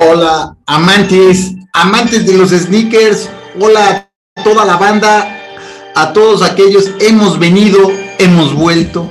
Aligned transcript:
Hola, 0.00 0.56
amantes, 0.66 1.54
amantes 1.72 2.24
de 2.24 2.34
los 2.34 2.50
sneakers. 2.50 3.28
Hola 3.58 4.08
a 4.36 4.42
toda 4.44 4.64
la 4.64 4.76
banda, 4.76 5.36
a 5.96 6.12
todos 6.12 6.42
aquellos. 6.42 6.92
Hemos 7.00 7.40
venido, 7.40 7.90
hemos 8.20 8.54
vuelto. 8.54 9.10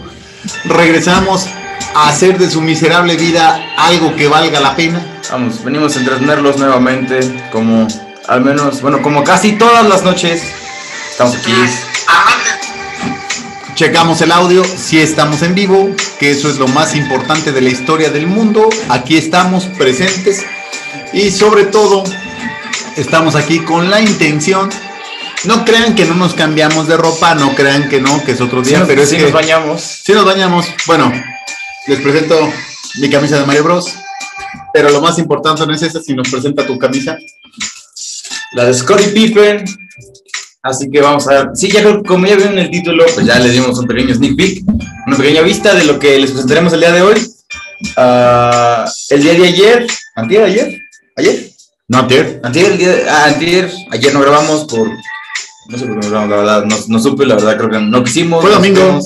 Regresamos 0.63 1.45
a 1.93 2.07
hacer 2.07 2.37
de 2.37 2.49
su 2.49 2.61
miserable 2.61 3.17
vida 3.17 3.61
algo 3.77 4.15
que 4.15 4.29
valga 4.29 4.61
la 4.61 4.77
pena. 4.77 5.05
Vamos, 5.29 5.61
venimos 5.61 5.97
a 5.97 5.99
entretenerlos 5.99 6.57
nuevamente, 6.57 7.19
como 7.51 7.85
al 8.29 8.45
menos, 8.45 8.81
bueno, 8.81 9.01
como 9.01 9.25
casi 9.25 9.57
todas 9.57 9.85
las 9.89 10.03
noches. 10.03 10.41
Estamos 11.11 11.35
aquí. 11.35 11.51
Checamos 13.75 14.21
el 14.21 14.31
audio, 14.31 14.63
si 14.63 14.99
estamos 14.99 15.41
en 15.41 15.53
vivo, 15.53 15.89
que 16.17 16.31
eso 16.31 16.49
es 16.49 16.57
lo 16.57 16.67
más 16.69 16.95
importante 16.95 17.51
de 17.51 17.59
la 17.59 17.69
historia 17.69 18.09
del 18.09 18.25
mundo. 18.25 18.69
Aquí 18.87 19.17
estamos 19.17 19.65
presentes 19.65 20.45
y 21.13 21.31
sobre 21.31 21.65
todo 21.65 22.03
estamos 22.95 23.35
aquí 23.35 23.59
con 23.59 23.89
la 23.89 24.01
intención. 24.01 24.69
No 25.45 25.63
crean 25.65 25.95
que 25.95 26.05
no 26.05 26.15
nos 26.15 26.33
cambiamos 26.33 26.87
de 26.87 26.97
ropa, 26.97 27.35
no 27.35 27.53
crean 27.55 27.89
que 27.89 28.01
no, 28.01 28.23
que 28.23 28.31
es 28.31 28.41
otro 28.41 28.61
día, 28.61 28.79
Sí, 28.79 28.85
pero 28.87 29.03
es 29.03 29.09
sí 29.09 29.17
que 29.17 29.23
nos 29.23 29.31
bañamos. 29.31 29.81
si 29.81 30.13
nos 30.13 30.25
bañamos. 30.25 30.65
Bueno, 30.87 31.11
les 31.87 31.99
presento 32.01 32.51
mi 32.99 33.09
camisa 33.09 33.39
de 33.39 33.45
Mario 33.45 33.63
Bros. 33.63 33.93
Pero 34.73 34.89
lo 34.89 35.01
más 35.01 35.17
importante 35.19 35.65
no 35.65 35.73
es 35.73 35.81
esa, 35.81 36.01
si 36.01 36.13
nos 36.13 36.29
presenta 36.29 36.65
tu 36.65 36.77
camisa. 36.77 37.17
La 38.53 38.65
de 38.65 38.73
Scottie 38.73 39.09
Pippen. 39.09 39.63
Así 40.63 40.89
que 40.89 41.01
vamos 41.01 41.27
a 41.27 41.33
ver. 41.33 41.49
Sí, 41.53 41.69
ya 41.71 41.81
creo 41.81 42.01
que 42.01 42.07
como 42.07 42.25
ya 42.25 42.35
vieron 42.35 42.57
el 42.57 42.69
título, 42.69 43.05
pues 43.13 43.25
ya 43.25 43.39
les 43.39 43.53
dimos 43.53 43.77
un 43.77 43.85
pequeño 43.87 44.13
sneak 44.15 44.35
peek, 44.35 44.63
una 45.05 45.15
pequeña 45.17 45.41
vista 45.41 45.73
de 45.73 45.83
lo 45.85 45.99
que 45.99 46.17
les 46.19 46.31
presentaremos 46.31 46.73
el 46.73 46.79
día 46.79 46.91
de 46.91 47.01
hoy. 47.03 47.33
Ah, 47.95 48.85
el 49.11 49.21
día 49.23 49.33
de 49.33 49.47
ayer, 49.47 49.87
antier, 50.15 50.43
ayer, 50.43 50.81
ayer, 51.17 51.51
No, 51.89 52.05
Tier. 52.05 52.41
antier, 52.43 52.71
el 52.73 52.77
día 52.77 52.89
de- 52.95 53.09
ah, 53.09 53.25
antier, 53.27 53.71
ayer 53.91 54.13
no 54.13 54.19
grabamos 54.19 54.65
por, 54.65 54.89
no 55.69 55.77
sé 55.77 55.85
por 55.85 55.99
qué 55.99 56.07
no 56.07 56.09
grabamos, 56.11 56.29
la 56.29 56.35
verdad, 56.37 56.65
no, 56.65 56.75
no 56.87 56.99
supe, 56.99 57.25
la 57.25 57.35
verdad, 57.35 57.57
creo 57.57 57.69
que 57.69 57.79
no 57.79 58.03
quisimos. 58.03 58.41
Fue 58.41 58.51
domingo. 58.51 58.99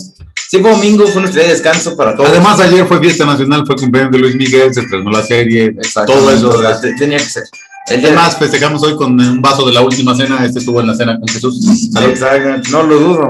Sí, 0.49 0.57
fue 0.59 0.71
domingo, 0.71 1.05
fue 1.07 1.21
nuestro 1.21 1.41
día 1.41 1.49
de 1.49 1.53
descanso 1.55 1.95
para 1.95 2.15
todos. 2.15 2.29
Además, 2.29 2.59
ayer 2.59 2.85
fue 2.87 2.99
fiesta 2.99 3.25
nacional, 3.25 3.65
fue 3.67 3.75
cumpleaños 3.75 4.11
de 4.11 4.17
Luis 4.17 4.35
Miguel, 4.35 4.73
se 4.73 4.81
estrenó 4.81 5.09
la 5.11 5.23
serie, 5.23 5.67
Exacto, 5.67 6.11
todo 6.13 6.31
eso. 6.31 6.79
te- 6.81 6.93
tenía 6.95 7.17
que 7.19 7.23
ser. 7.25 7.43
Además, 7.87 8.37
festejamos 8.37 8.81
hoy 8.83 8.95
con 8.95 9.19
un 9.19 9.41
vaso 9.41 9.65
de 9.65 9.73
la 9.73 9.81
última 9.81 10.15
cena. 10.15 10.43
Este 10.45 10.59
estuvo 10.59 10.81
en 10.81 10.87
la 10.87 10.95
cena 10.95 11.17
con 11.19 11.27
Jesús. 11.27 11.89
Salud. 11.93 12.09
Exacto, 12.09 12.69
no 12.71 12.83
lo 12.83 12.99
dudo. 12.99 13.29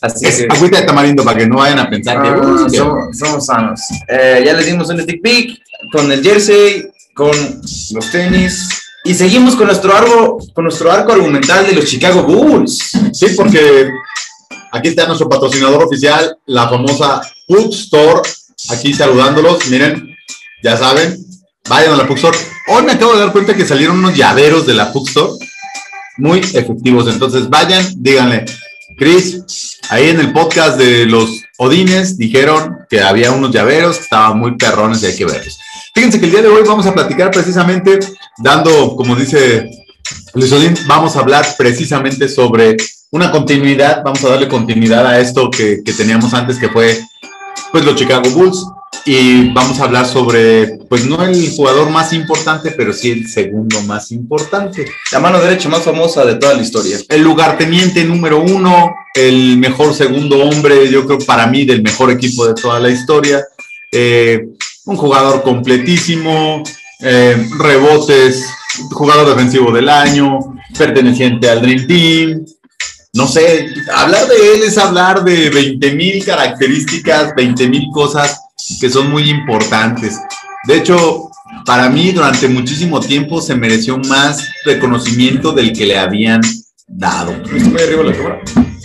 Así 0.00 0.26
Es 0.26 0.36
que. 0.38 0.46
agüita 0.50 0.80
de 0.80 0.86
tamarindo 0.86 1.24
para 1.24 1.38
que 1.38 1.46
no 1.46 1.56
vayan 1.56 1.78
a 1.78 1.88
pensar 1.90 2.22
que. 2.22 2.28
Ah, 2.28 2.40
"Uy, 2.42 2.70
que-". 2.70 2.76
somos, 2.78 3.18
somos 3.18 3.46
sanos. 3.46 3.80
Eh, 4.08 4.42
ya 4.44 4.52
les 4.54 4.66
dimos 4.66 4.88
un 4.90 5.00
stick 5.00 5.22
peek 5.22 5.58
con 5.92 6.10
el 6.12 6.22
jersey, 6.22 6.86
con 7.16 7.32
los 7.92 8.10
tenis. 8.12 8.68
Y 9.04 9.14
seguimos 9.14 9.56
con 9.56 9.66
nuestro 9.66 9.96
arco, 9.96 10.38
con 10.52 10.64
nuestro 10.64 10.92
arco 10.92 11.12
argumental 11.12 11.66
de 11.66 11.72
los 11.72 11.86
Chicago 11.86 12.22
Bulls. 12.24 12.90
Sí, 13.12 13.28
porque 13.36 13.88
aquí 14.70 14.88
está 14.88 15.06
nuestro 15.06 15.28
patrocinador 15.28 15.82
oficial, 15.82 16.36
la 16.46 16.68
famosa 16.68 17.22
Pug 17.48 17.72
Store. 17.72 18.28
Aquí 18.70 18.92
saludándolos. 18.92 19.66
Miren, 19.68 20.14
ya 20.62 20.76
saben, 20.76 21.16
vayan 21.68 21.94
a 21.94 21.96
la 21.96 22.06
Pug 22.06 22.16
Store. 22.16 22.36
Hoy 22.68 22.82
me 22.82 22.92
acabo 22.92 23.14
de 23.14 23.20
dar 23.20 23.32
cuenta 23.32 23.54
que 23.54 23.64
salieron 23.64 23.98
unos 23.98 24.14
llaveros 24.14 24.66
de 24.66 24.74
la 24.74 24.92
Pug 24.92 25.08
Store 25.08 25.32
muy 26.18 26.40
efectivos. 26.40 27.08
Entonces 27.08 27.48
vayan, 27.48 27.84
díganle, 27.96 28.44
Chris, 28.98 29.78
ahí 29.88 30.10
en 30.10 30.20
el 30.20 30.32
podcast 30.32 30.78
de 30.78 31.06
los 31.06 31.30
Odines 31.58 32.18
dijeron 32.18 32.76
que 32.90 33.00
había 33.00 33.30
unos 33.32 33.52
llaveros 33.52 33.96
que 33.96 34.02
estaban 34.02 34.38
muy 34.38 34.56
perrones 34.56 35.02
y 35.02 35.06
hay 35.06 35.16
que 35.16 35.24
verlos. 35.24 35.58
Fíjense 35.96 36.20
que 36.20 36.26
el 36.26 36.32
día 36.32 36.42
de 36.42 36.48
hoy 36.48 36.62
vamos 36.62 36.84
a 36.84 36.92
platicar 36.92 37.30
precisamente, 37.30 37.98
dando, 38.36 38.94
como 38.96 39.16
dice 39.16 39.66
Luis 40.34 40.52
Odín, 40.52 40.74
vamos 40.86 41.16
a 41.16 41.20
hablar 41.20 41.46
precisamente 41.56 42.28
sobre 42.28 42.76
una 43.12 43.30
continuidad, 43.30 44.02
vamos 44.04 44.22
a 44.22 44.28
darle 44.28 44.46
continuidad 44.46 45.06
a 45.06 45.18
esto 45.18 45.50
que, 45.50 45.80
que 45.82 45.94
teníamos 45.94 46.34
antes, 46.34 46.58
que 46.58 46.68
fue 46.68 47.00
pues 47.72 47.82
los 47.86 47.96
Chicago 47.96 48.28
Bulls, 48.28 48.66
y 49.06 49.54
vamos 49.54 49.80
a 49.80 49.84
hablar 49.84 50.04
sobre, 50.04 50.80
pues 50.90 51.06
no 51.06 51.24
el 51.24 51.50
jugador 51.56 51.88
más 51.88 52.12
importante, 52.12 52.72
pero 52.72 52.92
sí 52.92 53.12
el 53.12 53.26
segundo 53.26 53.80
más 53.84 54.12
importante. 54.12 54.84
La 55.12 55.20
mano 55.20 55.40
derecha 55.40 55.70
más 55.70 55.82
famosa 55.82 56.26
de 56.26 56.34
toda 56.34 56.52
la 56.52 56.62
historia. 56.62 56.98
El 57.08 57.22
lugarteniente 57.22 58.04
número 58.04 58.42
uno, 58.42 58.94
el 59.14 59.56
mejor 59.56 59.94
segundo 59.94 60.44
hombre, 60.44 60.90
yo 60.90 61.06
creo 61.06 61.20
para 61.20 61.46
mí 61.46 61.64
del 61.64 61.82
mejor 61.82 62.10
equipo 62.10 62.46
de 62.46 62.52
toda 62.52 62.80
la 62.80 62.90
historia. 62.90 63.42
Eh, 63.90 64.44
un 64.86 64.96
jugador 64.96 65.42
completísimo, 65.42 66.62
eh, 67.00 67.48
rebotes, 67.58 68.46
jugador 68.90 69.28
defensivo 69.28 69.70
del 69.72 69.88
año, 69.88 70.38
perteneciente 70.78 71.48
al 71.50 71.60
Dream 71.62 71.86
Team. 71.86 72.44
No 73.14 73.26
sé, 73.26 73.68
hablar 73.94 74.26
de 74.28 74.54
él 74.54 74.62
es 74.62 74.76
hablar 74.78 75.24
de 75.24 75.50
20 75.50 75.92
mil 75.94 76.24
características, 76.24 77.34
20 77.34 77.68
mil 77.68 77.86
cosas 77.92 78.40
que 78.80 78.90
son 78.90 79.10
muy 79.10 79.30
importantes. 79.30 80.20
De 80.66 80.76
hecho, 80.76 81.30
para 81.64 81.88
mí 81.88 82.12
durante 82.12 82.48
muchísimo 82.48 83.00
tiempo 83.00 83.40
se 83.40 83.54
mereció 83.54 83.96
más 83.98 84.46
reconocimiento 84.64 85.52
del 85.52 85.72
que 85.72 85.86
le 85.86 85.98
habían 85.98 86.40
dado. 86.86 87.32
¿Está 87.32 87.68
muy 87.70 87.80
arriba 87.82 88.02
la 88.04 88.12
cámara? 88.12 88.40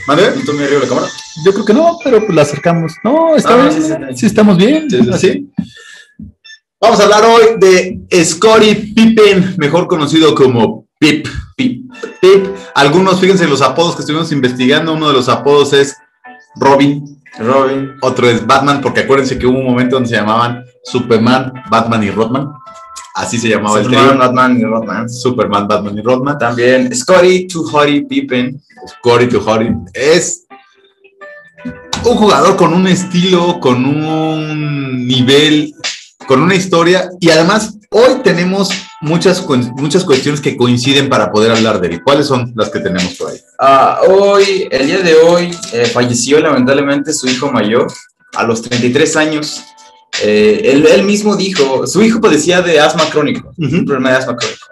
¿Vale? 0.08 0.24
¿Está 0.40 0.54
muy 0.54 0.64
arriba 0.64 0.82
la 0.82 0.88
cámara? 0.88 1.08
Yo 1.46 1.54
creo 1.54 1.66
que 1.66 1.74
no, 1.74 1.98
pero 2.04 2.20
pues 2.26 2.36
la 2.36 2.42
acercamos. 2.44 2.94
No, 3.04 3.36
está 3.36 3.54
Ah, 3.54 3.58
bien. 3.70 3.72
sí, 3.74 3.82
sí, 3.82 3.94
Sí, 4.12 4.16
sí. 4.18 4.26
estamos 4.28 4.58
bien. 4.58 4.90
Sí, 4.90 4.98
sí, 5.04 5.10
así. 5.12 5.50
Vamos 6.82 7.00
a 7.00 7.04
hablar 7.04 7.24
hoy 7.26 7.44
de 7.60 8.26
Scottie 8.26 8.94
Pippen, 8.96 9.54
mejor 9.58 9.86
conocido 9.88 10.34
como 10.34 10.88
Pip. 10.98 11.28
Pip. 11.56 11.92
Pip. 12.20 12.48
Algunos, 12.74 13.20
fíjense 13.20 13.48
los 13.48 13.62
apodos 13.62 13.96
que 13.96 14.02
estuvimos 14.02 14.32
investigando. 14.32 14.94
Uno 14.94 15.10
de 15.10 15.14
los 15.14 15.30
apodos 15.30 15.74
es 15.74 15.96
Robin, 16.56 17.22
Robin. 17.38 17.92
otro 18.02 18.28
es 18.28 18.48
Batman, 18.48 18.82
porque 18.82 19.02
acuérdense 19.02 19.38
que 19.38 19.46
hubo 19.46 19.60
un 19.60 19.66
momento 19.66 19.98
donde 19.98 20.10
se 20.10 20.16
llamaban 20.16 20.66
Superman, 20.84 21.54
Batman 21.70 22.04
y 22.04 22.10
Rodman. 22.10 22.50
Así 23.14 23.38
se 23.38 23.50
llamaba 23.50 23.78
el 23.78 23.86
Superman, 23.86 24.10
trío. 24.10 24.20
Batman 24.20 24.60
y 24.60 24.64
Rodman. 24.64 25.10
Superman, 25.10 25.68
Batman 25.68 25.98
y 26.00 26.02
Rodman. 26.02 26.38
También 26.40 26.96
Scotty, 26.96 27.48
Too 27.48 27.64
Hottie, 27.64 28.06
Pippen. 28.08 28.60
Corey 29.04 29.30
to 29.30 29.40
Hurry. 29.40 29.72
Es 29.94 30.48
un 32.04 32.16
jugador 32.16 32.56
con 32.58 32.74
un 32.74 32.88
estilo, 32.88 33.60
con 33.60 33.86
un 33.86 35.06
nivel, 35.06 35.76
con 36.32 36.42
una 36.42 36.56
historia 36.56 37.10
y 37.20 37.30
además 37.30 37.78
hoy 37.90 38.22
tenemos 38.24 38.70
muchas, 39.02 39.46
muchas 39.76 40.06
cuestiones 40.06 40.40
que 40.40 40.56
coinciden 40.56 41.10
para 41.10 41.30
poder 41.30 41.52
hablar 41.52 41.82
de 41.82 41.90
él. 41.90 42.02
¿Cuáles 42.02 42.28
son 42.28 42.54
las 42.56 42.70
que 42.70 42.80
tenemos 42.80 43.16
por 43.16 43.32
ahí? 43.32 43.38
Ah, 43.60 44.00
hoy, 44.08 44.66
el 44.72 44.88
día 44.88 45.00
de 45.00 45.16
hoy, 45.16 45.52
eh, 45.74 45.88
falleció 45.88 46.40
lamentablemente 46.40 47.12
su 47.12 47.28
hijo 47.28 47.52
mayor 47.52 47.92
a 48.34 48.46
los 48.46 48.62
33 48.62 49.18
años. 49.18 49.62
Eh, 50.24 50.62
él, 50.64 50.88
él 50.88 51.04
mismo 51.04 51.36
dijo, 51.36 51.86
su 51.86 52.02
hijo 52.02 52.22
padecía 52.22 52.62
de 52.62 52.80
asma 52.80 53.10
crónico, 53.10 53.50
Ujú. 53.58 53.80
un 53.80 53.86
problema 53.86 54.12
de 54.12 54.16
asma 54.16 54.38
crónico. 54.38 54.68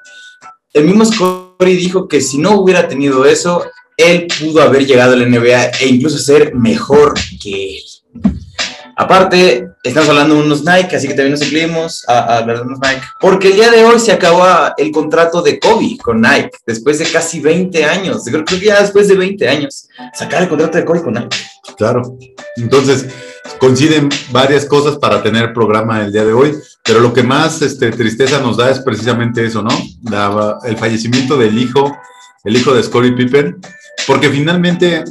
El 0.71 0.85
mismo 0.85 1.03
Scotty 1.03 1.75
dijo 1.75 2.07
que 2.07 2.21
si 2.21 2.37
no 2.37 2.51
hubiera 2.61 2.87
tenido 2.87 3.25
eso, 3.25 3.65
él 3.97 4.27
pudo 4.39 4.61
haber 4.61 4.85
llegado 4.85 5.11
a 5.11 5.17
la 5.17 5.25
NBA 5.25 5.71
e 5.81 5.87
incluso 5.89 6.19
ser 6.19 6.55
mejor 6.55 7.15
que 7.43 7.79
él. 7.79 7.83
Aparte, 8.99 9.65
estamos 9.81 10.09
hablando 10.09 10.35
de 10.35 10.41
unos 10.41 10.65
Nike, 10.65 10.97
así 10.97 11.07
que 11.07 11.13
también 11.13 11.31
nos 11.31 11.41
incluimos 11.41 12.03
a, 12.05 12.39
hablar 12.39 12.57
de 12.57 12.63
unos 12.63 12.79
Nike. 12.79 13.01
Porque 13.21 13.47
el 13.47 13.53
día 13.53 13.71
de 13.71 13.85
hoy 13.85 13.97
se 13.97 14.11
acaba 14.11 14.73
el 14.75 14.91
contrato 14.91 15.41
de 15.41 15.57
Kobe 15.57 15.97
con 16.03 16.19
Nike, 16.19 16.51
después 16.67 16.99
de 16.99 17.05
casi 17.05 17.39
20 17.39 17.85
años. 17.85 18.23
Creo, 18.25 18.43
que 18.43 18.59
ya 18.59 18.81
después 18.81 19.07
de 19.07 19.15
20 19.15 19.47
años, 19.47 19.87
sacar 20.13 20.43
el 20.43 20.49
contrato 20.49 20.77
de 20.77 20.83
Kobe 20.83 21.01
con 21.01 21.13
Nike. 21.13 21.37
Claro. 21.77 22.17
Entonces, 22.57 23.05
coinciden 23.57 24.09
varias 24.31 24.65
cosas 24.65 24.97
para 24.97 25.23
tener 25.23 25.53
programa 25.53 26.03
el 26.03 26.11
día 26.11 26.25
de 26.25 26.33
hoy, 26.33 26.57
pero 26.83 26.99
lo 26.99 27.13
que 27.13 27.23
más 27.23 27.61
este, 27.61 27.91
tristeza 27.91 28.41
nos 28.41 28.57
da 28.57 28.69
es 28.69 28.81
precisamente 28.81 29.45
eso, 29.45 29.61
¿no? 29.61 29.71
El 30.65 30.75
fallecimiento 30.75 31.37
del 31.37 31.57
hijo, 31.57 31.97
el 32.43 32.57
hijo 32.57 32.73
de 32.73 32.83
Scottie 32.83 33.13
Pippen, 33.13 33.61
porque 34.05 34.29
finalmente 34.29 35.05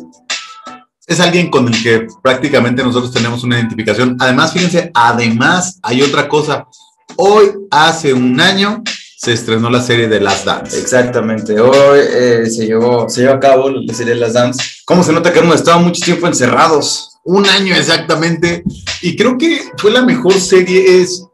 es 1.09 1.21
alguien 1.21 1.51
con 1.51 1.67
el 1.67 1.83
que 1.83 2.07
prácticamente 2.23 2.85
nosotros 2.85 3.13
tenemos 3.13 3.43
una 3.43 3.57
identificación. 3.57 4.17
Además, 4.21 4.53
fíjense, 4.53 4.91
además 4.93 5.81
hay 5.83 6.03
otra 6.03 6.29
cosa. 6.29 6.69
Hoy, 7.17 7.51
hace 7.71 8.13
un 8.13 8.39
año, 8.39 8.83
se 9.17 9.33
estrenó 9.33 9.71
la 9.71 9.81
serie 9.81 10.07
de 10.07 10.21
Last 10.21 10.45
Dance. 10.45 10.79
Exactamente. 10.79 11.59
Hoy 11.59 11.99
eh, 11.99 12.47
se, 12.51 12.67
llevó, 12.67 13.09
se 13.09 13.23
llevó 13.23 13.35
a 13.35 13.41
cabo 13.41 13.71
la 13.71 13.95
serie 13.95 14.15
de 14.15 14.21
las 14.21 14.35
Dance. 14.35 14.63
¿Cómo 14.85 15.03
se 15.03 15.13
nota 15.13 15.33
que 15.33 15.39
hemos 15.39 15.57
estado 15.57 15.81
mucho 15.81 16.05
tiempo 16.05 16.27
encerrados? 16.27 17.19
Un 17.25 17.47
año 17.47 17.75
exactamente. 17.75 18.63
Y 19.01 19.17
creo 19.17 19.39
que 19.39 19.63
fue 19.79 19.91
la 19.91 20.03
mejor 20.03 20.35
serie. 20.35 21.01
Es, 21.01 21.25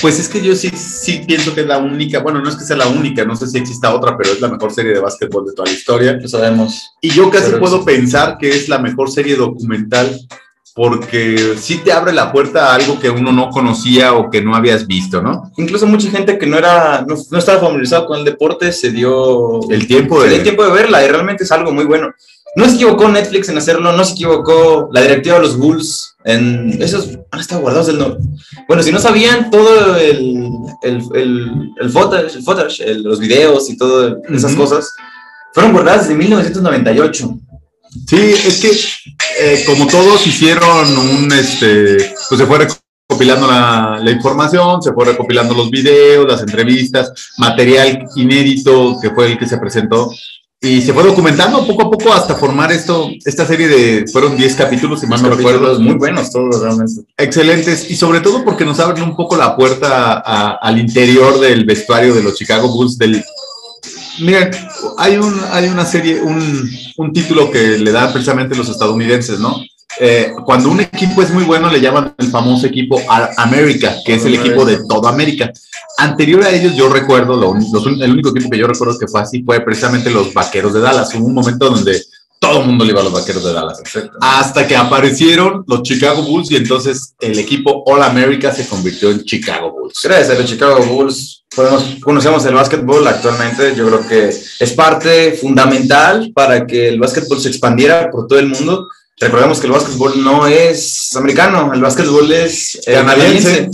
pues 0.00 0.18
es 0.18 0.28
que 0.28 0.40
yo 0.42 0.54
sí, 0.54 0.70
sí 0.70 1.22
pienso 1.26 1.54
que 1.54 1.62
es 1.62 1.66
la 1.66 1.78
única. 1.78 2.20
Bueno, 2.20 2.40
no 2.40 2.48
es 2.48 2.56
que 2.56 2.64
sea 2.64 2.76
la 2.76 2.88
única, 2.88 3.24
no 3.24 3.36
sé 3.36 3.46
si 3.46 3.58
exista 3.58 3.94
otra, 3.94 4.16
pero 4.16 4.32
es 4.32 4.40
la 4.40 4.48
mejor 4.48 4.72
serie 4.72 4.92
de 4.92 5.00
básquetbol 5.00 5.46
de 5.46 5.52
toda 5.52 5.68
la 5.68 5.74
historia. 5.74 6.12
Lo 6.12 6.28
sabemos. 6.28 6.92
Y 7.00 7.10
yo 7.10 7.30
casi 7.30 7.46
Pero 7.46 7.60
puedo 7.60 7.84
pensar 7.84 8.38
que 8.38 8.48
es 8.48 8.68
la 8.68 8.78
mejor 8.78 9.10
serie 9.10 9.36
documental 9.36 10.18
porque 10.74 11.56
sí 11.58 11.78
te 11.78 11.92
abre 11.92 12.12
la 12.12 12.32
puerta 12.32 12.70
a 12.70 12.76
algo 12.76 13.00
que 13.00 13.10
uno 13.10 13.32
no 13.32 13.50
conocía 13.50 14.14
o 14.14 14.30
que 14.30 14.40
no 14.40 14.54
habías 14.54 14.86
visto, 14.86 15.20
¿no? 15.20 15.50
Incluso 15.56 15.86
mucha 15.86 16.10
gente 16.10 16.38
que 16.38 16.46
no 16.46 16.56
era, 16.56 17.04
no, 17.06 17.16
no 17.30 17.38
estaba 17.38 17.60
familiarizado 17.60 18.06
con 18.06 18.18
el 18.18 18.24
deporte 18.24 18.72
se 18.72 18.90
dio 18.90 19.60
El 19.68 19.86
tiempo 19.86 20.22
se 20.22 20.28
dio 20.28 20.30
de... 20.30 20.36
el 20.36 20.42
tiempo 20.42 20.64
de 20.64 20.72
verla 20.72 21.04
y 21.04 21.08
realmente 21.08 21.44
es 21.44 21.52
algo 21.52 21.72
muy 21.72 21.84
bueno. 21.84 22.14
No 22.56 22.64
se 22.68 22.74
equivocó 22.74 23.08
Netflix 23.08 23.48
en 23.48 23.58
hacerlo, 23.58 23.92
no 23.92 24.04
se 24.04 24.12
equivocó 24.12 24.88
la 24.92 25.02
directiva 25.02 25.36
de 25.36 25.42
los 25.42 25.56
Bulls 25.56 26.16
en 26.24 26.82
esos 26.82 27.08
han 27.30 27.40
estado 27.40 27.60
guardados 27.62 27.86
del 27.86 27.98
no. 27.98 28.16
Bueno, 28.66 28.82
si 28.82 28.90
no 28.92 28.98
sabían 28.98 29.50
todo 29.50 29.96
el 29.96 30.48
el 30.82 31.02
el, 31.14 31.70
el 31.80 31.90
footage, 31.90 32.34
el 32.36 32.42
footage, 32.42 32.80
el- 32.80 33.02
los 33.04 33.20
videos 33.20 33.70
y 33.70 33.76
todas 33.76 34.14
esas 34.28 34.54
cosas 34.54 34.92
fueron 35.54 35.72
guardadas 35.72 36.02
desde 36.08 36.18
1998. 36.18 37.38
Sí, 38.08 38.16
es 38.46 38.60
que 38.60 38.70
eh, 39.40 39.62
como 39.66 39.86
todos 39.86 40.26
hicieron 40.26 40.96
un, 40.98 41.32
este, 41.32 41.96
pues 42.28 42.38
se 42.40 42.46
fue 42.46 42.58
recopilando 43.08 43.46
la, 43.48 43.98
la 44.02 44.10
información, 44.10 44.80
se 44.82 44.92
fue 44.92 45.06
recopilando 45.06 45.54
los 45.54 45.70
videos, 45.70 46.26
las 46.28 46.40
entrevistas, 46.42 47.12
material 47.38 48.06
inédito 48.16 48.96
que 49.00 49.10
fue 49.10 49.32
el 49.32 49.38
que 49.38 49.46
se 49.46 49.56
presentó 49.58 50.12
y 50.62 50.82
se 50.82 50.92
fue 50.92 51.02
documentando 51.04 51.66
poco 51.66 51.82
a 51.86 51.90
poco 51.90 52.12
hasta 52.12 52.34
formar 52.34 52.70
esto, 52.70 53.08
esta 53.24 53.46
serie 53.46 53.66
de, 53.66 54.06
fueron 54.12 54.36
10 54.36 54.54
capítulos, 54.56 55.00
si 55.00 55.06
mal 55.06 55.22
no 55.22 55.30
recuerdo, 55.30 55.80
muy 55.80 55.94
buenos 55.94 56.30
todos 56.30 56.60
realmente. 56.60 57.00
excelentes 57.16 57.90
y 57.90 57.96
sobre 57.96 58.20
todo 58.20 58.44
porque 58.44 58.66
nos 58.66 58.78
abren 58.78 59.02
un 59.04 59.16
poco 59.16 59.36
la 59.36 59.56
puerta 59.56 60.22
a- 60.24 60.58
al 60.60 60.78
interior 60.78 61.40
del 61.40 61.64
vestuario 61.64 62.14
de 62.14 62.22
los 62.22 62.34
Chicago 62.34 62.68
Bulls 62.68 62.98
del 62.98 63.24
miren 64.20 64.50
hay 64.98 65.16
un 65.16 65.40
hay 65.50 65.68
una 65.68 65.86
serie 65.86 66.20
un, 66.20 66.70
un 66.98 67.12
título 67.12 67.50
que 67.50 67.78
le 67.78 67.90
dan 67.90 68.12
precisamente 68.12 68.54
los 68.54 68.68
estadounidenses 68.68 69.38
no 69.38 69.56
Eh, 69.98 70.32
cuando 70.44 70.70
un 70.70 70.80
equipo 70.80 71.20
es 71.20 71.30
muy 71.30 71.42
bueno 71.42 71.68
le 71.68 71.80
llaman 71.80 72.14
el 72.16 72.30
famoso 72.30 72.66
equipo 72.66 73.00
All 73.08 73.28
America 73.36 73.96
que 74.04 74.14
es 74.14 74.24
el 74.24 74.34
equipo 74.34 74.64
de 74.64 74.78
toda 74.88 75.10
América 75.10 75.52
anterior 75.98 76.44
a 76.44 76.50
ellos 76.50 76.76
yo 76.76 76.88
recuerdo 76.88 77.34
lo 77.34 77.54
los 77.54 77.86
el 77.86 78.12
único 78.12 78.30
equipo 78.30 78.48
que 78.48 78.58
yo 78.58 78.68
recuerdo 78.68 78.96
que 78.96 79.08
fue 79.08 79.20
así 79.20 79.42
fue 79.42 79.58
precisamente 79.60 80.08
los 80.08 80.32
Vaqueros 80.32 80.74
de 80.74 80.80
Dallas 80.80 81.12
hubo 81.16 81.26
un 81.26 81.34
momento 81.34 81.68
donde 81.68 82.00
todo 82.38 82.60
el 82.60 82.66
mundo 82.68 82.84
le 82.84 82.92
iba 82.92 83.00
a 83.00 83.04
los 83.04 83.12
Vaqueros 83.12 83.44
de 83.44 83.52
Dallas 83.52 83.82
hasta 84.20 84.66
que 84.66 84.76
aparecieron 84.76 85.64
los 85.66 85.82
Chicago 85.82 86.22
Bulls 86.22 86.52
y 86.52 86.56
entonces 86.56 87.14
el 87.20 87.38
equipo 87.38 87.82
All 87.84 88.02
America 88.02 88.52
se 88.52 88.68
convirtió 88.68 89.10
en 89.10 89.24
Chicago 89.24 89.72
Bulls. 89.72 90.00
Gracias 90.02 90.30
a 90.30 90.40
los 90.40 90.48
Chicago 90.48 90.82
Bulls 90.84 91.40
podemos, 91.54 91.84
conocemos 92.00 92.44
el 92.46 92.54
básquetbol 92.54 93.06
actualmente. 93.06 93.74
Yo 93.76 93.86
creo 93.86 94.08
que 94.08 94.28
es 94.28 94.72
parte 94.72 95.32
fundamental 95.32 96.32
para 96.34 96.66
que 96.66 96.88
el 96.88 96.98
básquetbol 96.98 97.40
se 97.40 97.48
expandiera 97.48 98.10
por 98.10 98.26
todo 98.26 98.38
el 98.38 98.48
mundo. 98.48 98.88
Recordemos 99.20 99.60
que 99.60 99.66
el 99.66 99.72
básquetbol 99.72 100.24
no 100.24 100.46
es 100.46 101.14
americano, 101.14 101.72
el 101.74 101.80
básquetbol 101.82 102.32
es 102.32 102.80
eh, 102.86 102.94
Canadiense. 102.94 103.68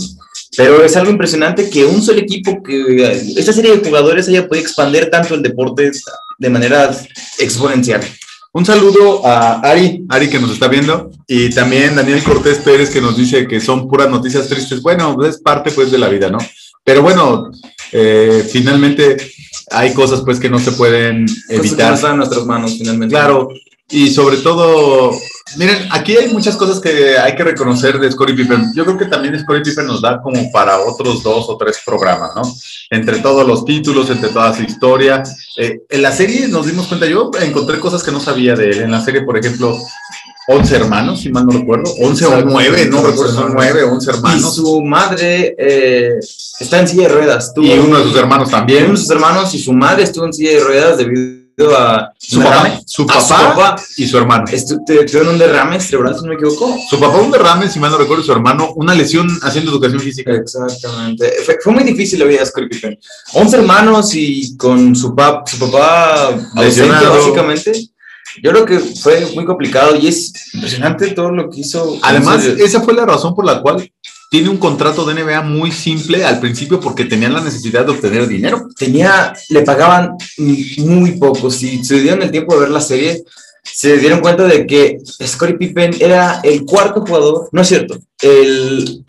Pero 0.57 0.83
es 0.83 0.95
algo 0.95 1.11
impresionante 1.11 1.69
que 1.69 1.85
un 1.85 2.01
solo 2.01 2.19
equipo, 2.19 2.61
que 2.63 3.03
eh, 3.03 3.33
esta 3.37 3.53
serie 3.53 3.77
de 3.77 3.87
jugadores 3.87 4.27
haya 4.27 4.47
podido 4.47 4.65
expandir 4.65 5.09
tanto 5.09 5.35
el 5.35 5.43
deporte 5.43 5.91
de 6.37 6.49
manera 6.49 6.95
exponencial. 7.37 8.01
Un 8.51 8.65
saludo 8.65 9.25
a 9.25 9.59
Ari, 9.59 10.05
Ari 10.09 10.29
que 10.29 10.39
nos 10.39 10.51
está 10.51 10.67
viendo, 10.67 11.11
y 11.27 11.49
también 11.51 11.95
Daniel 11.95 12.23
Cortés 12.23 12.57
Pérez 12.57 12.89
que 12.89 13.01
nos 13.01 13.15
dice 13.15 13.47
que 13.47 13.61
son 13.61 13.87
puras 13.87 14.09
noticias 14.09 14.47
tristes. 14.47 14.81
Bueno, 14.81 15.15
pues 15.15 15.35
es 15.35 15.41
parte 15.41 15.71
pues 15.71 15.91
de 15.91 15.97
la 15.99 16.09
vida, 16.09 16.29
¿no? 16.29 16.39
Pero 16.83 17.03
bueno, 17.03 17.51
eh, 17.91 18.47
finalmente 18.51 19.17
hay 19.69 19.93
cosas 19.93 20.21
pues 20.21 20.39
que 20.39 20.49
no 20.49 20.59
se 20.59 20.71
pueden 20.71 21.25
Cosas 21.25 21.43
que 21.47 21.55
no 21.55 21.63
evitar. 21.63 21.93
están 21.93 22.11
en 22.11 22.17
nuestras 22.17 22.45
manos 22.45 22.75
finalmente. 22.77 23.13
Claro, 23.13 23.49
y 23.89 24.09
sobre 24.11 24.37
todo, 24.37 25.11
miren, 25.57 25.87
aquí 25.91 26.17
hay 26.17 26.27
muchas 26.33 26.57
cosas 26.57 26.79
que 26.81 27.17
hay 27.17 27.35
que 27.35 27.43
reconocer 27.43 27.99
de 27.99 28.11
Scottie 28.11 28.35
Pippen. 28.35 28.73
Yo 28.75 28.83
creo 28.83 28.97
que 28.97 29.05
también 29.05 29.39
Scottie 29.39 29.61
Pippen 29.63 29.87
nos 29.87 30.01
da 30.01 30.21
como 30.21 30.51
para 30.51 30.79
otros 30.79 31.23
dos 31.23 31.45
o 31.47 31.57
tres 31.57 31.79
programas, 31.85 32.31
¿no? 32.35 32.41
Entre 32.89 33.19
todos 33.19 33.47
los 33.47 33.63
títulos, 33.63 34.09
entre 34.09 34.29
toda 34.29 34.53
su 34.55 34.63
historia. 34.63 35.23
Eh, 35.57 35.81
en 35.89 36.01
la 36.01 36.11
serie 36.11 36.47
nos 36.49 36.65
dimos 36.65 36.87
cuenta, 36.87 37.05
yo 37.05 37.31
encontré 37.41 37.79
cosas 37.79 38.03
que 38.03 38.11
no 38.11 38.19
sabía 38.19 38.55
de 38.55 38.69
él. 38.71 38.81
En 38.81 38.91
la 38.91 39.03
serie, 39.03 39.21
por 39.21 39.37
ejemplo, 39.37 39.77
11 40.49 40.75
hermanos, 40.75 41.21
si 41.21 41.29
mal 41.29 41.45
no 41.45 41.51
recuerdo. 41.51 41.89
11 42.01 42.25
o 42.25 42.29
Exacto. 42.29 42.49
9, 42.51 42.87
no 42.89 43.03
recuerdo, 43.03 43.33
son 43.33 43.53
9 43.53 43.83
o 43.83 43.91
11 43.93 44.11
Y 44.11 44.13
hermanos. 44.15 44.55
su 44.55 44.81
madre 44.81 45.55
eh, 45.57 46.19
está 46.59 46.79
en 46.79 46.87
silla 46.89 47.07
de 47.07 47.13
ruedas. 47.15 47.53
Tuvo 47.53 47.65
Y 47.65 47.71
uno 47.79 47.97
de 47.99 48.03
sus 48.03 48.15
hermanos 48.17 48.49
también. 48.51 48.83
uno 48.85 48.93
de 48.93 48.97
sus 48.99 49.09
hermanos 49.09 49.53
y 49.53 49.59
su 49.59 49.71
madre 49.73 50.03
estuvo 50.03 50.25
en 50.25 50.33
silla 50.33 50.51
de 50.51 50.59
ruedas 50.61 50.97
debido 50.97 51.46
a 51.59 52.13
Su 52.19 52.39
papá, 52.41 52.81
su 52.85 53.07
su 53.07 54.01
y 54.03 54.07
su 54.07 54.17
hermano. 54.17 54.45
Tuvieron 54.85 55.29
un 55.29 55.37
derrame 55.39 55.79
cerebral, 55.79 56.15
si 56.15 56.21
no 56.21 56.29
me 56.29 56.35
equivoco. 56.35 56.77
Su 56.89 56.99
papá 56.99 57.17
un 57.17 57.31
derrame, 57.31 57.67
si 57.67 57.79
mal 57.79 57.91
no 57.91 57.97
recuerdo, 57.97 58.23
su 58.23 58.31
hermano 58.31 58.73
una 58.75 58.93
lesión 58.93 59.27
haciendo 59.41 59.71
educación 59.71 59.99
física. 59.99 60.31
Exactamente. 60.33 61.31
Fue, 61.45 61.57
fue 61.63 61.73
muy 61.73 61.83
difícil 61.83 62.19
la 62.19 62.25
vida 62.25 62.41
de 62.41 62.45
Scottie 62.45 62.69
Pippen. 62.69 62.99
11 63.33 63.57
hermanos 63.57 64.13
y 64.13 64.55
con 64.55 64.95
su, 64.95 65.15
pap, 65.15 65.47
su 65.47 65.57
papá 65.57 66.27
ausente, 66.27 66.63
Lesionado. 66.63 67.15
básicamente. 67.15 67.89
Yo 68.41 68.51
creo 68.51 68.65
que 68.65 68.79
fue 68.79 69.25
muy 69.35 69.45
complicado 69.45 69.95
y 69.95 70.07
es 70.07 70.53
impresionante 70.53 71.11
todo 71.11 71.31
lo 71.31 71.49
que 71.49 71.61
hizo. 71.61 71.99
Además, 72.01 72.45
esa 72.45 72.81
fue 72.81 72.93
la 72.93 73.05
razón 73.05 73.35
por 73.35 73.45
la 73.45 73.61
cual 73.61 73.89
tiene 74.29 74.49
un 74.49 74.57
contrato 74.57 75.05
de 75.05 75.23
NBA 75.23 75.41
muy 75.41 75.71
simple 75.71 76.25
al 76.25 76.39
principio 76.39 76.79
porque 76.79 77.05
tenían 77.05 77.33
la 77.33 77.41
necesidad 77.41 77.85
de 77.85 77.91
obtener 77.91 78.27
dinero. 78.27 78.67
tenía, 78.77 79.33
le 79.49 79.61
pagaban 79.61 80.11
muy 80.37 81.11
poco. 81.13 81.49
Si 81.49 81.83
se 81.83 82.01
dieron 82.01 82.21
el 82.21 82.31
tiempo 82.31 82.53
de 82.53 82.61
ver 82.61 82.69
la 82.69 82.81
serie, 82.81 83.23
se 83.63 83.97
dieron 83.97 84.21
cuenta 84.21 84.43
de 84.45 84.65
que 84.65 84.99
Scottie 85.25 85.57
Pippen 85.57 85.95
era 85.99 86.39
el 86.43 86.65
cuarto 86.65 87.01
jugador, 87.01 87.49
no 87.51 87.61
es 87.61 87.67
cierto, 87.67 87.97
el, 88.21 89.05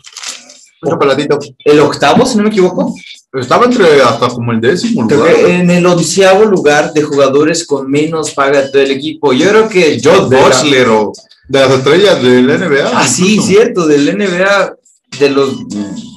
el 1.65 1.79
octavo, 1.79 2.25
si 2.25 2.37
no 2.37 2.43
me 2.43 2.49
equivoco, 2.49 2.93
Estaba 3.33 3.65
entre 3.65 4.01
hasta 4.01 4.27
como 4.29 4.51
el 4.51 4.59
décimo 4.59 5.03
lugar. 5.03 5.35
en 5.47 5.69
el 5.69 5.85
onceavo 5.85 6.45
lugar 6.45 6.91
de 6.93 7.03
jugadores 7.03 7.65
con 7.65 7.89
menos 7.89 8.31
paga 8.31 8.63
de 8.63 8.69
todo 8.69 8.81
el 8.81 8.91
equipo. 8.91 9.33
Yo 9.33 9.49
creo 9.49 9.69
que 9.69 9.99
la- 10.03 10.19
Butler 10.21 10.87
o... 10.89 11.13
de 11.47 11.59
las 11.59 11.71
estrellas 11.71 12.23
del 12.23 12.47
NBA. 12.47 12.91
Ah, 12.91 13.07
sí, 13.07 13.39
cierto, 13.39 13.85
del 13.85 14.17
NBA, 14.17 14.73
de 15.19 15.29
los 15.29 15.57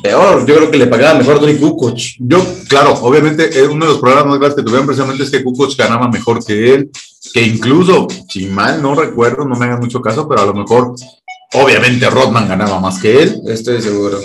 peor, 0.03 0.47
yo 0.47 0.57
creo 0.57 0.71
que 0.71 0.79
le 0.79 0.87
pagaba 0.87 1.19
mejor 1.19 1.39
Tony 1.39 1.57
Kukoc. 1.57 1.99
Yo, 2.19 2.45
claro, 2.69 2.95
obviamente, 3.03 3.51
uno 3.67 3.85
de 3.87 3.93
los 3.93 4.01
problemas 4.01 4.27
más 4.27 4.39
grandes 4.39 4.57
que 4.57 4.63
tuvieron 4.63 4.87
precisamente 4.87 5.23
es 5.25 5.31
que 5.31 5.43
Kukoc 5.45 5.77
ganaba 5.77 6.09
mejor 6.09 6.43
que 6.45 6.75
él, 6.75 6.91
que 7.35 7.43
incluso, 7.43 8.09
si 8.29 8.47
mal 8.47 8.81
no 8.83 8.95
recuerdo, 8.95 9.45
no 9.45 9.55
me 9.55 9.67
hagan 9.67 9.81
mucho 9.81 10.01
caso, 10.01 10.27
pero 10.29 10.41
a 10.43 10.47
lo 10.47 10.55
mejor, 10.55 10.95
obviamente, 11.55 12.09
Rodman 12.11 12.49
ganaba 12.49 12.81
más 12.81 12.99
que 12.99 13.23
él. 13.23 13.41
Estoy 13.47 13.81
seguro. 13.83 14.19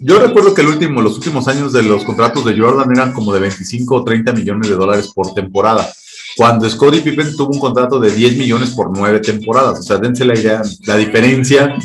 Yo 0.00 0.18
recuerdo 0.18 0.54
que 0.54 0.62
el 0.62 0.68
último, 0.68 1.00
los 1.00 1.16
últimos 1.16 1.48
años 1.48 1.72
de 1.72 1.82
los 1.82 2.04
contratos 2.04 2.44
de 2.44 2.58
Jordan 2.58 2.90
eran 2.92 3.12
como 3.12 3.32
de 3.32 3.40
25 3.40 3.94
o 3.94 4.04
30 4.04 4.32
millones 4.32 4.68
de 4.68 4.76
dólares 4.76 5.10
por 5.14 5.34
temporada. 5.34 5.88
Cuando 6.36 6.68
Scottie 6.68 7.00
Pippen 7.00 7.36
tuvo 7.36 7.52
un 7.52 7.60
contrato 7.60 8.00
de 8.00 8.10
10 8.10 8.36
millones 8.36 8.70
por 8.70 8.90
nueve 8.90 9.20
temporadas. 9.20 9.78
O 9.78 9.82
sea, 9.82 9.98
dense 9.98 10.24
la 10.24 10.34
idea, 10.34 10.62
la 10.84 10.96
diferencia 10.96 11.76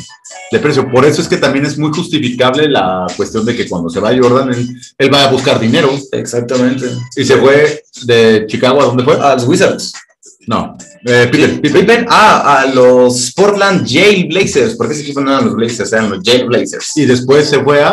de 0.50 0.58
precio. 0.58 0.90
Por 0.90 1.04
eso 1.04 1.22
es 1.22 1.28
que 1.28 1.36
también 1.36 1.66
es 1.66 1.78
muy 1.78 1.92
justificable 1.92 2.68
la 2.68 3.06
cuestión 3.16 3.44
de 3.44 3.54
que 3.54 3.68
cuando 3.68 3.88
se 3.88 4.00
va 4.00 4.16
Jordan, 4.16 4.52
él, 4.52 4.80
él 4.98 5.14
va 5.14 5.24
a 5.24 5.30
buscar 5.30 5.60
dinero. 5.60 5.90
Exactamente. 6.10 6.86
Y 7.16 7.24
se 7.24 7.36
fue 7.36 7.84
de 8.02 8.46
Chicago, 8.48 8.80
¿a 8.80 8.86
dónde 8.86 9.04
fue? 9.04 9.14
A 9.20 9.34
los 9.34 9.46
Wizards. 9.46 9.92
No, 10.48 10.76
eh, 11.04 11.28
Pippen, 11.30 11.60
Pippen. 11.60 11.80
Pippen, 11.86 12.06
ah, 12.10 12.60
a 12.60 12.66
los 12.66 13.32
Portland 13.34 13.86
Jail 13.88 14.26
Blazers, 14.28 14.74
porque 14.76 14.92
ese 14.94 15.02
equipo 15.02 15.20
no 15.20 15.30
eran 15.32 15.46
los 15.46 15.54
Blazers, 15.54 15.92
eran 15.92 16.10
los 16.10 16.20
Jail 16.24 16.44
Blazers. 16.46 16.96
Y 16.96 17.06
después 17.06 17.48
se 17.48 17.62
fue 17.62 17.82
a, 17.82 17.92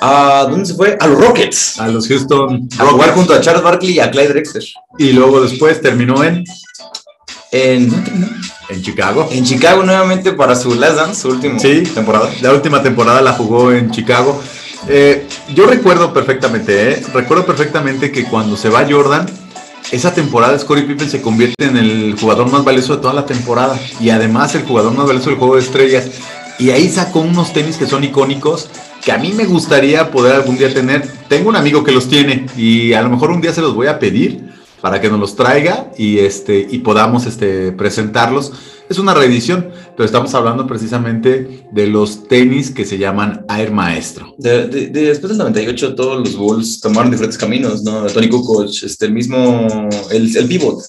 ¿A 0.00 0.46
dónde 0.50 0.64
se 0.66 0.74
fue? 0.74 0.96
A 0.98 1.06
los 1.06 1.18
Rockets. 1.20 1.78
a 1.78 1.88
los 1.88 2.08
Houston 2.08 2.68
A 2.78 2.86
jugar 2.86 3.12
junto 3.14 3.34
a 3.34 3.40
Charles 3.42 3.62
Barkley 3.62 3.92
y 3.92 4.00
a 4.00 4.10
Clyde 4.10 4.28
Drexler. 4.28 4.64
Y 4.98 5.12
luego 5.12 5.42
después 5.42 5.80
terminó 5.82 6.24
en, 6.24 6.42
En, 7.52 7.92
en 8.70 8.82
Chicago. 8.82 9.28
en 9.30 9.44
Chicago 9.44 9.82
nuevamente 9.84 10.32
para 10.32 10.56
su 10.56 10.74
Last 10.74 10.96
Dance, 10.96 11.20
su 11.22 11.28
última 11.28 11.58
Sí. 11.58 11.82
temporada. 11.94 12.30
La 12.40 12.52
última 12.52 12.82
temporada 12.82 13.20
la 13.22 13.34
jugó 13.34 13.70
en 13.72 13.90
Chicago. 13.90 14.42
Eh, 14.88 15.26
yo 15.54 15.66
recuerdo 15.66 16.12
perfectamente, 16.12 16.90
¿eh? 16.92 17.02
recuerdo 17.12 17.46
perfectamente 17.46 18.10
que 18.10 18.24
cuando 18.24 18.56
se 18.56 18.68
va 18.70 18.86
Jordan, 18.90 19.26
esa 19.92 20.14
temporada 20.14 20.58
Scottie 20.58 20.84
Pippen 20.84 21.10
se 21.10 21.20
convierte 21.20 21.64
en 21.64 21.76
el 21.76 22.16
jugador 22.18 22.50
más 22.50 22.64
valioso 22.64 22.96
de 22.96 23.02
toda 23.02 23.14
la 23.14 23.26
temporada 23.26 23.78
y 24.00 24.10
además 24.10 24.54
el 24.54 24.64
jugador 24.64 24.92
más 24.94 25.06
valioso 25.06 25.30
del 25.30 25.38
juego 25.38 25.56
de 25.56 25.62
estrellas. 25.62 26.10
Y 26.58 26.70
ahí 26.70 26.88
sacó 26.88 27.20
unos 27.20 27.52
tenis 27.52 27.76
que 27.76 27.86
son 27.86 28.04
icónicos 28.04 28.68
que 29.04 29.12
a 29.12 29.18
mí 29.18 29.32
me 29.32 29.44
gustaría 29.44 30.10
poder 30.10 30.34
algún 30.36 30.56
día 30.56 30.72
tener. 30.72 31.06
Tengo 31.28 31.48
un 31.48 31.56
amigo 31.56 31.84
que 31.84 31.92
los 31.92 32.08
tiene 32.08 32.46
y 32.56 32.92
a 32.94 33.02
lo 33.02 33.10
mejor 33.10 33.30
un 33.30 33.40
día 33.40 33.52
se 33.52 33.60
los 33.60 33.74
voy 33.74 33.88
a 33.88 33.98
pedir 33.98 34.53
para 34.84 35.00
que 35.00 35.08
nos 35.08 35.18
los 35.18 35.34
traiga 35.34 35.90
y 35.96 36.18
este 36.18 36.66
y 36.70 36.80
podamos 36.80 37.24
este 37.24 37.72
presentarlos. 37.72 38.52
Es 38.90 38.98
una 38.98 39.14
reedición, 39.14 39.70
pero 39.96 40.04
estamos 40.04 40.34
hablando 40.34 40.66
precisamente 40.66 41.66
de 41.72 41.86
los 41.86 42.28
tenis 42.28 42.70
que 42.70 42.84
se 42.84 42.98
llaman 42.98 43.46
Air 43.48 43.72
Maestro. 43.72 44.34
De- 44.36 44.68
de- 44.68 44.88
de- 44.88 45.04
después 45.06 45.30
del 45.30 45.38
98 45.38 45.94
todos 45.94 46.18
los 46.20 46.36
Bulls 46.36 46.82
tomaron 46.82 47.10
diferentes 47.10 47.38
caminos, 47.38 47.82
¿no? 47.82 48.02
Tony 48.08 48.28
Kukoc, 48.28 48.68
este, 48.84 49.06
el 49.06 49.12
mismo, 49.14 49.88
el, 50.10 50.36
el 50.36 50.46
pivot, 50.46 50.80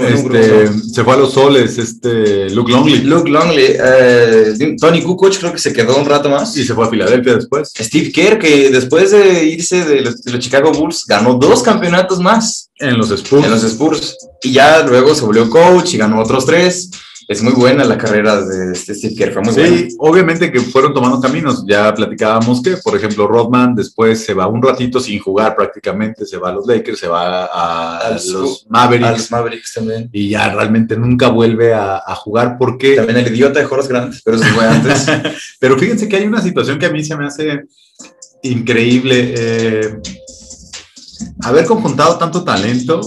este, 0.00 0.72
se 0.72 1.04
fue 1.04 1.14
a 1.14 1.16
los 1.16 1.32
soles, 1.32 1.78
este, 1.78 2.50
Luke 2.50 2.70
Longley. 2.70 3.02
Luke 3.02 3.28
Longley, 3.28 3.76
eh, 3.78 4.76
Tony 4.80 5.02
Kukoc 5.02 5.38
creo 5.38 5.52
que 5.52 5.58
se 5.58 5.72
quedó 5.72 5.96
un 5.96 6.06
rato 6.06 6.28
más. 6.28 6.56
Y 6.56 6.64
se 6.64 6.74
fue 6.74 6.86
a 6.86 6.90
Filadelfia 6.90 7.34
después. 7.34 7.72
Steve 7.78 8.10
Kerr, 8.12 8.38
que 8.38 8.70
después 8.70 9.10
de 9.10 9.44
irse 9.44 9.84
de 9.84 10.00
los, 10.02 10.22
de 10.22 10.32
los, 10.32 10.40
Chicago 10.40 10.72
Bulls, 10.72 11.04
ganó 11.06 11.34
dos 11.34 11.62
campeonatos 11.62 12.20
más. 12.20 12.70
En 12.78 12.96
los 12.96 13.10
Spurs. 13.10 13.44
En 13.44 13.50
los 13.50 13.62
Spurs. 13.64 14.16
Y 14.42 14.52
ya 14.52 14.82
luego 14.82 15.14
se 15.14 15.24
volvió 15.24 15.48
coach 15.48 15.94
y 15.94 15.98
ganó 15.98 16.20
otros 16.20 16.46
tres 16.46 16.90
es 17.28 17.42
muy 17.42 17.52
buena 17.52 17.84
la 17.84 17.96
carrera 17.96 18.44
de 18.44 18.72
este 18.72 18.94
Steve 18.94 19.14
Kerr, 19.14 19.32
fue 19.32 19.42
muy 19.42 19.54
sí, 19.54 19.96
obviamente 19.98 20.50
que 20.50 20.60
fueron 20.60 20.92
tomando 20.92 21.20
caminos. 21.20 21.64
Ya 21.66 21.94
platicábamos 21.94 22.62
que, 22.62 22.76
por 22.78 22.96
ejemplo, 22.96 23.26
Rodman 23.26 23.74
después 23.74 24.24
se 24.24 24.34
va 24.34 24.46
un 24.46 24.62
ratito 24.62 25.00
sin 25.00 25.18
jugar 25.18 25.54
prácticamente, 25.54 26.26
se 26.26 26.36
va 26.36 26.50
a 26.50 26.52
los 26.52 26.66
Lakers, 26.66 26.98
se 26.98 27.08
va 27.08 27.44
a, 27.44 28.18
los 28.32 28.66
Mavericks. 28.68 29.08
A 29.08 29.12
los 29.12 29.30
Mavericks 29.30 29.72
también. 29.74 30.08
Y 30.12 30.30
ya 30.30 30.52
realmente 30.52 30.96
nunca 30.96 31.28
vuelve 31.28 31.74
a, 31.74 32.00
jugar 32.16 32.56
porque... 32.58 32.94
También 32.94 33.18
el 33.18 33.34
idiota 33.34 33.58
de 33.58 33.66
Horace 33.66 33.88
Grant, 33.88 34.14
pero 34.24 34.36
eso 34.36 34.46
fue 34.54 34.66
antes. 34.66 35.06
pero 35.58 35.78
fíjense 35.78 36.08
que 36.08 36.16
hay 36.16 36.26
una 36.26 36.42
situación 36.42 36.78
que 36.78 36.86
a 36.86 36.90
mí 36.90 37.02
se 37.02 37.16
me 37.16 37.26
hace 37.26 37.64
increíble. 38.42 39.34
Eh, 39.36 39.96
haber 41.42 41.66
conjuntado 41.66 42.16
tanto 42.18 42.44
talento 42.44 43.00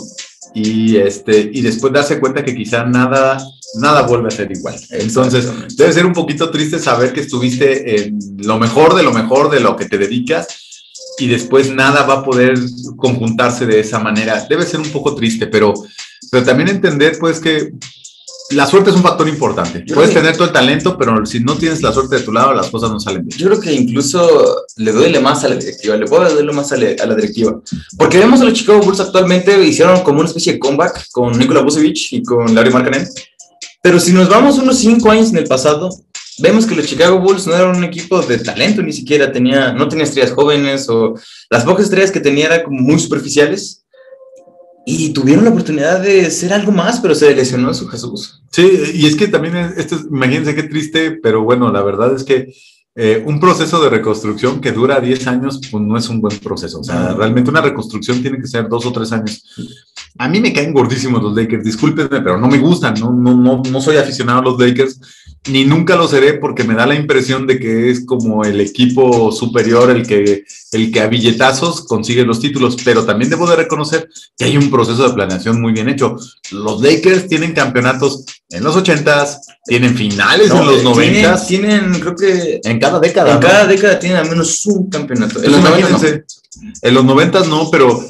y, 0.53 0.97
este, 0.97 1.49
y 1.53 1.61
después 1.61 1.93
darse 1.93 2.19
cuenta 2.19 2.43
que 2.43 2.55
quizá 2.55 2.85
nada, 2.85 3.37
nada 3.75 4.03
vuelve 4.03 4.27
a 4.27 4.31
ser 4.31 4.51
igual. 4.51 4.75
Entonces, 4.89 5.47
debe 5.75 5.93
ser 5.93 6.05
un 6.05 6.13
poquito 6.13 6.49
triste 6.49 6.79
saber 6.79 7.13
que 7.13 7.21
estuviste 7.21 7.99
en 7.99 8.19
lo 8.37 8.57
mejor 8.57 8.95
de 8.95 9.03
lo 9.03 9.13
mejor 9.13 9.49
de 9.49 9.59
lo 9.59 9.75
que 9.75 9.85
te 9.85 9.97
dedicas 9.97 10.47
y 11.17 11.27
después 11.27 11.71
nada 11.71 12.03
va 12.03 12.15
a 12.15 12.23
poder 12.23 12.57
conjuntarse 12.97 13.65
de 13.65 13.79
esa 13.79 13.99
manera. 13.99 14.45
Debe 14.49 14.65
ser 14.65 14.79
un 14.79 14.89
poco 14.89 15.15
triste, 15.15 15.47
pero, 15.47 15.73
pero 16.31 16.43
también 16.43 16.69
entender 16.69 17.17
pues 17.19 17.39
que 17.39 17.71
la 18.51 18.67
suerte 18.67 18.91
es 18.91 18.95
un 18.95 19.01
factor 19.01 19.27
importante. 19.27 19.83
Puedes 19.91 20.13
tener 20.13 20.33
todo 20.33 20.45
el 20.45 20.53
talento, 20.53 20.97
pero 20.97 21.25
si 21.25 21.39
no 21.39 21.55
tienes 21.55 21.81
la 21.81 21.91
suerte 21.91 22.17
de 22.17 22.21
tu 22.21 22.31
lado, 22.31 22.53
las 22.53 22.69
cosas 22.69 22.91
no 22.91 22.99
salen 22.99 23.25
bien. 23.25 23.39
Yo 23.39 23.47
creo 23.47 23.59
que 23.59 23.73
incluso 23.73 24.65
le 24.77 24.91
duele 24.91 25.19
más 25.19 25.43
a 25.43 25.49
la 25.49 25.55
directiva, 25.55 25.95
le 25.95 26.05
puede 26.05 26.31
doler 26.31 26.53
más 26.53 26.71
a, 26.71 26.77
la 26.77 27.15
directiva. 27.15 27.59
Porque 27.97 28.19
vemos 28.19 28.41
a 28.41 28.45
los 28.45 28.53
Chicago 28.53 28.81
Bulls 28.81 28.99
actualmente 28.99 29.63
hicieron 29.63 30.03
como 30.03 30.19
una 30.19 30.27
especie 30.27 30.53
de 30.53 30.59
comeback 30.59 31.09
con 31.11 31.37
Nikola 31.37 31.61
Vucevic 31.61 32.11
y 32.11 32.23
con 32.23 32.53
Larry 32.53 32.71
Markkanen. 32.71 33.07
Pero 33.85 33.99
si 33.99 34.13
nos 34.13 34.27
vamos 34.27 34.57
unos 34.57 34.79
cinco 34.79 35.11
años 35.11 35.29
en 35.29 35.37
el 35.37 35.43
pasado, 35.43 35.91
vemos 36.39 36.65
que 36.65 36.75
los 36.75 36.87
Chicago 36.87 37.19
Bulls 37.19 37.45
no 37.45 37.53
eran 37.55 37.77
un 37.77 37.83
equipo 37.83 38.19
de 38.19 38.39
talento 38.39 38.81
ni 38.81 38.91
siquiera, 38.91 39.31
tenía, 39.31 39.73
no 39.73 39.87
tenía 39.87 40.05
estrellas 40.05 40.31
jóvenes 40.31 40.89
o 40.89 41.13
las 41.51 41.65
pocas 41.65 41.85
estrellas 41.85 42.09
que 42.09 42.19
tenía 42.19 42.47
eran 42.47 42.63
como 42.63 42.81
muy 42.81 42.97
superficiales 42.97 43.85
y 44.87 45.09
tuvieron 45.09 45.43
la 45.43 45.51
oportunidad 45.51 45.99
de 45.99 46.31
ser 46.31 46.51
algo 46.51 46.71
más, 46.71 46.99
pero 46.99 47.13
se 47.13 47.35
lesionó 47.35 47.71
su 47.75 47.87
Jesús. 47.87 48.41
Sí, 48.51 48.67
y 48.95 49.05
es 49.05 49.15
que 49.15 49.27
también, 49.27 49.55
esto 49.77 49.99
imagínense 50.09 50.55
qué 50.55 50.63
triste, 50.63 51.11
pero 51.21 51.43
bueno, 51.43 51.71
la 51.71 51.83
verdad 51.83 52.15
es 52.15 52.23
que 52.23 52.55
eh, 52.97 53.21
un 53.25 53.41
proceso 53.41 53.83
de 53.83 53.89
reconstrucción 53.89 54.61
que 54.61 54.71
dura 54.71 55.01
10 55.01 55.27
años, 55.27 55.59
pues 55.69 55.83
no 55.83 55.97
es 55.97 56.07
un 56.07 56.21
buen 56.21 56.37
proceso. 56.39 56.79
O 56.79 56.83
sea, 56.83 57.13
realmente 57.13 57.49
una 57.49 57.59
reconstrucción 57.61 58.21
tiene 58.21 58.39
que 58.39 58.47
ser 58.47 58.69
dos 58.69 58.85
o 58.85 58.91
tres 58.93 59.11
años. 59.11 59.43
A 60.17 60.29
mí 60.29 60.39
me 60.39 60.53
caen 60.53 60.73
gordísimos 60.73 61.21
los 61.21 61.35
Lakers, 61.35 61.65
discúlpenme, 61.65 62.21
pero 62.21 62.37
no 62.37 62.47
me 62.47 62.57
gustan, 62.57 62.93
no, 62.97 63.11
no, 63.11 63.35
no, 63.35 63.61
no 63.69 63.81
soy 63.81 63.97
aficionado 63.97 64.39
a 64.39 64.43
los 64.43 64.57
Lakers 64.57 65.01
ni 65.47 65.63
nunca 65.63 65.95
lo 65.95 66.07
seré 66.07 66.33
porque 66.33 66.63
me 66.63 66.73
da 66.73 66.85
la 66.85 66.95
impresión 66.95 67.45
de 67.45 67.59
que 67.59 67.89
es 67.89 68.05
como 68.05 68.43
el 68.43 68.59
equipo 68.59 69.31
superior 69.31 69.91
el 69.91 70.05
que, 70.07 70.43
el 70.71 70.91
que 70.91 71.01
a 71.01 71.07
billetazos 71.07 71.85
consigue 71.85 72.25
los 72.25 72.39
títulos, 72.39 72.77
pero 72.83 73.05
también 73.05 73.29
debo 73.29 73.47
de 73.47 73.55
reconocer 73.55 74.09
que 74.37 74.45
hay 74.45 74.57
un 74.57 74.71
proceso 74.71 75.07
de 75.07 75.13
planeación 75.13 75.61
muy 75.61 75.73
bien 75.73 75.89
hecho. 75.89 76.15
Los 76.51 76.81
Lakers 76.81 77.27
tienen 77.27 77.53
campeonatos 77.53 78.25
en 78.49 78.63
los 78.63 78.75
80s, 78.75 79.39
tienen 79.65 79.95
finales 79.95 80.49
en 80.51 80.65
los 80.65 80.83
90s. 80.83 81.47
Tienen, 81.47 81.99
creo 81.99 82.15
que... 82.15 82.61
En 82.63 82.79
cada 82.79 82.99
década. 82.99 83.33
En 83.33 83.39
cada 83.39 83.67
década 83.67 83.99
tienen 83.99 84.17
al 84.17 84.29
menos 84.29 84.65
un 84.65 84.89
campeonato. 84.89 85.43
En 85.43 85.51
los, 85.51 85.61
90 85.61 86.23
en 86.81 86.93
los 86.93 87.05
90 87.05 87.43
no, 87.45 87.69
pero 87.69 88.03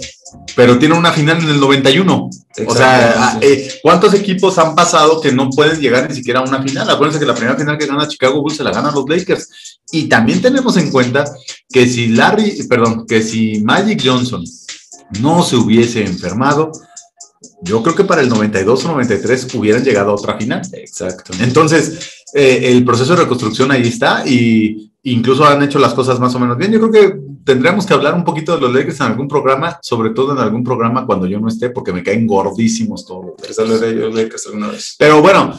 pero 0.56 0.78
tiene 0.80 0.96
una 0.96 1.12
final 1.12 1.40
en 1.44 1.50
el 1.50 1.60
91. 1.60 2.30
O 2.66 2.74
sea, 2.74 3.14
ah, 3.18 3.40
eh, 3.42 3.80
¿cuántos 3.82 4.14
equipos 4.14 4.58
han 4.58 4.76
pasado 4.76 5.20
que 5.20 5.32
no 5.32 5.50
pueden 5.50 5.80
llegar 5.80 6.08
ni 6.08 6.16
siquiera 6.16 6.40
a 6.40 6.44
una 6.44 6.62
final? 6.62 6.90
Acuérdense 6.90 7.20
que 7.20 7.26
la 7.26 7.36
primera 7.36 7.58
final 7.58 7.78
que 7.78 7.86
gana 7.86 8.08
Chicago 8.08 8.42
Bulls 8.42 8.56
se 8.58 8.64
la 8.64 8.72
ganan 8.72 8.96
los 8.96 9.08
Lakers. 9.10 9.50
Y 9.92 10.08
también 10.08 10.42
tenemos 10.42 10.78
en 10.78 10.90
cuenta 10.90 11.26
que 11.70 11.88
si 11.88 12.08
Larry, 12.08 12.64
perdón, 12.68 13.06
que 13.06 13.22
si 13.22 13.62
Magic 13.62 14.02
Johnson 14.04 14.44
no 15.20 15.44
se 15.44 15.58
hubiese 15.58 16.06
enfermado, 16.06 16.72
yo 17.62 17.84
creo 17.84 17.96
que 17.96 18.04
para 18.06 18.22
el 18.22 18.30
92 18.30 18.86
o 18.86 18.88
93 18.90 19.54
hubieran 19.56 19.84
llegado 19.84 20.12
a 20.12 20.16
otra 20.16 20.38
final. 20.38 20.62
Exacto. 20.74 21.34
Entonces, 21.40 22.24
eh, 22.34 22.72
el 22.72 22.86
proceso 22.86 23.16
de 23.16 23.24
reconstrucción 23.24 23.72
ahí 23.72 23.88
está 23.88 24.26
y 24.26 24.92
incluso 25.04 25.46
han 25.46 25.62
hecho 25.64 25.80
las 25.80 25.94
cosas 25.94 26.20
más 26.20 26.34
o 26.36 26.40
menos 26.40 26.58
bien. 26.58 26.72
Yo 26.72 26.80
creo 26.80 26.92
que 26.92 27.25
tendríamos 27.46 27.86
que 27.86 27.94
hablar 27.94 28.16
un 28.16 28.26
poquito 28.26 28.56
de 28.56 28.62
los 28.62 28.74
Lakers 28.74 29.00
en 29.00 29.08
algún 29.08 29.28
programa, 29.28 29.80
sobre 29.82 30.10
todo 30.10 30.34
en 30.34 30.40
algún 30.40 30.64
programa 30.64 31.06
cuando 31.06 31.28
yo 31.28 31.40
no 31.40 31.48
esté, 31.48 31.70
porque 31.70 31.94
me 31.94 32.04
caen 32.04 32.28
gordísimos 32.28 33.06
todos. 33.06 33.36
Pero 34.98 35.22
bueno, 35.22 35.58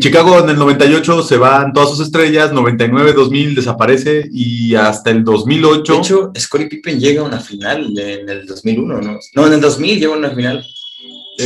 Chicago 0.00 0.40
en 0.40 0.48
el 0.48 0.56
98 0.56 1.22
se 1.22 1.36
van 1.36 1.72
todas 1.72 1.90
sus 1.90 2.00
estrellas, 2.00 2.52
99, 2.52 3.12
2000 3.12 3.54
desaparece 3.54 4.28
y 4.32 4.74
hasta 4.74 5.10
el 5.10 5.22
2008. 5.22 5.92
De 5.92 5.98
hecho, 5.98 6.32
Scottie 6.36 6.66
Pippen 6.66 6.98
llega 6.98 7.20
a 7.20 7.24
una 7.24 7.38
final 7.38 7.96
en 7.96 8.28
el 8.28 8.46
2001, 8.46 9.00
¿no? 9.00 9.18
No, 9.34 9.46
en 9.46 9.52
el 9.52 9.60
2000 9.60 10.00
llega 10.00 10.14
a 10.14 10.18
una 10.18 10.30
final. 10.30 10.66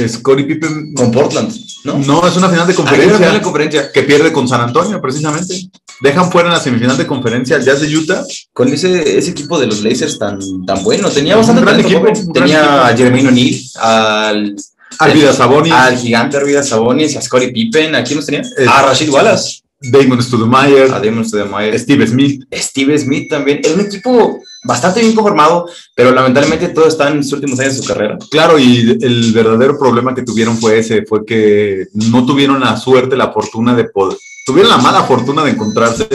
Scottie 0.09 0.47
Pippen. 0.47 0.95
Con 0.95 1.13
Portland, 1.13 1.55
¿no? 1.85 1.99
No, 1.99 2.27
es 2.27 2.35
una 2.37 2.49
final 2.49 2.67
de 2.67 2.75
conferencia. 2.75 3.17
final 3.19 3.35
de 3.35 3.43
conferencia. 3.43 3.93
Que 3.93 4.03
pierde 4.03 4.33
con 4.33 4.49
San 4.49 4.63
Antonio, 4.63 5.01
precisamente. 5.03 5.55
Dejan 6.03 6.33
fuera 6.33 6.49
en 6.49 6.55
la 6.55 6.61
semifinal 6.61 6.97
de 6.97 7.07
conferencia 7.07 7.57
al 7.57 7.65
Jazz 7.65 7.81
de 7.81 7.97
Utah. 7.97 8.25
Con 8.53 8.69
ese, 8.73 9.19
ese 9.19 9.31
equipo 9.31 9.59
de 9.59 9.67
los 9.67 9.83
Blazers 9.83 10.19
tan, 10.19 10.39
tan 10.67 10.83
bueno. 10.83 11.09
Tenía 11.11 11.37
bastante 11.37 11.63
gran 11.63 11.79
equipo. 11.79 12.07
Tenía 12.35 12.87
a 12.87 12.97
Jeremy 12.97 13.27
O'Neal, 13.27 13.55
al. 13.77 14.57
Arvida 14.99 15.33
Sabonis. 15.33 15.73
Al 15.73 15.97
gigante 15.97 16.37
Arvida 16.37 16.63
Sabonis, 16.63 17.17
a 17.17 17.23
Scottie 17.23 17.53
Pippen. 17.53 17.95
¿A 17.95 18.03
quién 18.03 18.17
nos 18.17 18.27
tenía? 18.27 18.43
a 18.69 18.83
Rashid 18.83 19.11
Wallace. 19.11 19.61
Damon 19.81 20.23
Studemeyer. 20.23 20.93
A 20.93 21.01
Damon 21.01 21.25
Studemeyer. 21.25 21.79
Steve 21.79 22.07
Smith. 22.07 22.45
Steve 22.53 22.99
Smith 22.99 23.31
también. 23.31 23.61
Es 23.63 23.73
un 23.73 23.81
equipo 23.81 24.43
bastante 24.65 25.01
bien 25.01 25.15
conformado, 25.15 25.67
pero 25.95 26.13
lamentablemente 26.13 26.69
todo 26.69 26.87
está 26.87 27.09
en 27.09 27.23
sus 27.23 27.35
últimos 27.35 27.59
años 27.61 27.77
de 27.77 27.83
su 27.83 27.89
carrera. 27.89 28.19
Claro, 28.31 28.59
y 28.59 28.99
el 29.01 29.33
verdadero 29.33 29.79
problema 29.79 30.15
que 30.15 30.23
tuvieron 30.23 30.57
fue 30.57 30.79
ese, 30.79 31.05
fue 31.05 31.25
que 31.25 31.87
no 31.95 32.25
tuvieron 32.25 32.61
la 32.61 32.77
suerte, 32.77 33.17
la 33.17 33.33
fortuna 33.33 33.75
de 33.75 33.85
poder, 33.85 34.19
tuvieron 34.45 34.71
la 34.71 34.79
mala 34.79 35.05
fortuna 35.05 35.45
de 35.45 35.51
encontrarse 35.51 36.09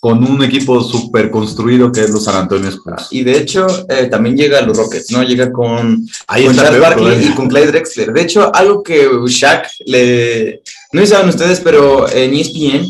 con 0.00 0.28
un 0.28 0.42
equipo 0.42 0.82
súper 0.82 1.30
construido 1.30 1.92
que 1.92 2.00
es 2.00 2.10
los 2.10 2.24
San 2.24 2.34
Antonio 2.34 2.68
Spurs. 2.68 3.06
Y 3.12 3.22
de 3.22 3.38
hecho, 3.38 3.66
eh, 3.88 4.08
también 4.10 4.36
llega 4.36 4.58
a 4.58 4.62
los 4.62 4.76
Rockets, 4.76 5.12
¿no? 5.12 5.22
Llega 5.22 5.52
con, 5.52 6.04
Ahí 6.26 6.46
con 6.46 6.56
Charles 6.56 6.80
Barkley 6.80 7.28
y 7.28 7.34
con 7.34 7.48
Clyde 7.48 7.68
Drexler. 7.68 8.12
De 8.12 8.22
hecho, 8.22 8.52
algo 8.52 8.82
que 8.82 9.08
Shaq 9.28 9.68
le... 9.86 10.60
No 10.92 11.06
saben 11.06 11.28
ustedes, 11.28 11.60
pero 11.60 12.10
en 12.10 12.34
ESPN 12.34 12.84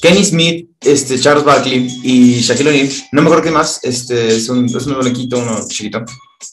Kenny 0.00 0.24
Smith, 0.24 0.67
este, 0.80 1.18
Charles 1.18 1.44
Barkley 1.44 1.88
y 2.02 2.40
Shaquille 2.40 2.70
O'Neal, 2.70 2.88
no 3.12 3.22
me 3.22 3.28
acuerdo 3.28 3.44
qué 3.44 3.50
más, 3.50 3.80
este, 3.82 4.36
es, 4.36 4.48
un, 4.48 4.66
es 4.66 4.86
uno 4.86 4.98
blanquito, 4.98 5.38
uno 5.38 5.66
chiquito, 5.68 6.04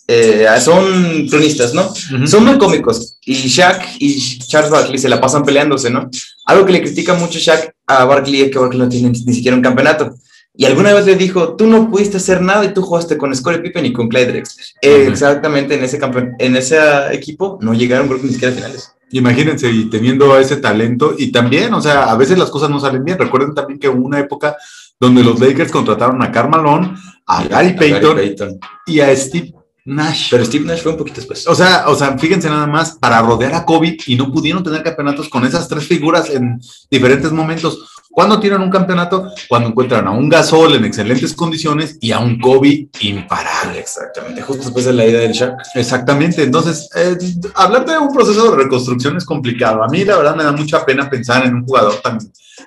eh, 0.07 0.47
son 0.61 1.27
cronistas, 1.27 1.73
¿no? 1.73 1.93
Son 2.25 2.43
muy 2.43 2.57
cómicos 2.57 3.17
y 3.23 3.33
Shaq 3.33 3.97
y 3.99 4.39
Charles 4.39 4.71
Barkley 4.71 4.97
se 4.97 5.09
la 5.09 5.21
pasan 5.21 5.43
peleándose, 5.43 5.89
¿no? 5.89 6.09
Algo 6.45 6.65
que 6.65 6.73
le 6.73 6.81
critica 6.81 7.13
mucho 7.13 7.37
Shaq 7.37 7.71
a 7.85 8.05
Barkley 8.05 8.41
es 8.41 8.51
que 8.51 8.57
Barkley 8.57 8.79
no 8.79 8.89
tiene 8.89 9.09
ni 9.09 9.33
siquiera 9.33 9.55
un 9.55 9.63
campeonato. 9.63 10.15
Y 10.57 10.65
alguna 10.65 10.93
vez 10.93 11.05
le 11.05 11.15
dijo, 11.15 11.55
tú 11.55 11.67
no 11.67 11.89
pudiste 11.91 12.17
hacer 12.17 12.41
nada 12.41 12.63
y 12.63 12.73
tú 12.73 12.81
jugaste 12.81 13.17
con 13.17 13.35
Scottie 13.35 13.59
Pippen 13.59 13.85
y 13.85 13.93
con 13.93 14.07
Clyde 14.07 14.27
Drexler. 14.27 14.65
Exactamente 14.81 15.75
en 15.75 15.83
ese, 15.83 15.99
en 16.39 16.55
ese 16.55 16.77
equipo 17.11 17.59
no 17.61 17.73
llegaron 17.73 18.07
creo 18.07 18.21
ni 18.23 18.31
siquiera 18.31 18.53
a 18.53 18.55
finales. 18.55 18.94
Imagínense, 19.11 19.69
y 19.69 19.89
teniendo 19.89 20.37
ese 20.37 20.57
talento, 20.57 21.15
y 21.17 21.31
también, 21.31 21.73
o 21.73 21.81
sea, 21.81 22.11
a 22.11 22.17
veces 22.17 22.37
las 22.37 22.49
cosas 22.49 22.69
no 22.69 22.79
salen 22.79 23.03
bien. 23.03 23.17
Recuerden 23.17 23.53
también 23.53 23.79
que 23.79 23.87
hubo 23.87 24.05
una 24.05 24.19
época 24.19 24.57
donde 24.99 25.23
los 25.23 25.39
Lakers 25.39 25.71
contrataron 25.71 26.21
a 26.21 26.31
Carmalón, 26.31 26.97
a 27.25 27.43
Gary 27.43 27.73
Payton, 27.73 28.59
y 28.87 28.99
a 28.99 29.15
Steve 29.15 29.53
Nash. 29.85 30.29
Pero 30.31 30.43
Steve 30.43 30.65
Nash 30.65 30.81
fue 30.81 30.93
un 30.93 30.97
poquito 30.97 31.17
después. 31.17 31.47
O 31.47 31.53
sea, 31.53 31.85
o 31.87 31.95
sea, 31.95 32.17
fíjense 32.17 32.49
nada 32.49 32.65
más, 32.65 32.97
para 32.97 33.21
rodear 33.21 33.53
a 33.53 33.65
Kobe 33.65 33.97
y 34.07 34.15
no 34.15 34.31
pudieron 34.31 34.63
tener 34.63 34.81
campeonatos 34.83 35.29
con 35.29 35.45
esas 35.45 35.67
tres 35.67 35.85
figuras 35.85 36.29
en 36.29 36.59
diferentes 36.89 37.31
momentos. 37.31 37.94
¿Cuándo 38.15 38.39
tiran 38.39 38.61
un 38.61 38.69
campeonato? 38.69 39.29
Cuando 39.49 39.67
encuentran 39.67 40.07
a 40.07 40.11
un 40.11 40.29
Gasol 40.29 40.73
en 40.75 40.85
excelentes 40.85 41.33
condiciones 41.33 41.97
y 41.99 42.13
a 42.13 42.19
un 42.19 42.39
Kobe 42.39 42.87
imparable. 43.01 43.77
Exactamente, 43.77 44.41
justo 44.41 44.63
después 44.63 44.85
de 44.85 44.93
la 44.93 45.05
idea 45.05 45.19
del 45.19 45.33
Shaq. 45.33 45.57
Exactamente, 45.75 46.41
entonces, 46.41 46.87
eh, 46.95 47.17
hablar 47.55 47.85
de 47.85 47.97
un 47.97 48.13
proceso 48.13 48.51
de 48.51 48.63
reconstrucción 48.63 49.17
es 49.17 49.25
complicado. 49.25 49.83
A 49.83 49.89
mí, 49.89 50.05
la 50.05 50.15
verdad, 50.15 50.33
me 50.33 50.45
da 50.45 50.53
mucha 50.53 50.85
pena 50.85 51.09
pensar 51.09 51.45
en 51.45 51.55
un 51.55 51.65
jugador 51.65 51.95
tan, 51.95 52.17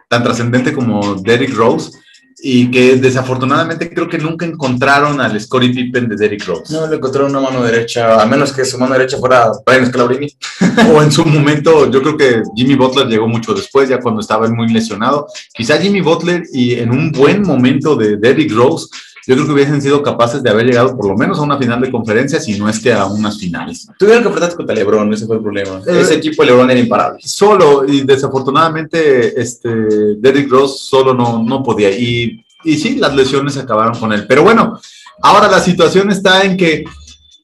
tan 0.07 0.23
trascendente 0.23 0.75
como 0.75 1.15
Derrick 1.15 1.55
Rose 1.55 1.93
y 2.41 2.71
que 2.71 2.97
desafortunadamente 2.97 3.93
creo 3.93 4.09
que 4.09 4.19
nunca 4.19 4.47
encontraron 4.47 5.21
al 5.21 5.41
Scottie 5.41 5.73
Pippen 5.73 6.09
de 6.09 6.17
Derrick 6.17 6.47
Rose. 6.47 6.73
No 6.73 6.87
le 6.87 6.97
encontraron 6.97 7.31
una 7.31 7.41
mano 7.41 7.63
derecha, 7.63 8.21
a 8.21 8.27
menos 8.27 8.53
que 8.53 8.65
su 8.65 8.79
mano 8.79 8.93
derecha 8.93 9.19
fuera 9.19 9.51
Brian 9.67 9.87
Scalabrine. 9.87 10.33
o 10.95 11.03
en 11.03 11.11
su 11.11 11.25
momento, 11.25 11.91
yo 11.91 12.01
creo 12.03 12.17
que 12.17 12.43
Jimmy 12.55 12.75
Butler 12.75 13.07
llegó 13.07 13.27
mucho 13.27 13.55
después, 13.55 13.89
ya 13.89 14.01
cuando 14.01 14.21
estaba 14.21 14.49
muy 14.49 14.69
lesionado. 14.73 15.27
Quizá 15.55 15.79
Jimmy 15.79 16.01
Butler 16.01 16.45
y 16.53 16.75
en 16.75 16.91
un 16.91 17.11
buen 17.13 17.43
momento 17.43 17.97
de 17.97 18.17
Derrick 18.17 18.53
Rose 18.53 18.87
yo 19.29 19.35
creo 19.35 19.47
que 19.47 19.53
hubiesen 19.53 19.83
sido 19.83 20.03
capaces 20.03 20.43
de 20.43 20.49
haber 20.49 20.65
llegado 20.65 20.97
por 20.97 21.07
lo 21.07 21.15
menos 21.15 21.39
a 21.39 21.43
una 21.43 21.59
final 21.59 21.83
de 21.83 21.91
conferencia, 21.91 22.41
si 22.41 22.59
no 22.59 22.67
es 22.67 22.81
que 22.81 22.95
a 22.95 23.05
unas 23.05 23.39
finales. 23.39 23.87
Tuvieron 23.99 24.23
que 24.23 24.31
apretar 24.31 24.57
contra 24.57 24.75
LeBron, 24.75 25.13
ese 25.13 25.27
fue 25.27 25.37
el 25.37 25.43
problema. 25.43 25.83
Eh, 25.87 26.01
ese 26.01 26.15
equipo 26.15 26.43
de 26.43 26.47
LeBron 26.47 26.71
era 26.71 26.81
imparable. 26.81 27.21
Solo, 27.23 27.85
y 27.87 28.01
desafortunadamente, 28.07 29.39
este, 29.39 29.69
Derrick 30.17 30.51
Rose 30.51 30.79
solo 30.79 31.13
no, 31.13 31.43
no 31.43 31.63
podía. 31.63 31.91
Y, 31.91 32.43
y 32.65 32.79
sí, 32.79 32.97
las 32.97 33.15
lesiones 33.15 33.59
acabaron 33.59 33.99
con 33.99 34.15
él. 34.15 34.25
Pero 34.27 34.43
bueno, 34.43 34.81
ahora 35.21 35.47
la 35.49 35.61
situación 35.61 36.11
está 36.11 36.45
en 36.45 36.57
que 36.57 36.85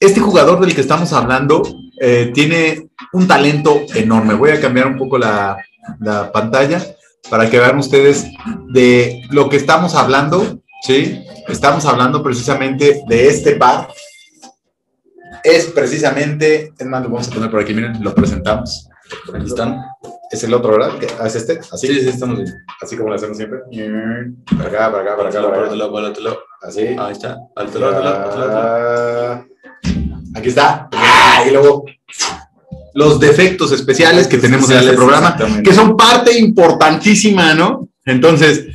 este 0.00 0.20
jugador 0.20 0.60
del 0.60 0.74
que 0.74 0.80
estamos 0.80 1.12
hablando 1.12 1.62
eh, 2.00 2.30
tiene 2.32 2.88
un 3.12 3.28
talento 3.28 3.82
enorme. 3.94 4.32
Voy 4.32 4.52
a 4.52 4.60
cambiar 4.60 4.86
un 4.86 4.96
poco 4.96 5.18
la, 5.18 5.58
la 6.00 6.32
pantalla 6.32 6.82
para 7.28 7.50
que 7.50 7.58
vean 7.58 7.78
ustedes 7.78 8.26
de 8.70 9.22
lo 9.30 9.50
que 9.50 9.58
estamos 9.58 9.94
hablando, 9.94 10.60
¿sí? 10.84 11.24
Estamos 11.48 11.84
hablando 11.86 12.22
precisamente 12.22 13.02
de 13.06 13.28
este 13.28 13.56
par. 13.56 13.88
Es 15.42 15.66
precisamente, 15.66 16.72
es 16.78 16.86
más, 16.86 17.02
lo 17.02 17.10
vamos 17.10 17.28
a 17.28 17.30
poner 17.30 17.50
por 17.50 17.60
aquí, 17.60 17.74
miren, 17.74 18.02
lo 18.02 18.14
presentamos. 18.14 18.88
Aquí 19.34 19.46
están. 19.46 19.78
Es 20.30 20.42
el 20.42 20.54
otro, 20.54 20.72
¿verdad? 20.72 20.92
Ah, 21.20 21.26
¿Es 21.26 21.36
este? 21.36 21.60
Así. 21.70 21.86
Sí, 21.86 22.00
sí, 22.00 22.08
estamos 22.08 22.36
bien. 22.36 22.52
Así 22.80 22.96
como 22.96 23.10
lo 23.10 23.14
hacemos 23.14 23.36
siempre. 23.36 23.60
Para 24.56 24.68
acá, 24.68 24.90
para 24.90 25.02
acá, 25.02 25.16
para 25.16 25.28
acá. 25.28 25.42
Para 25.42 25.64
otro 25.64 25.76
lado, 25.76 25.92
para 25.92 26.08
otro 26.08 26.24
lado. 26.24 26.38
Así. 26.62 26.80
Ahí 26.98 27.12
está. 27.12 27.38
Al 27.54 27.66
otro 27.66 27.80
lado, 27.80 28.02
al 28.02 28.26
otro 28.26 28.38
lado. 28.46 29.46
Aquí 30.34 30.48
está. 30.48 30.88
Ah, 30.92 31.44
y 31.46 31.52
luego 31.52 31.84
los 32.94 33.20
defectos 33.20 33.72
especiales 33.72 34.26
que 34.26 34.38
tenemos 34.38 34.70
en 34.70 34.78
este 34.78 34.94
programa, 34.94 35.36
que 35.62 35.74
son 35.74 35.96
parte 35.96 36.36
importantísima, 36.38 37.54
¿no? 37.54 37.88
Entonces, 38.04 38.66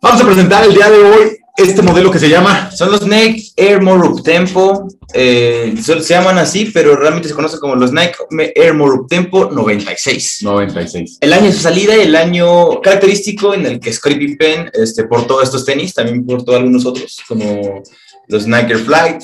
vamos 0.00 0.20
a 0.20 0.24
presentar 0.24 0.64
el 0.64 0.74
día 0.74 0.90
de 0.90 0.98
hoy 0.98 1.38
este 1.56 1.82
modelo 1.82 2.10
que 2.10 2.20
se 2.20 2.28
llama. 2.28 2.70
Son 2.70 2.90
los 2.90 3.06
Nike 3.06 3.50
Air 3.56 3.82
More 3.82 4.08
Up 4.08 4.22
Tempo. 4.22 4.88
Eh, 5.12 5.74
se 5.82 6.00
llaman 6.00 6.38
así, 6.38 6.66
pero 6.66 6.94
realmente 6.94 7.28
se 7.28 7.34
conocen 7.34 7.58
como 7.58 7.74
los 7.74 7.92
Nike 7.92 8.14
Air 8.54 8.74
More 8.74 8.92
Up 8.92 9.08
Tempo 9.08 9.50
96. 9.50 10.42
96. 10.42 11.18
El 11.20 11.32
año 11.32 11.46
de 11.46 11.52
su 11.52 11.60
salida, 11.60 11.94
el 11.94 12.14
año 12.14 12.80
característico 12.80 13.54
en 13.54 13.66
el 13.66 13.80
que 13.80 13.92
Scottie 13.92 14.18
Pippen 14.18 14.70
este, 14.72 15.04
portó 15.04 15.42
estos 15.42 15.64
tenis, 15.64 15.92
también 15.94 16.24
portó 16.24 16.54
algunos 16.54 16.86
otros, 16.86 17.20
como 17.26 17.82
los 18.28 18.46
Nike 18.46 18.74
Air 18.74 18.78
Flight, 18.78 19.22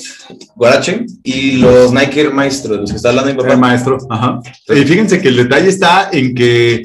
Guarache, 0.55 1.05
y 1.23 1.53
los 1.53 1.93
Nike 1.93 2.21
Air 2.21 2.33
Maestro, 2.33 2.73
de 2.73 2.81
los 2.81 2.89
que 2.89 2.97
está 2.97 3.09
hablando. 3.09 3.45
Air 3.45 3.57
Maestro, 3.57 3.97
ajá. 4.09 4.41
Y 4.67 4.83
fíjense 4.83 5.21
que 5.21 5.29
el 5.29 5.37
detalle 5.37 5.69
está 5.69 6.09
en 6.11 6.35
que, 6.35 6.83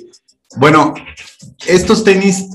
bueno, 0.57 0.95
estos 1.67 2.05
tenis 2.05 2.47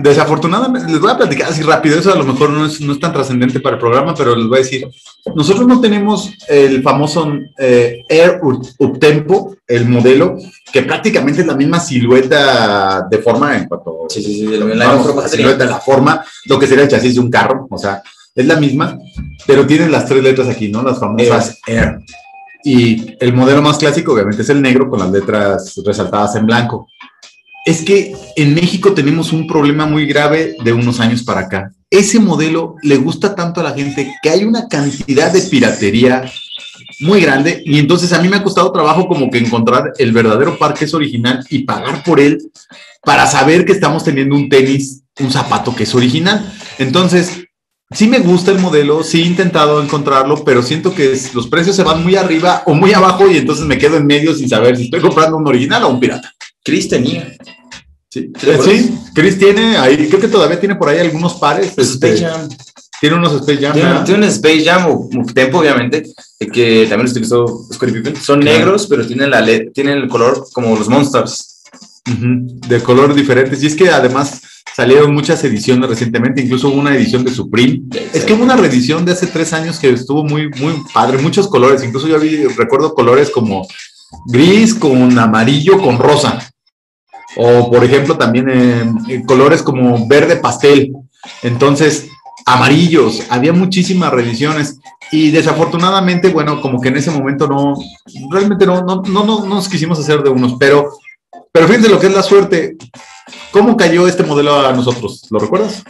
desafortunadamente, 0.00 0.90
les 0.90 1.00
voy 1.00 1.10
a 1.10 1.16
platicar 1.16 1.50
así 1.50 1.62
rápido, 1.62 1.98
eso 1.98 2.12
a 2.12 2.16
lo 2.16 2.24
mejor 2.24 2.50
no 2.50 2.66
es, 2.66 2.80
no 2.80 2.92
es 2.92 3.00
tan 3.00 3.12
trascendente 3.12 3.60
para 3.60 3.76
el 3.76 3.80
programa, 3.80 4.14
pero 4.14 4.34
les 4.34 4.46
voy 4.46 4.58
a 4.58 4.62
decir, 4.62 4.88
nosotros 5.34 5.66
no 5.66 5.80
tenemos 5.80 6.30
el 6.48 6.82
famoso 6.82 7.32
eh, 7.58 8.02
Air 8.08 8.40
Uptempo, 8.78 9.56
el 9.66 9.88
modelo, 9.88 10.36
que 10.72 10.82
prácticamente 10.82 11.42
es 11.42 11.46
la 11.46 11.54
misma 11.54 11.80
silueta 11.80 13.06
de 13.10 13.18
forma 13.18 13.56
en 13.56 13.66
cuanto 13.66 14.06
Sí, 14.08 14.22
sí, 14.22 14.34
sí, 14.40 14.46
la, 14.46 14.86
vamos, 14.86 15.14
la 15.16 15.28
silueta, 15.28 15.64
la 15.64 15.80
forma, 15.80 16.24
lo 16.46 16.58
que 16.58 16.66
sería 16.66 16.84
el 16.84 16.90
chasis 16.90 17.14
de 17.14 17.20
un 17.20 17.30
carro, 17.30 17.66
o 17.70 17.78
sea, 17.78 18.02
es 18.34 18.46
la 18.46 18.56
misma, 18.56 18.98
pero 19.46 19.66
tiene 19.66 19.88
las 19.88 20.06
tres 20.06 20.22
letras 20.22 20.48
aquí, 20.48 20.68
¿no? 20.68 20.82
Las 20.82 20.98
famosas 20.98 21.58
Air. 21.66 22.00
Y 22.64 23.16
el 23.18 23.32
modelo 23.32 23.60
más 23.62 23.78
clásico, 23.78 24.12
obviamente, 24.12 24.42
es 24.42 24.48
el 24.48 24.62
negro 24.62 24.88
con 24.88 25.00
las 25.00 25.10
letras 25.10 25.74
resaltadas 25.84 26.36
en 26.36 26.46
blanco 26.46 26.88
es 27.64 27.82
que 27.82 28.14
en 28.36 28.54
México 28.54 28.92
tenemos 28.92 29.32
un 29.32 29.46
problema 29.46 29.86
muy 29.86 30.06
grave 30.06 30.56
de 30.62 30.72
unos 30.72 31.00
años 31.00 31.22
para 31.22 31.42
acá. 31.42 31.72
Ese 31.90 32.18
modelo 32.18 32.76
le 32.82 32.96
gusta 32.96 33.34
tanto 33.34 33.60
a 33.60 33.64
la 33.64 33.74
gente 33.74 34.12
que 34.22 34.30
hay 34.30 34.44
una 34.44 34.68
cantidad 34.68 35.32
de 35.32 35.42
piratería 35.42 36.24
muy 37.00 37.20
grande 37.20 37.62
y 37.64 37.78
entonces 37.78 38.12
a 38.12 38.20
mí 38.20 38.28
me 38.28 38.36
ha 38.36 38.42
costado 38.42 38.72
trabajo 38.72 39.06
como 39.06 39.30
que 39.30 39.38
encontrar 39.38 39.92
el 39.98 40.12
verdadero 40.12 40.58
par 40.58 40.74
que 40.74 40.84
es 40.86 40.94
original 40.94 41.44
y 41.50 41.60
pagar 41.60 42.02
por 42.02 42.20
él 42.20 42.38
para 43.04 43.26
saber 43.26 43.64
que 43.64 43.72
estamos 43.72 44.04
teniendo 44.04 44.34
un 44.34 44.48
tenis, 44.48 45.02
un 45.20 45.30
zapato 45.30 45.74
que 45.74 45.84
es 45.84 45.94
original. 45.94 46.52
Entonces, 46.78 47.44
sí 47.90 48.08
me 48.08 48.20
gusta 48.20 48.50
el 48.50 48.58
modelo, 48.58 49.02
sí 49.02 49.22
he 49.22 49.26
intentado 49.26 49.82
encontrarlo, 49.82 50.44
pero 50.44 50.62
siento 50.62 50.94
que 50.94 51.18
los 51.34 51.46
precios 51.48 51.76
se 51.76 51.82
van 51.82 52.02
muy 52.02 52.16
arriba 52.16 52.62
o 52.66 52.74
muy 52.74 52.92
abajo 52.92 53.30
y 53.30 53.36
entonces 53.36 53.66
me 53.66 53.78
quedo 53.78 53.96
en 53.96 54.06
medio 54.06 54.34
sin 54.34 54.48
saber 54.48 54.76
si 54.76 54.84
estoy 54.84 55.00
comprando 55.00 55.36
un 55.36 55.46
original 55.46 55.84
o 55.84 55.88
un 55.88 56.00
pirata. 56.00 56.32
Chris 56.64 56.88
tenía. 56.88 57.36
Sí, 58.08 58.30
sí, 58.62 58.98
Chris 59.14 59.38
tiene 59.38 59.76
ahí, 59.78 60.06
creo 60.08 60.20
que 60.20 60.28
todavía 60.28 60.60
tiene 60.60 60.76
por 60.76 60.88
ahí 60.88 60.98
algunos 60.98 61.34
pares. 61.34 61.68
Space 61.68 61.92
este, 61.92 62.18
Jam. 62.18 62.48
Tiene 63.00 63.16
unos 63.16 63.32
Space 63.40 63.58
Jam. 63.58 64.04
Tiene, 64.04 64.18
un 64.18 64.24
Space 64.24 64.64
Jam 64.64 64.86
o 64.86 65.08
Tempo, 65.32 65.58
obviamente, 65.58 66.04
que 66.52 66.86
también 66.88 67.02
los 67.02 67.12
utilizó 67.12 67.66
Scottie 67.72 67.94
Pippen. 67.94 68.16
Son 68.16 68.40
negros, 68.40 68.86
pero 68.86 69.06
tienen, 69.06 69.30
la 69.30 69.44
tienen 69.72 69.98
el 69.98 70.08
color 70.08 70.46
como 70.52 70.76
los 70.76 70.88
Monsters. 70.88 71.62
de 72.04 72.80
color 72.82 73.14
diferentes. 73.14 73.62
Y 73.62 73.66
es 73.66 73.74
que 73.74 73.88
además 73.88 74.42
salieron 74.76 75.14
muchas 75.14 75.42
ediciones 75.44 75.88
recientemente, 75.88 76.42
incluso 76.42 76.68
una 76.68 76.94
edición 76.94 77.24
de 77.24 77.32
Supreme. 77.32 77.82
Es 78.12 78.24
que 78.24 78.34
hubo 78.34 78.44
una 78.44 78.56
reedición 78.56 79.04
de 79.04 79.12
hace 79.12 79.26
tres 79.26 79.52
años 79.52 79.78
que 79.78 79.90
estuvo 79.90 80.24
muy, 80.24 80.48
muy 80.50 80.74
padre, 80.92 81.18
muchos 81.18 81.48
colores. 81.48 81.82
Incluso 81.82 82.08
yo 82.08 82.20
vi, 82.20 82.44
recuerdo 82.44 82.94
colores 82.94 83.30
como 83.30 83.66
gris 84.26 84.74
con 84.74 85.18
amarillo 85.18 85.80
con 85.80 85.98
rosa. 85.98 86.51
O, 87.36 87.70
por 87.70 87.84
ejemplo, 87.84 88.16
también 88.16 88.48
en, 88.48 89.24
colores 89.24 89.62
como 89.62 90.06
verde 90.06 90.36
pastel. 90.36 90.92
Entonces, 91.42 92.08
amarillos. 92.46 93.22
Había 93.30 93.52
muchísimas 93.52 94.12
reediciones. 94.12 94.78
Y 95.10 95.30
desafortunadamente, 95.30 96.28
bueno, 96.28 96.60
como 96.60 96.80
que 96.80 96.88
en 96.88 96.96
ese 96.96 97.10
momento 97.10 97.46
no, 97.46 97.74
realmente 98.30 98.66
no, 98.66 98.82
no, 98.82 99.02
no, 99.02 99.24
no 99.24 99.46
nos 99.46 99.68
quisimos 99.68 99.98
hacer 99.98 100.22
de 100.22 100.30
unos. 100.30 100.54
Pero, 100.58 100.90
pero 101.52 101.66
fíjense 101.66 101.88
lo 101.88 101.98
que 101.98 102.06
es 102.06 102.14
la 102.14 102.22
suerte. 102.22 102.76
¿Cómo 103.50 103.76
cayó 103.76 104.08
este 104.08 104.22
modelo 104.22 104.66
a 104.66 104.72
nosotros? 104.72 105.26
¿Lo 105.30 105.38
recuerdas? 105.38 105.82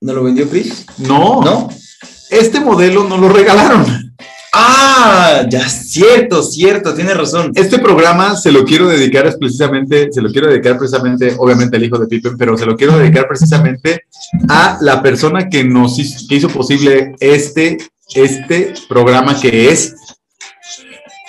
¿No 0.00 0.12
lo 0.12 0.24
vendió 0.24 0.48
Chris? 0.48 0.86
No. 0.98 1.42
¿No? 1.42 1.68
Este 2.30 2.60
modelo 2.60 3.04
nos 3.04 3.18
lo 3.18 3.28
regalaron. 3.28 4.14
Ah, 4.52 5.46
ya 5.48 5.68
cierto, 5.68 6.42
cierto, 6.42 6.94
tiene 6.94 7.12
razón. 7.14 7.52
Este 7.54 7.78
programa 7.78 8.36
se 8.36 8.50
lo 8.50 8.64
quiero 8.64 8.88
dedicar 8.88 9.36
precisamente, 9.38 10.10
se 10.12 10.22
lo 10.22 10.30
quiero 10.30 10.48
dedicar 10.48 10.78
precisamente, 10.78 11.34
obviamente 11.38 11.76
al 11.76 11.84
hijo 11.84 11.98
de 11.98 12.06
Pippen, 12.06 12.36
pero 12.38 12.56
se 12.56 12.64
lo 12.64 12.76
quiero 12.76 12.98
dedicar 12.98 13.28
precisamente 13.28 14.04
a 14.48 14.78
la 14.80 15.02
persona 15.02 15.48
que 15.48 15.64
nos 15.64 15.98
hizo, 15.98 16.48
posible 16.48 17.14
este, 17.20 17.78
este 18.14 18.74
programa 18.88 19.38
que 19.38 19.70
es 19.70 19.94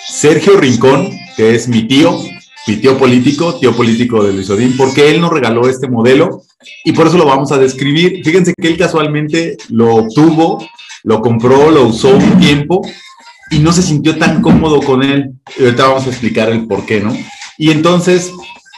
Sergio 0.08 0.56
Rincón, 0.56 1.10
que 1.36 1.54
es 1.54 1.68
mi 1.68 1.86
tío, 1.86 2.18
mi 2.66 2.76
tío 2.76 2.96
político, 2.96 3.58
tío 3.58 3.76
político 3.76 4.24
de 4.24 4.32
Luis 4.32 4.48
Odín, 4.48 4.76
porque 4.76 5.10
él 5.10 5.20
nos 5.20 5.32
regaló 5.32 5.68
este 5.68 5.88
modelo 5.88 6.42
y 6.84 6.92
por 6.92 7.06
eso 7.06 7.18
lo 7.18 7.26
vamos 7.26 7.52
a 7.52 7.58
describir. 7.58 8.22
Fíjense 8.24 8.54
que 8.58 8.68
él 8.68 8.78
casualmente 8.78 9.58
lo 9.68 9.94
obtuvo, 9.94 10.66
lo 11.04 11.20
compró, 11.20 11.70
lo 11.70 11.86
usó 11.86 12.16
un 12.16 12.38
tiempo 12.38 12.82
y 13.50 13.58
no 13.58 13.72
se 13.72 13.82
sintió 13.82 14.16
tan 14.16 14.40
cómodo 14.40 14.80
con 14.80 15.02
él. 15.02 15.32
Y 15.58 15.64
ahorita 15.64 15.88
vamos 15.88 16.06
a 16.06 16.10
explicar 16.10 16.48
el 16.50 16.66
por 16.66 16.86
qué, 16.86 17.00
¿no? 17.00 17.16
Y 17.58 17.70
entonces 17.70 18.32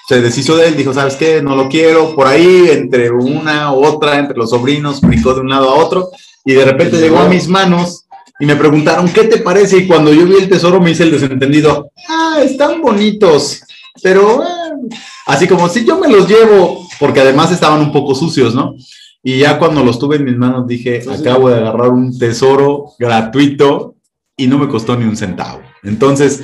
se 0.09 0.21
deshizo 0.21 0.57
de 0.57 0.69
él, 0.69 0.77
dijo, 0.77 0.93
¿sabes 0.93 1.17
qué? 1.17 1.43
No 1.43 1.55
lo 1.55 1.69
quiero. 1.69 2.15
Por 2.15 2.27
ahí, 2.27 2.69
entre 2.71 3.11
una 3.11 3.73
u 3.73 3.85
otra, 3.85 4.19
entre 4.19 4.37
los 4.37 4.51
sobrinos, 4.51 5.01
brincó 5.01 5.35
de 5.35 5.41
un 5.41 5.51
lado 5.51 5.71
a 5.71 5.75
otro 5.75 6.11
y 6.45 6.55
de 6.55 6.65
repente 6.65 6.99
llegó 6.99 7.19
a 7.19 7.29
mis 7.29 7.49
manos 7.49 8.07
y 8.41 8.47
me 8.47 8.57
preguntaron, 8.57 9.09
¿qué 9.09 9.25
te 9.25 9.39
parece? 9.39 9.79
Y 9.79 9.87
cuando 9.87 10.13
yo 10.13 10.27
vi 10.27 10.35
el 10.35 10.49
tesoro 10.49 10.81
me 10.81 10.91
hice 10.91 11.05
el 11.05 11.13
desentendido, 11.13 11.93
ah, 12.09 12.39
están 12.43 12.83
bonitos, 12.83 13.63
pero 14.03 14.43
eh", 14.43 14.97
así 15.27 15.47
como 15.47 15.69
si 15.69 15.85
yo 15.85 15.99
me 15.99 16.09
los 16.09 16.29
llevo, 16.29 16.89
porque 16.99 17.21
además 17.21 17.53
estaban 17.53 17.81
un 17.81 17.93
poco 17.93 18.15
sucios, 18.15 18.55
¿no? 18.55 18.75
Y 19.23 19.39
ya 19.39 19.59
cuando 19.59 19.85
los 19.85 20.01
tuve 20.01 20.17
en 20.17 20.25
mis 20.25 20.37
manos 20.37 20.67
dije, 20.67 21.05
acabo 21.09 21.51
de 21.51 21.59
agarrar 21.59 21.91
un 21.91 22.19
tesoro 22.19 22.87
gratuito 22.99 23.95
y 24.37 24.47
no 24.47 24.59
me 24.59 24.69
costó 24.69 24.97
ni 24.97 25.05
un 25.05 25.17
centavo. 25.17 25.63
Entonces, 25.83 26.41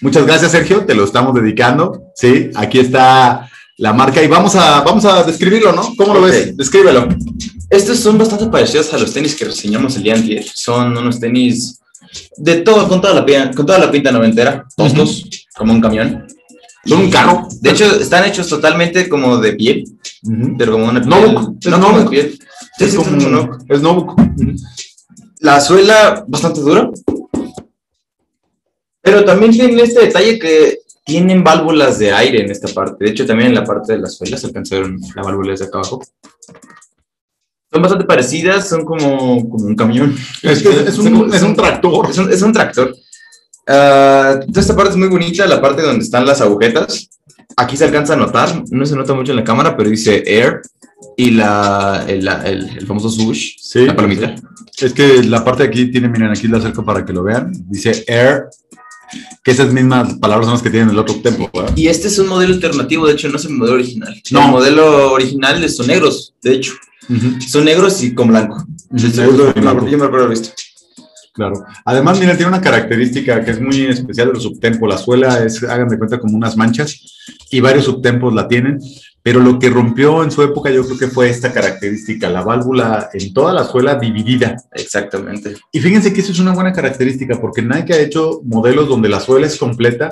muchas 0.00 0.26
gracias, 0.26 0.52
Sergio, 0.52 0.84
te 0.84 0.94
lo 0.94 1.04
estamos 1.04 1.34
dedicando. 1.34 2.10
Sí, 2.14 2.50
aquí 2.54 2.78
está 2.78 3.50
la 3.78 3.92
marca 3.92 4.22
y 4.22 4.26
vamos 4.26 4.56
a, 4.56 4.80
vamos 4.82 5.04
a 5.04 5.22
describirlo, 5.22 5.72
¿no? 5.72 5.94
¿Cómo 5.96 6.14
lo 6.14 6.22
ves? 6.22 6.56
Descríbelo. 6.56 7.08
Estos 7.70 7.98
son 8.00 8.18
bastante 8.18 8.46
parecidos 8.46 8.92
a 8.92 8.98
los 8.98 9.12
tenis 9.12 9.34
que 9.34 9.44
reseñamos 9.44 9.96
el 9.96 10.02
día 10.02 10.14
anterior. 10.14 10.44
Son 10.54 10.96
unos 10.96 11.20
tenis 11.20 11.80
de 12.36 12.56
todo, 12.56 12.88
con 12.88 13.00
toda 13.00 13.14
la, 13.14 13.50
con 13.52 13.66
toda 13.66 13.78
la 13.78 13.90
pinta 13.90 14.10
noventera, 14.10 14.66
tostos, 14.76 15.28
como 15.54 15.72
un 15.72 15.80
camión. 15.80 16.26
Son 16.84 17.00
un 17.00 17.10
carro. 17.10 17.46
De 17.60 17.70
hecho, 17.70 18.00
están 18.00 18.24
hechos 18.24 18.48
totalmente 18.48 19.08
como 19.08 19.36
de 19.38 19.52
piel. 19.52 19.84
Pero 20.56 20.72
como 20.72 20.84
una 20.86 21.00
piel. 21.00 21.10
Notebook, 21.10 21.58
es 21.60 21.70
no 21.70 21.80
como 21.80 21.92
notebook. 21.92 22.10
piel. 22.10 22.38
Es 22.78 22.90
sí, 22.90 22.96
como 22.96 23.10
como 23.10 23.28
notebook. 23.28 23.64
es 23.68 23.82
Notebook. 23.82 24.20
La 25.40 25.60
suela 25.60 26.24
bastante 26.26 26.60
dura. 26.60 26.90
Pero 29.00 29.24
también 29.24 29.52
tienen 29.52 29.78
este 29.78 30.06
detalle 30.06 30.38
que 30.38 30.80
tienen 31.04 31.42
válvulas 31.42 31.98
de 31.98 32.12
aire 32.12 32.42
en 32.42 32.50
esta 32.50 32.68
parte. 32.68 33.04
De 33.04 33.10
hecho, 33.10 33.26
también 33.26 33.50
en 33.50 33.54
la 33.54 33.64
parte 33.64 33.94
de 33.94 34.00
las 34.00 34.16
suelas 34.16 34.44
alcanzaron 34.44 35.00
la 35.14 35.22
válvula 35.22 35.52
desde 35.52 35.66
acá 35.66 35.78
abajo. 35.78 36.02
Son 37.70 37.82
bastante 37.82 38.06
parecidas, 38.06 38.68
son 38.68 38.84
como, 38.84 39.48
como 39.48 39.64
un 39.64 39.76
camión. 39.76 40.16
Es 40.42 40.62
que 40.62 40.68
es 40.68 40.98
un, 40.98 41.32
es 41.32 41.42
un 41.42 41.54
tractor. 41.54 42.10
Es 42.10 42.18
un, 42.18 42.32
es 42.32 42.42
un 42.42 42.52
tractor. 42.52 42.94
Ah, 43.66 44.40
toda 44.46 44.60
esta 44.60 44.74
parte 44.74 44.92
es 44.92 44.96
muy 44.96 45.08
bonita, 45.08 45.46
la 45.46 45.60
parte 45.60 45.82
donde 45.82 46.04
están 46.04 46.26
las 46.26 46.40
agujetas. 46.40 47.10
Aquí 47.56 47.76
se 47.76 47.84
alcanza 47.84 48.14
a 48.14 48.16
notar, 48.16 48.62
no 48.70 48.86
se 48.86 48.96
nota 48.96 49.14
mucho 49.14 49.32
en 49.32 49.36
la 49.36 49.44
cámara, 49.44 49.76
pero 49.76 49.90
dice 49.90 50.22
Air 50.26 50.62
y 51.16 51.30
la, 51.32 52.04
el, 52.08 52.26
el- 52.28 52.78
el 52.78 52.86
famoso 52.86 53.08
swoosh, 53.10 53.56
Sí. 53.60 53.86
la 53.86 53.94
palomita. 53.96 54.34
Es 54.80 54.92
que 54.92 55.22
la 55.24 55.44
parte 55.44 55.64
de 55.64 55.68
aquí 55.68 55.90
tiene, 55.90 56.08
miren, 56.08 56.30
aquí 56.30 56.46
la 56.48 56.58
acerco 56.58 56.84
para 56.84 57.04
que 57.04 57.12
lo 57.12 57.22
vean. 57.24 57.52
Dice 57.68 58.04
air, 58.06 58.44
que 59.42 59.50
esas 59.50 59.72
mismas 59.72 60.14
palabras 60.14 60.46
son 60.46 60.54
las 60.54 60.62
que 60.62 60.70
tienen 60.70 60.90
el 60.90 60.98
otro 60.98 61.16
tempo. 61.16 61.50
¿verdad? 61.52 61.72
Y 61.76 61.88
este 61.88 62.08
es 62.08 62.18
un 62.18 62.28
modelo 62.28 62.54
alternativo, 62.54 63.06
de 63.06 63.14
hecho, 63.14 63.28
no 63.28 63.36
es 63.36 63.44
el 63.44 63.52
modelo 63.52 63.74
original. 63.76 64.22
No. 64.30 64.44
El 64.44 64.50
modelo 64.52 65.12
original 65.12 65.68
son 65.70 65.86
negros, 65.88 66.34
de 66.42 66.52
hecho. 66.54 66.74
Son 67.48 67.64
negros 67.64 68.02
y 68.02 68.14
con 68.14 68.28
blanco. 68.28 68.64
Yo 68.92 69.98
me 69.98 70.04
acuerdo. 70.04 70.30
Claro. 71.32 71.64
Además, 71.84 72.18
miren, 72.18 72.36
tiene 72.36 72.50
una 72.50 72.60
característica 72.60 73.44
que 73.44 73.52
es 73.52 73.60
muy 73.60 73.86
especial 73.86 74.26
de 74.28 74.34
los 74.34 74.42
subtempos. 74.42 74.88
La 74.88 74.98
suela 74.98 75.42
es, 75.44 75.62
hagan 75.62 75.88
de 75.88 75.96
cuenta, 75.96 76.18
como 76.18 76.36
unas 76.36 76.56
manchas 76.56 77.00
y 77.50 77.60
varios 77.60 77.84
subtempos 77.86 78.34
la 78.34 78.46
tienen. 78.48 78.78
Pero 79.28 79.40
lo 79.40 79.58
que 79.58 79.68
rompió 79.68 80.24
en 80.24 80.30
su 80.30 80.42
época, 80.42 80.70
yo 80.70 80.82
creo 80.86 80.96
que 80.96 81.08
fue 81.08 81.28
esta 81.28 81.52
característica, 81.52 82.30
la 82.30 82.40
válvula 82.40 83.10
en 83.12 83.34
toda 83.34 83.52
la 83.52 83.62
suela 83.62 83.96
dividida. 83.96 84.56
Exactamente. 84.72 85.54
Y 85.70 85.80
fíjense 85.80 86.14
que 86.14 86.22
eso 86.22 86.32
es 86.32 86.38
una 86.38 86.54
buena 86.54 86.72
característica 86.72 87.38
porque 87.38 87.60
Nike 87.60 87.92
ha 87.92 87.98
hecho 87.98 88.40
modelos 88.44 88.88
donde 88.88 89.10
la 89.10 89.20
suela 89.20 89.46
es 89.46 89.58
completa 89.58 90.08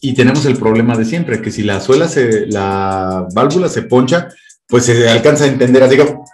y 0.00 0.14
tenemos 0.14 0.46
el 0.46 0.56
problema 0.56 0.96
de 0.96 1.04
siempre, 1.04 1.42
que 1.42 1.50
si 1.50 1.64
la 1.64 1.80
suela 1.80 2.06
se, 2.06 2.46
la 2.46 3.26
válvula 3.34 3.68
se 3.68 3.82
poncha, 3.82 4.28
pues 4.68 4.84
se 4.84 5.08
alcanza 5.08 5.42
a 5.42 5.48
entender 5.48 5.82
así 5.82 5.96
como, 5.96 6.24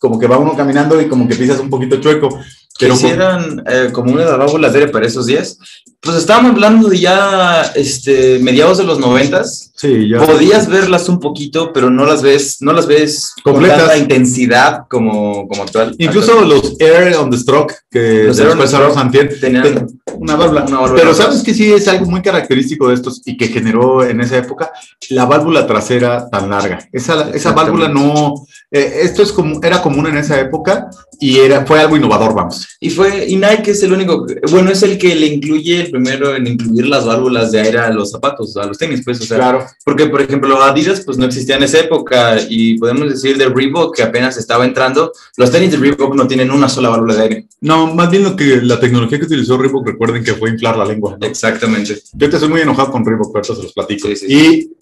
como 0.00 0.18
que 0.18 0.26
va 0.26 0.38
uno 0.38 0.56
caminando 0.56 1.00
y 1.00 1.06
como 1.06 1.28
que 1.28 1.36
pisas 1.36 1.60
un 1.60 1.70
poquito 1.70 2.00
chueco. 2.00 2.40
Con- 2.78 2.92
hicieran 2.92 3.62
eh, 3.68 3.90
como 3.92 4.12
una 4.12 4.24
válvulas 4.36 4.72
de 4.72 4.88
para 4.88 5.06
esos 5.06 5.26
días. 5.26 5.58
Pues 6.00 6.16
estábamos 6.16 6.52
hablando 6.52 6.88
de 6.88 6.98
ya 6.98 7.62
este, 7.76 8.40
mediados 8.40 8.78
de 8.78 8.84
los 8.84 8.98
noventas. 8.98 9.70
sí, 9.76 10.08
ya. 10.08 10.18
Podías 10.26 10.68
verlas 10.68 11.08
un 11.08 11.20
poquito, 11.20 11.72
pero 11.72 11.90
no 11.90 12.04
las 12.04 12.22
ves, 12.22 12.56
no 12.60 12.72
las 12.72 12.88
ves 12.88 13.32
Completas. 13.44 13.78
con 13.78 13.88
tanta 13.88 14.02
intensidad 14.02 14.80
como, 14.88 15.46
como 15.46 15.62
actual. 15.62 15.94
Incluso 15.98 16.40
los 16.44 16.74
Air 16.80 17.14
on 17.18 17.30
the 17.30 17.38
Stroke, 17.38 17.72
que 17.88 18.24
Los 18.24 18.36
de 18.36 18.42
Air 18.42 18.48
los 18.48 18.54
on 18.56 18.56
the 18.56 18.56
cuales 18.56 18.74
hablamos 18.74 18.96
antier, 18.96 19.40
tenían 19.40 19.62
ten- 19.62 19.86
una 20.18 20.34
válvula. 20.34 20.64
una 20.64 20.80
válvula. 20.80 21.00
Pero 21.00 21.14
sabes 21.14 21.40
que 21.42 21.54
sí 21.54 21.72
es 21.72 21.86
algo 21.86 22.06
muy 22.06 22.20
característico 22.20 22.88
de 22.88 22.94
estos 22.94 23.22
y 23.24 23.36
que 23.36 23.46
generó 23.46 24.04
en 24.04 24.20
esa 24.22 24.38
época 24.38 24.72
la 25.10 25.24
válvula 25.24 25.68
trasera 25.68 26.28
tan 26.30 26.50
larga. 26.50 26.80
Esa, 26.92 27.30
esa 27.30 27.52
válvula 27.52 27.86
no, 27.88 28.34
eh, 28.72 29.00
esto 29.02 29.22
es 29.22 29.32
como, 29.32 29.60
era 29.62 29.82
común 29.82 30.06
en 30.06 30.16
esa 30.16 30.40
época 30.40 30.88
y 31.20 31.38
era, 31.38 31.64
fue 31.66 31.78
algo 31.78 31.96
innovador, 31.96 32.34
vamos. 32.34 32.66
Y 32.80 32.90
fue, 32.90 33.26
y 33.28 33.36
Nike 33.36 33.70
es 33.70 33.82
el 33.82 33.92
único, 33.92 34.26
bueno, 34.50 34.70
es 34.70 34.82
el 34.82 34.96
que 34.98 35.14
le 35.14 35.26
incluye 35.26 35.82
el 35.82 35.90
primero 35.90 36.34
en 36.34 36.46
incluir 36.46 36.86
las 36.86 37.04
válvulas 37.04 37.52
de 37.52 37.60
aire 37.60 37.78
a 37.78 37.90
los 37.90 38.10
zapatos, 38.10 38.56
a 38.56 38.66
los 38.66 38.78
tenis, 38.78 39.02
pues, 39.04 39.20
o 39.20 39.24
sea, 39.24 39.36
Claro. 39.36 39.66
porque, 39.84 40.06
por 40.06 40.22
ejemplo, 40.22 40.60
Adidas, 40.62 41.02
pues, 41.04 41.18
no 41.18 41.26
existía 41.26 41.56
en 41.56 41.64
esa 41.64 41.80
época, 41.80 42.38
y 42.48 42.78
podemos 42.78 43.10
decir 43.10 43.36
de 43.36 43.48
Reebok, 43.48 43.94
que 43.94 44.02
apenas 44.02 44.36
estaba 44.36 44.64
entrando, 44.64 45.12
los 45.36 45.50
tenis 45.50 45.70
de 45.70 45.76
Reebok 45.76 46.14
no 46.14 46.26
tienen 46.26 46.50
una 46.50 46.68
sola 46.68 46.88
válvula 46.88 47.14
de 47.14 47.22
aire. 47.22 47.46
No, 47.60 47.94
más 47.94 48.10
bien 48.10 48.24
lo 48.24 48.34
que 48.34 48.60
la 48.62 48.80
tecnología 48.80 49.18
que 49.18 49.26
utilizó 49.26 49.58
Reebok, 49.58 49.86
recuerden 49.86 50.24
que 50.24 50.34
fue 50.34 50.50
inflar 50.50 50.76
la 50.76 50.86
lengua. 50.86 51.16
¿no? 51.20 51.26
Exactamente. 51.26 52.02
Yo 52.14 52.30
te 52.30 52.36
estoy 52.36 52.48
muy 52.48 52.62
enojado 52.62 52.90
con 52.90 53.04
Reebok, 53.04 53.32
pero 53.32 53.44
se 53.44 53.62
los 53.62 53.72
platico. 53.72 54.08
Sí, 54.08 54.16
sí. 54.16 54.26
Y 54.28 54.72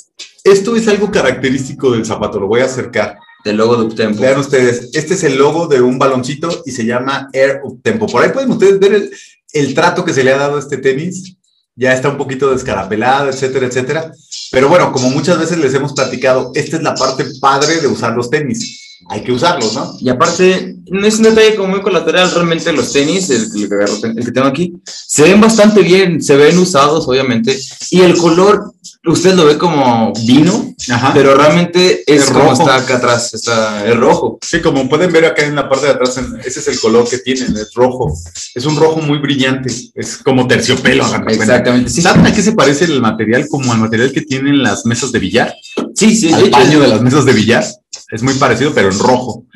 esto 0.44 0.74
es 0.76 0.88
algo 0.88 1.10
característico 1.10 1.90
del 1.90 2.06
zapato, 2.06 2.40
lo 2.40 2.46
voy 2.46 2.60
a 2.60 2.64
acercar. 2.64 3.18
Del 3.44 3.56
logo 3.56 3.76
de 3.76 3.84
Uptempo. 3.84 4.20
Vean 4.20 4.38
ustedes, 4.38 4.90
este 4.92 5.14
es 5.14 5.24
el 5.24 5.36
logo 5.38 5.66
de 5.66 5.80
un 5.80 5.98
baloncito 5.98 6.62
y 6.66 6.72
se 6.72 6.84
llama 6.84 7.28
Air 7.32 7.60
Uptempo. 7.64 8.06
Por 8.06 8.22
ahí 8.22 8.30
pueden 8.30 8.50
ustedes 8.50 8.78
ver 8.78 8.94
el, 8.94 9.10
el 9.52 9.74
trato 9.74 10.04
que 10.04 10.12
se 10.12 10.22
le 10.24 10.32
ha 10.32 10.38
dado 10.38 10.56
a 10.56 10.60
este 10.60 10.76
tenis. 10.76 11.36
Ya 11.74 11.94
está 11.94 12.08
un 12.08 12.18
poquito 12.18 12.50
descarapelado, 12.50 13.30
etcétera, 13.30 13.66
etcétera. 13.66 14.12
Pero 14.50 14.68
bueno, 14.68 14.92
como 14.92 15.08
muchas 15.10 15.38
veces 15.38 15.58
les 15.58 15.72
hemos 15.72 15.94
platicado, 15.94 16.52
esta 16.54 16.76
es 16.76 16.82
la 16.82 16.94
parte 16.94 17.24
padre 17.40 17.80
de 17.80 17.86
usar 17.86 18.14
los 18.14 18.28
tenis. 18.28 18.89
Hay 19.12 19.22
que 19.24 19.32
usarlos, 19.32 19.74
¿no? 19.74 19.96
Y 20.00 20.08
aparte, 20.08 20.76
no 20.88 21.04
es 21.04 21.16
un 21.16 21.24
detalle 21.24 21.56
como 21.56 21.70
muy 21.70 21.80
colateral, 21.82 22.30
realmente 22.32 22.72
los 22.72 22.92
tenis, 22.92 23.28
el, 23.30 23.42
el 23.42 24.18
el 24.18 24.24
que 24.24 24.30
tengo 24.30 24.46
aquí, 24.46 24.72
se 24.86 25.24
ven 25.24 25.40
bastante 25.40 25.82
bien, 25.82 26.22
se 26.22 26.36
ven 26.36 26.56
usados, 26.58 27.08
obviamente, 27.08 27.58
y 27.90 28.02
el 28.02 28.16
color, 28.16 28.72
usted 29.04 29.34
lo 29.34 29.46
ve 29.46 29.58
como 29.58 30.12
vino, 30.24 30.74
Ajá. 30.90 31.10
pero 31.12 31.34
realmente 31.34 32.04
es, 32.06 32.22
Es 32.22 32.30
como 32.30 32.50
rojo. 32.50 32.62
está 32.62 32.76
acá 32.76 32.96
atrás, 32.98 33.34
está, 33.34 33.84
es 33.84 33.96
rojo. 33.96 34.38
Sí, 34.48 34.60
como 34.60 34.88
pueden 34.88 35.10
ver 35.12 35.24
acá 35.24 35.44
en 35.44 35.56
la 35.56 35.68
parte 35.68 35.86
de 35.86 35.92
atrás, 35.92 36.16
ese 36.44 36.60
es 36.60 36.68
el 36.68 36.78
color 36.78 37.08
que 37.08 37.18
tienen, 37.18 37.56
es 37.56 37.74
rojo. 37.74 38.14
Es 38.54 38.64
un 38.64 38.76
rojo 38.76 39.00
muy 39.00 39.18
brillante, 39.18 39.74
es 39.94 40.18
como 40.18 40.46
terciopelo. 40.46 41.04
Exactamente, 41.26 41.90
sí, 41.90 42.00
¿Saben 42.00 42.26
a 42.26 42.32
qué 42.32 42.42
se 42.42 42.52
parece 42.52 42.84
el 42.84 43.00
material 43.00 43.48
como 43.48 43.72
al 43.72 43.78
material 43.80 44.12
que 44.12 44.22
tienen 44.22 44.62
las 44.62 44.86
mesas 44.86 45.10
de 45.10 45.18
billar? 45.18 45.52
sí, 45.96 46.14
sí, 46.16 46.28
hecho, 46.28 46.48
paño 46.50 46.78
de 46.80 46.88
las 46.88 47.02
mesas 47.02 47.24
de 47.24 47.32
billar. 47.32 47.64
Es 48.10 48.22
muy 48.22 48.34
parecido, 48.34 48.72
pero 48.74 48.90
en 48.90 48.98
rojo. 48.98 49.46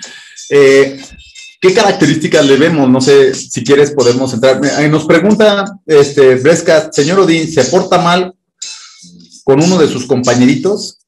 Eh, 0.51 1.01
¿Qué 1.61 1.73
características 1.73 2.45
le 2.45 2.57
vemos? 2.59 2.91
No 2.91 3.01
sé 3.01 3.35
si 3.35 3.65
quieres 3.65 3.93
podemos 3.93 4.33
entrar. 4.35 4.61
Ahí 4.77 4.91
nos 4.91 5.07
pregunta 5.07 5.65
este, 5.87 6.35
Bresca, 6.37 6.93
señor 6.93 7.21
Odín, 7.21 7.51
¿se 7.51 7.65
porta 7.65 7.99
mal 7.99 8.35
con 9.45 9.63
uno 9.63 9.79
de 9.79 9.89
sus 9.89 10.05
compañeritos? 10.05 10.99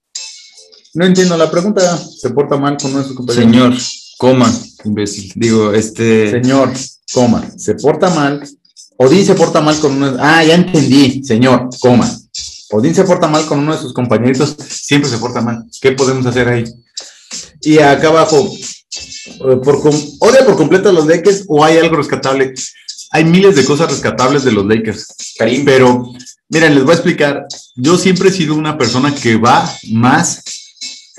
No 0.95 1.05
entiendo 1.05 1.37
la 1.37 1.51
pregunta. 1.51 1.99
¿Se 1.99 2.31
porta 2.31 2.57
mal 2.57 2.79
con 2.81 2.91
uno 2.91 3.01
de 3.01 3.07
sus 3.07 3.17
compañeritos? 3.17 3.53
señor, 3.53 3.75
coma, 4.17 4.51
imbécil, 4.85 5.31
digo, 5.37 5.75
este, 5.75 6.31
Señor, 6.31 6.73
coma, 7.13 7.47
se 7.57 7.75
porta 7.75 8.09
mal. 8.11 8.43
Odín 8.97 9.27
se 9.27 9.35
porta 9.35 9.61
mal 9.61 9.79
con 9.79 9.93
uno. 9.93 10.17
Ah, 10.19 10.43
ya 10.43 10.55
entendí, 10.55 11.23
señor, 11.23 11.69
coma. 11.81 12.11
Odín 12.71 12.95
se 12.95 13.05
porta 13.05 13.29
mal 13.29 13.45
con 13.45 13.59
uno 13.59 13.75
de 13.77 13.83
sus 13.83 13.93
compañeritos, 13.93 14.57
siempre 14.59 15.11
se 15.11 15.19
porta 15.19 15.43
mal. 15.43 15.67
¿Qué 15.83 15.93
podemos 15.93 16.25
hacer 16.25 16.49
ahí? 16.49 16.65
Y 17.67 17.79
acá 17.81 18.09
abajo, 18.09 18.49
eh, 18.49 19.57
por 19.65 19.81
com- 19.83 20.11
¿odia 20.21 20.47
por 20.47 20.57
completo 20.57 20.89
a 20.89 20.93
los 20.93 21.05
Lakers 21.07 21.45
o 21.49 21.65
hay 21.65 21.79
algo 21.79 21.97
rescatable? 21.97 22.55
Hay 23.11 23.25
miles 23.25 23.57
de 23.57 23.65
cosas 23.65 23.91
rescatables 23.91 24.45
de 24.45 24.53
los 24.53 24.65
Lakers, 24.67 25.07
Karim, 25.37 25.65
pero 25.65 26.13
miren, 26.49 26.75
les 26.77 26.85
voy 26.85 26.93
a 26.93 26.95
explicar. 26.95 27.45
Yo 27.75 27.99
siempre 27.99 28.29
he 28.29 28.33
sido 28.33 28.55
una 28.55 28.79
persona 28.79 29.13
que 29.13 29.37
va 29.37 29.69
más 29.91 30.43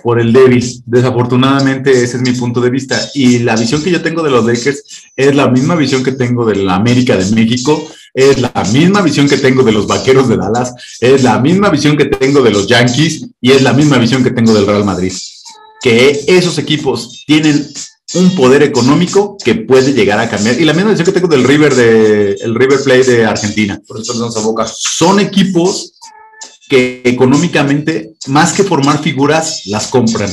por 0.04 0.22
el 0.22 0.32
débil. 0.32 0.64
Desafortunadamente, 0.86 1.92
ese 1.92 2.16
es 2.18 2.24
mi 2.24 2.32
punto 2.32 2.62
de 2.62 2.70
vista. 2.70 2.98
Y 3.14 3.40
la 3.40 3.58
visión 3.58 3.84
que 3.84 3.92
yo 3.92 4.02
tengo 4.02 4.24
de 4.24 4.30
los 4.32 4.46
Lakers 4.46 4.84
es 5.18 5.36
la 5.36 5.50
misma 5.50 5.76
visión 5.76 6.02
que 6.02 6.14
tengo 6.14 6.46
de 6.46 6.56
la 6.56 6.76
América 6.76 7.18
de 7.18 7.26
México, 7.36 7.90
es 8.14 8.40
la 8.40 8.54
misma 8.72 9.02
visión 9.02 9.28
que 9.28 9.38
tengo 9.38 9.64
de 9.64 9.74
los 9.74 9.86
Vaqueros 9.86 10.30
de 10.30 10.38
Dallas, 10.38 10.74
es 11.02 11.24
la 11.24 11.40
misma 11.40 11.70
visión 11.70 11.98
que 11.98 12.06
tengo 12.06 12.42
de 12.42 12.52
los 12.52 12.68
Yankees 12.68 13.26
y 13.42 13.52
es 13.52 13.62
la 13.64 13.74
misma 13.74 13.98
visión 13.98 14.24
que 14.24 14.32
tengo 14.32 14.54
del 14.54 14.66
Real 14.66 14.86
Madrid. 14.86 15.12
Que 15.88 16.26
esos 16.28 16.58
equipos 16.58 17.24
tienen 17.26 17.66
un 18.16 18.36
poder 18.36 18.62
económico 18.64 19.38
que 19.44 19.56
puede 19.56 19.94
llegar 19.94 20.20
a 20.20 20.30
cambiar. 20.30 20.60
Y 20.60 20.66
la 20.66 20.74
misma 20.74 20.90
visión 20.92 21.06
que 21.06 21.12
tengo 21.14 21.28
del 21.30 21.46
River 21.46 21.76
de 21.76 22.34
el 22.42 22.56
River 22.56 22.80
Plate 22.84 23.04
de 23.04 23.26
Argentina 23.26 23.80
por 23.88 24.02
eso 24.02 24.14
nos 24.16 24.36
aboca. 24.36 24.66
son 24.68 25.20
equipos 25.22 25.94
que 26.70 27.02
económicamente, 27.06 28.16
más 28.28 28.52
que 28.52 28.64
formar 28.64 29.02
figuras, 29.02 29.62
las 29.68 29.88
compran. 29.88 30.30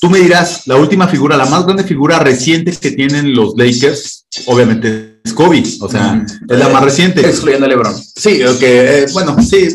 Tú 0.00 0.08
me 0.10 0.20
dirás, 0.20 0.66
la 0.66 0.76
última 0.76 1.08
figura, 1.08 1.36
la 1.36 1.46
más 1.46 1.64
grande 1.64 1.82
figura 1.82 2.20
reciente 2.20 2.70
que 2.80 2.92
tienen 2.92 3.34
los 3.34 3.54
Lakers, 3.56 4.26
obviamente 4.46 5.20
es 5.24 5.32
Kobe, 5.32 5.62
o 5.80 5.88
sea, 5.90 6.14
Mm. 6.14 6.26
es 6.50 6.58
la 6.58 6.68
más 6.68 6.84
reciente. 6.84 7.20
Excluyendo 7.28 7.66
a 7.66 7.68
LeBron. 7.68 7.94
Sí, 8.14 8.44
ok, 8.44 8.62
eh, 8.62 9.06
bueno, 9.12 9.36
sí. 9.42 9.68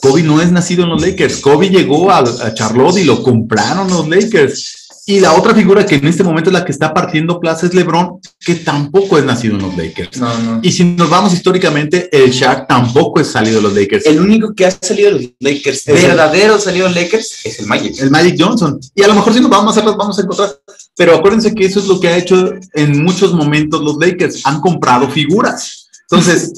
Kobe 0.00 0.22
no 0.22 0.40
es 0.40 0.50
nacido 0.50 0.84
en 0.84 0.90
los 0.90 1.02
Lakers. 1.02 1.38
Kobe 1.40 1.68
llegó 1.68 2.10
a, 2.10 2.18
a 2.18 2.54
Charlotte 2.54 2.98
y 2.98 3.04
lo 3.04 3.22
compraron 3.22 3.88
los 3.88 4.08
Lakers. 4.08 4.76
Y 5.06 5.18
la 5.18 5.32
otra 5.32 5.54
figura 5.54 5.84
que 5.84 5.96
en 5.96 6.06
este 6.06 6.22
momento 6.22 6.50
es 6.50 6.54
la 6.54 6.64
que 6.64 6.70
está 6.70 6.94
partiendo 6.94 7.40
plaza 7.40 7.66
es 7.66 7.74
LeBron, 7.74 8.20
que 8.38 8.54
tampoco 8.56 9.18
es 9.18 9.24
nacido 9.24 9.56
en 9.56 9.62
los 9.62 9.76
Lakers. 9.76 10.18
No, 10.18 10.38
no. 10.38 10.60
Y 10.62 10.70
si 10.70 10.84
nos 10.84 11.10
vamos 11.10 11.32
históricamente, 11.32 12.08
el 12.12 12.30
Shaq 12.30 12.68
tampoco 12.68 13.18
es 13.18 13.26
salido 13.26 13.56
de 13.56 13.62
los 13.62 13.74
Lakers. 13.74 14.06
El 14.06 14.20
único 14.20 14.54
que 14.54 14.66
ha 14.66 14.70
salido 14.70 15.10
de 15.14 15.20
los 15.20 15.30
Lakers, 15.40 15.88
el- 15.88 15.94
verdadero 16.06 16.58
salido 16.60 16.86
de 16.86 16.94
los 16.94 17.02
Lakers, 17.02 17.44
es 17.44 17.58
el 17.58 17.66
Magic. 17.66 17.98
el 17.98 18.10
Magic 18.10 18.36
Johnson. 18.38 18.78
Y 18.94 19.02
a 19.02 19.08
lo 19.08 19.14
mejor 19.14 19.34
si 19.34 19.40
nos 19.40 19.50
vamos 19.50 19.68
a 19.68 19.70
hacer, 19.72 19.84
los 19.84 19.96
vamos 19.96 20.16
a 20.18 20.22
encontrar. 20.22 20.50
Pero 20.96 21.16
acuérdense 21.16 21.54
que 21.54 21.64
eso 21.66 21.80
es 21.80 21.86
lo 21.86 21.98
que 21.98 22.08
ha 22.08 22.16
hecho 22.16 22.52
en 22.74 23.02
muchos 23.02 23.32
momentos 23.34 23.82
los 23.82 23.96
Lakers. 23.96 24.42
Han 24.44 24.60
comprado 24.60 25.10
figuras. 25.10 25.88
Entonces, 26.08 26.52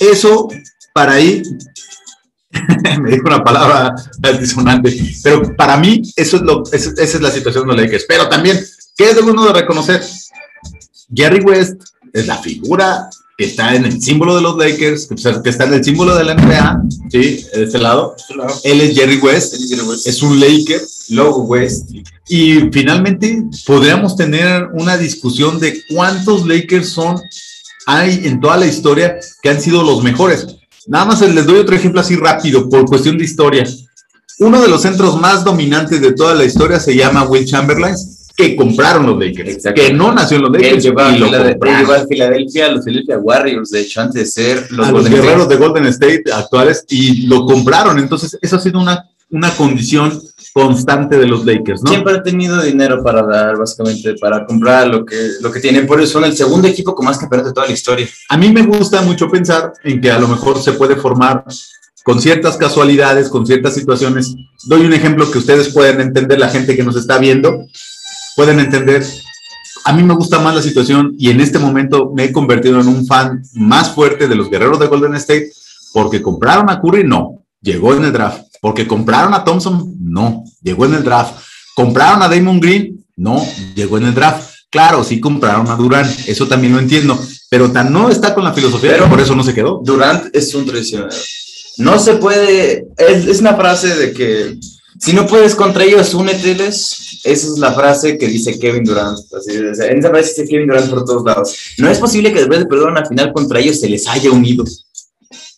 eso 0.00 0.48
para 0.94 1.12
ahí, 1.12 1.42
me 3.02 3.10
dijo 3.10 3.26
una 3.26 3.44
palabra 3.44 3.94
disonante, 4.40 4.96
pero 5.22 5.54
para 5.56 5.76
mí 5.76 6.02
eso 6.16 6.36
es 6.36 6.42
lo, 6.42 6.62
esa 6.72 7.02
es 7.02 7.20
la 7.20 7.30
situación 7.30 7.66
de 7.66 7.74
los 7.74 7.82
Lakers. 7.84 8.06
Pero 8.08 8.28
también, 8.28 8.58
¿qué 8.96 9.10
es 9.10 9.16
de 9.16 9.22
uno 9.22 9.46
de 9.46 9.52
reconocer? 9.52 10.02
Jerry 11.14 11.40
West 11.40 11.82
es 12.12 12.26
la 12.26 12.36
figura 12.38 13.08
que 13.36 13.44
está 13.44 13.74
en 13.74 13.84
el 13.84 14.02
símbolo 14.02 14.34
de 14.34 14.42
los 14.42 14.56
Lakers, 14.56 15.08
que 15.42 15.50
está 15.50 15.64
en 15.64 15.74
el 15.74 15.84
símbolo 15.84 16.16
de 16.16 16.24
la 16.24 16.34
NBA, 16.34 16.82
¿sí? 17.08 17.46
De 17.54 17.64
este 17.64 17.78
lado. 17.78 18.16
Él 18.64 18.80
es 18.80 18.96
Jerry 18.96 19.18
West, 19.18 19.54
es 19.54 20.22
un 20.22 20.40
Laker, 20.40 20.80
logo 21.10 21.44
West. 21.44 21.88
Y 22.28 22.68
finalmente 22.72 23.44
podríamos 23.64 24.16
tener 24.16 24.68
una 24.72 24.96
discusión 24.96 25.60
de 25.60 25.84
cuántos 25.88 26.48
Lakers 26.48 26.88
son, 26.88 27.20
hay 27.86 28.22
en 28.24 28.40
toda 28.40 28.56
la 28.56 28.66
historia 28.66 29.18
que 29.40 29.48
han 29.48 29.60
sido 29.60 29.84
los 29.84 30.02
mejores. 30.02 30.57
Nada 30.88 31.04
más 31.04 31.20
les 31.20 31.46
doy 31.46 31.58
otro 31.58 31.76
ejemplo 31.76 32.00
así 32.00 32.16
rápido, 32.16 32.68
por 32.68 32.86
cuestión 32.86 33.18
de 33.18 33.24
historia. 33.24 33.64
Uno 34.38 34.60
de 34.62 34.68
los 34.68 34.82
centros 34.82 35.20
más 35.20 35.44
dominantes 35.44 36.00
de 36.00 36.12
toda 36.12 36.34
la 36.34 36.44
historia 36.44 36.80
se 36.80 36.96
llama 36.96 37.24
Will 37.24 37.44
Chamberlain, 37.44 37.94
que 38.34 38.56
compraron 38.56 39.04
los 39.04 39.18
Lakers, 39.18 39.64
que 39.74 39.92
no 39.92 40.12
nació 40.12 40.38
en 40.38 40.44
los 40.44 40.52
Lakers. 40.52 40.72
Él 40.72 40.80
llegó, 40.80 41.00
a, 41.00 41.10
lo 41.10 41.26
a 41.26 42.06
Filadelfia, 42.06 42.70
los 42.70 42.84
Philadelphia 42.84 43.18
Warriors, 43.18 43.70
de 43.70 43.80
hecho, 43.80 44.00
antes 44.00 44.14
de 44.14 44.26
ser 44.26 44.72
los, 44.72 44.90
los 44.90 45.10
guerreros 45.10 45.48
de 45.48 45.56
Golden 45.56 45.86
State 45.86 46.22
actuales, 46.32 46.84
y 46.88 47.26
lo 47.26 47.44
compraron. 47.44 47.98
Entonces, 47.98 48.38
eso 48.40 48.56
ha 48.56 48.60
sido 48.60 48.80
una, 48.80 49.10
una 49.28 49.50
condición 49.56 50.18
constante 50.52 51.18
de 51.18 51.26
los 51.26 51.44
Lakers, 51.44 51.82
¿no? 51.82 51.90
Siempre 51.90 52.14
ha 52.14 52.22
tenido 52.22 52.60
dinero 52.62 53.02
para 53.02 53.22
dar, 53.22 53.56
básicamente, 53.56 54.14
para 54.20 54.44
comprar 54.46 54.88
lo 54.88 55.04
que, 55.04 55.16
lo 55.40 55.50
que 55.50 55.60
tienen. 55.60 55.86
Por 55.86 56.00
eso 56.00 56.14
son 56.14 56.24
el 56.24 56.36
segundo 56.36 56.68
equipo 56.68 56.94
con 56.94 57.06
más 57.06 57.18
campeonatos 57.18 57.50
de 57.50 57.54
toda 57.54 57.66
la 57.66 57.72
historia. 57.72 58.08
A 58.28 58.36
mí 58.36 58.52
me 58.52 58.62
gusta 58.62 59.02
mucho 59.02 59.28
pensar 59.28 59.72
en 59.84 60.00
que 60.00 60.10
a 60.10 60.18
lo 60.18 60.28
mejor 60.28 60.60
se 60.60 60.72
puede 60.72 60.96
formar 60.96 61.44
con 62.04 62.20
ciertas 62.20 62.56
casualidades, 62.56 63.28
con 63.28 63.46
ciertas 63.46 63.74
situaciones. 63.74 64.34
Doy 64.64 64.86
un 64.86 64.92
ejemplo 64.92 65.30
que 65.30 65.38
ustedes 65.38 65.72
pueden 65.72 66.00
entender, 66.00 66.38
la 66.38 66.48
gente 66.48 66.74
que 66.74 66.82
nos 66.82 66.96
está 66.96 67.18
viendo 67.18 67.66
pueden 68.34 68.60
entender. 68.60 69.04
A 69.84 69.92
mí 69.92 70.02
me 70.02 70.14
gusta 70.14 70.38
más 70.38 70.54
la 70.54 70.62
situación 70.62 71.14
y 71.18 71.30
en 71.30 71.40
este 71.40 71.58
momento 71.58 72.10
me 72.14 72.24
he 72.24 72.32
convertido 72.32 72.80
en 72.80 72.88
un 72.88 73.06
fan 73.06 73.42
más 73.54 73.94
fuerte 73.94 74.28
de 74.28 74.34
los 74.34 74.48
guerreros 74.48 74.78
de 74.78 74.86
Golden 74.86 75.14
State 75.16 75.50
porque 75.92 76.22
compraron 76.22 76.70
a 76.70 76.80
Curry, 76.80 77.04
no, 77.04 77.44
llegó 77.60 77.94
en 77.94 78.04
el 78.04 78.12
draft. 78.12 78.47
Porque 78.60 78.86
compraron 78.86 79.34
a 79.34 79.44
Thompson, 79.44 79.94
no, 80.00 80.44
llegó 80.62 80.86
en 80.86 80.94
el 80.94 81.04
draft. 81.04 81.34
Compraron 81.74 82.22
a 82.22 82.28
Damon 82.28 82.60
Green, 82.60 83.04
no, 83.16 83.44
llegó 83.74 83.98
en 83.98 84.06
el 84.06 84.14
draft. 84.14 84.50
Claro, 84.70 85.02
sí 85.02 85.20
compraron 85.20 85.68
a 85.68 85.76
Durant, 85.76 86.10
eso 86.28 86.46
también 86.46 86.74
lo 86.74 86.78
entiendo, 86.78 87.18
pero 87.48 87.70
tan 87.72 87.90
no 87.90 88.10
está 88.10 88.34
con 88.34 88.44
la 88.44 88.52
filosofía, 88.52 88.90
pero 88.92 89.08
por 89.08 89.20
eso 89.20 89.34
no 89.34 89.42
se 89.42 89.54
quedó. 89.54 89.80
Durant 89.82 90.34
es 90.34 90.54
un 90.54 90.66
traicionero. 90.66 91.10
No 91.78 91.98
se 91.98 92.14
puede, 92.14 92.86
es, 92.98 93.26
es 93.26 93.40
una 93.40 93.54
frase 93.54 93.96
de 93.96 94.12
que 94.12 94.58
si 95.00 95.12
no 95.12 95.26
puedes 95.26 95.54
contra 95.54 95.84
ellos, 95.84 96.12
úneteles. 96.14 97.20
Esa 97.24 97.46
es 97.46 97.58
la 97.58 97.72
frase 97.72 98.18
que 98.18 98.26
dice 98.26 98.58
Kevin 98.58 98.84
Durant. 98.84 99.18
en 99.48 99.98
esa 99.98 100.10
frase 100.10 100.30
dice 100.30 100.48
Kevin 100.48 100.68
Durant 100.68 100.90
por 100.90 101.04
todos 101.04 101.24
lados. 101.24 101.56
No 101.78 101.88
es 101.88 101.98
posible 101.98 102.32
que 102.32 102.40
después 102.40 102.60
de 102.60 102.66
perder 102.66 102.88
una 102.88 103.06
final 103.06 103.32
contra 103.32 103.60
ellos 103.60 103.80
se 103.80 103.88
les 103.88 104.06
haya 104.08 104.30
unido. 104.30 104.64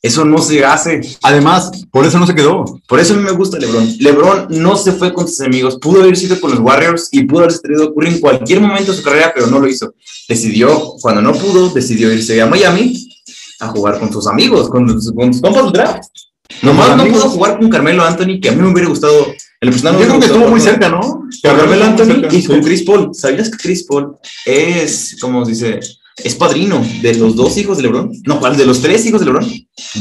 Eso 0.03 0.25
no 0.25 0.39
se 0.39 0.65
hace. 0.65 1.01
Además, 1.23 1.71
por 1.91 2.07
eso 2.07 2.19
no 2.19 2.27
se 2.27 2.35
quedó. 2.35 2.65
Por 2.89 3.01
eso 3.01 3.13
a 3.13 3.17
mí 3.19 3.23
me 3.23 3.33
gusta 3.33 3.59
LeBron. 3.59 3.97
LeBron 3.99 4.47
no 4.51 4.77
se 4.77 4.93
fue 4.93 5.13
con 5.13 5.29
sus 5.29 5.41
amigos. 5.43 5.79
Pudo 5.79 6.03
haber 6.03 6.17
sido 6.17 6.41
con 6.41 6.51
los 6.51 6.61
Warriors 6.61 7.09
y 7.13 7.25
pudo 7.25 7.41
haber 7.41 7.59
tenido 7.59 7.89
ocurrir 7.89 8.15
en 8.15 8.21
cualquier 8.21 8.61
momento 8.61 8.93
de 8.93 8.99
su 8.99 9.05
carrera, 9.05 9.33
pero 9.35 9.49
no 9.49 9.59
lo 9.59 9.69
hizo. 9.69 9.95
Decidió, 10.27 10.95
cuando 11.03 11.21
no 11.21 11.33
pudo, 11.35 11.69
decidió 11.69 12.11
irse 12.13 12.41
a 12.41 12.47
Miami 12.47 13.09
a 13.61 13.69
jugar 13.69 13.99
con 13.99 14.11
sus 14.11 14.27
amigos, 14.27 14.71
con, 14.71 14.87
con 14.87 15.33
sus 15.35 15.43
compas 15.43 15.73
draft. 15.73 16.05
Nomás 16.63 16.97
no 16.97 17.05
pudo 17.05 17.29
jugar 17.29 17.59
con 17.59 17.69
Carmelo 17.69 18.03
Anthony, 18.03 18.41
que 18.41 18.49
a 18.49 18.53
mí 18.53 18.63
me 18.63 18.73
hubiera 18.73 18.89
gustado. 18.89 19.27
El 19.61 19.71
Yo 19.71 19.91
creo 19.91 20.19
que 20.19 20.27
estuvo 20.27 20.49
muy 20.49 20.61
cerca, 20.61 20.89
¿no? 20.89 21.29
Carmelo 21.43 21.85
Anthony 21.85 22.27
y 22.31 22.45
con 22.45 22.63
Chris 22.63 22.83
Paul. 22.83 23.11
¿Sabías 23.13 23.51
que 23.51 23.59
Chris 23.59 23.85
Paul 23.85 24.17
es, 24.47 25.19
como 25.21 25.45
se 25.45 25.51
dice, 25.51 25.81
es 26.25 26.35
padrino 26.35 26.85
de 27.03 27.15
los 27.15 27.37
dos 27.37 27.57
hijos 27.57 27.77
de 27.77 27.85
LeBron? 27.85 28.13
No, 28.25 28.41
¿cuál? 28.41 28.57
De 28.57 28.67
los 28.67 28.81
tres 28.81 29.05
hijos 29.07 29.21
de 29.21 29.27
LeBron. 29.27 29.47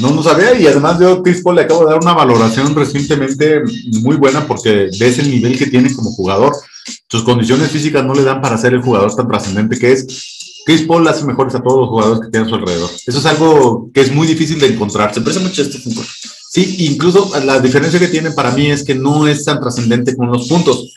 No, 0.01 0.11
no 0.11 0.23
sabía. 0.23 0.59
Y 0.59 0.67
además 0.67 0.99
yo 0.99 1.21
Chris 1.23 1.41
Paul 1.41 1.55
le 1.55 1.61
acabo 1.63 1.85
de 1.85 1.91
dar 1.91 1.99
una 2.01 2.13
valoración 2.13 2.75
recientemente 2.75 3.61
muy 4.01 4.15
buena 4.15 4.45
porque 4.45 4.89
ves 4.99 5.19
el 5.19 5.29
nivel 5.29 5.57
que 5.57 5.67
tiene 5.67 5.93
como 5.93 6.11
jugador. 6.11 6.53
Sus 7.09 7.23
condiciones 7.23 7.69
físicas 7.71 8.05
no 8.05 8.13
le 8.13 8.23
dan 8.23 8.41
para 8.41 8.57
ser 8.57 8.73
el 8.73 8.81
jugador 8.81 9.13
tan 9.15 9.27
trascendente 9.27 9.77
que 9.77 9.91
es. 9.91 10.05
Chris 10.65 10.83
Paul 10.83 11.07
hace 11.07 11.25
mejores 11.25 11.55
a 11.55 11.61
todos 11.61 11.79
los 11.79 11.89
jugadores 11.89 12.21
que 12.21 12.31
tiene 12.31 12.45
a 12.45 12.49
su 12.49 12.55
alrededor. 12.55 12.89
Eso 13.05 13.17
es 13.17 13.25
algo 13.25 13.89
que 13.93 14.01
es 14.01 14.13
muy 14.13 14.27
difícil 14.27 14.59
de 14.59 14.67
encontrar. 14.67 15.13
Se 15.13 15.21
parece 15.21 15.39
mucho 15.39 15.61
a 15.61 15.65
este 15.65 15.79
Sí, 16.51 16.77
incluso 16.79 17.31
la 17.45 17.59
diferencia 17.59 17.99
que 17.99 18.07
tiene 18.07 18.31
para 18.31 18.51
mí 18.51 18.71
es 18.71 18.83
que 18.83 18.95
no 18.95 19.27
es 19.27 19.45
tan 19.45 19.59
trascendente 19.59 20.15
con 20.15 20.31
los 20.31 20.47
puntos. 20.47 20.95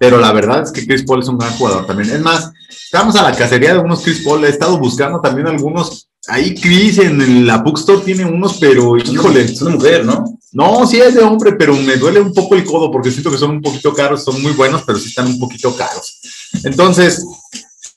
Pero 0.00 0.18
la 0.18 0.32
verdad 0.32 0.62
es 0.62 0.72
que 0.72 0.86
Chris 0.86 1.04
Paul 1.04 1.20
es 1.20 1.28
un 1.28 1.38
gran 1.38 1.52
jugador 1.52 1.86
también. 1.86 2.10
Es 2.10 2.20
más, 2.20 2.50
estamos 2.90 3.14
a 3.16 3.22
la 3.22 3.36
cacería 3.36 3.74
de 3.74 3.78
unos 3.78 4.02
Chris 4.02 4.22
Paul. 4.24 4.44
He 4.44 4.48
estado 4.48 4.78
buscando 4.78 5.20
también 5.20 5.46
algunos. 5.46 6.08
Ahí 6.28 6.54
Chris 6.54 6.98
en 6.98 7.46
la 7.46 7.58
bookstore 7.58 8.04
tiene 8.04 8.24
unos, 8.24 8.58
pero 8.58 8.96
híjole. 8.96 9.42
Es 9.42 9.62
una 9.62 9.76
mujer, 9.76 10.04
¿no? 10.04 10.24
No, 10.52 10.86
sí 10.86 11.00
es 11.00 11.14
de 11.14 11.22
hombre, 11.22 11.52
pero 11.52 11.74
me 11.74 11.96
duele 11.96 12.20
un 12.20 12.34
poco 12.34 12.54
el 12.54 12.64
codo 12.64 12.90
porque 12.90 13.10
siento 13.10 13.30
que 13.30 13.38
son 13.38 13.50
un 13.50 13.62
poquito 13.62 13.94
caros. 13.94 14.24
Son 14.24 14.40
muy 14.42 14.52
buenos, 14.52 14.82
pero 14.86 14.98
sí 14.98 15.08
están 15.08 15.26
un 15.26 15.38
poquito 15.38 15.74
caros. 15.76 16.20
Entonces, 16.64 17.24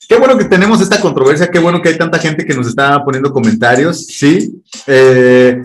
Qué 0.06 0.16
bueno 0.16 0.36
que 0.36 0.44
tenemos 0.44 0.82
esta 0.82 1.00
controversia, 1.00 1.50
qué 1.50 1.58
bueno 1.58 1.80
que 1.80 1.88
hay 1.88 1.96
tanta 1.96 2.18
gente 2.18 2.44
que 2.44 2.52
nos 2.52 2.66
está 2.66 3.02
poniendo 3.02 3.32
comentarios, 3.32 4.06
¿sí? 4.06 4.52
Eh, 4.86 5.62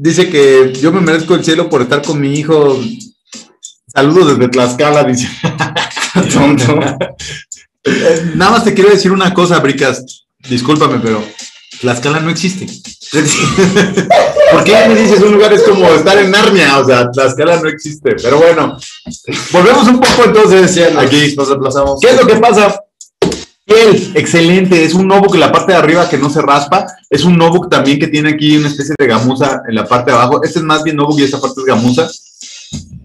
Dice 0.00 0.30
que 0.30 0.72
yo 0.80 0.92
me 0.92 1.00
merezco 1.00 1.34
el 1.34 1.44
cielo 1.44 1.68
por 1.68 1.82
estar 1.82 2.02
con 2.02 2.20
mi 2.20 2.34
hijo. 2.34 2.80
Saludos 3.88 4.38
desde 4.38 4.48
Tlaxcala, 4.48 5.02
dice. 5.02 5.28
Eh, 7.88 8.32
nada 8.34 8.52
más 8.52 8.64
te 8.64 8.74
quiero 8.74 8.90
decir 8.90 9.12
una 9.12 9.32
cosa, 9.34 9.58
Bricas. 9.60 10.26
Discúlpame, 10.48 11.00
pero 11.02 11.22
Tlaxcala 11.80 12.20
no 12.20 12.30
existe. 12.30 12.66
¿Por 14.52 14.64
qué 14.64 14.88
me 14.88 14.94
dices 14.94 15.20
un 15.20 15.32
lugar 15.32 15.52
es 15.52 15.62
como 15.62 15.86
estar 15.86 16.18
en 16.18 16.30
Narnia? 16.30 16.78
O 16.78 16.84
sea, 16.84 17.10
Tlaxcala 17.10 17.60
no 17.60 17.68
existe. 17.68 18.16
Pero 18.22 18.38
bueno, 18.38 18.78
volvemos 19.52 19.88
un 19.88 20.00
poco 20.00 20.24
entonces. 20.24 20.96
Aquí 20.96 21.34
nos 21.36 21.48
desplazamos. 21.48 22.00
¿Qué 22.00 22.10
es 22.10 22.16
lo 22.20 22.26
que 22.26 22.36
pasa? 22.36 22.80
Piel, 23.64 24.12
excelente. 24.14 24.82
Es 24.82 24.94
un 24.94 25.06
notebook 25.06 25.34
en 25.34 25.40
la 25.40 25.52
parte 25.52 25.72
de 25.72 25.78
arriba 25.78 26.08
que 26.08 26.18
no 26.18 26.30
se 26.30 26.40
raspa. 26.40 26.86
Es 27.10 27.24
un 27.24 27.36
notebook 27.36 27.68
también 27.68 27.98
que 27.98 28.08
tiene 28.08 28.30
aquí 28.30 28.56
una 28.56 28.68
especie 28.68 28.94
de 28.98 29.06
gamuza 29.06 29.62
en 29.68 29.74
la 29.74 29.86
parte 29.86 30.10
de 30.10 30.16
abajo. 30.16 30.42
Este 30.42 30.58
es 30.58 30.64
más 30.64 30.82
bien 30.82 30.96
notebook 30.96 31.20
y 31.20 31.24
esta 31.24 31.40
parte 31.40 31.60
es 31.60 31.66
gamuza. 31.66 32.08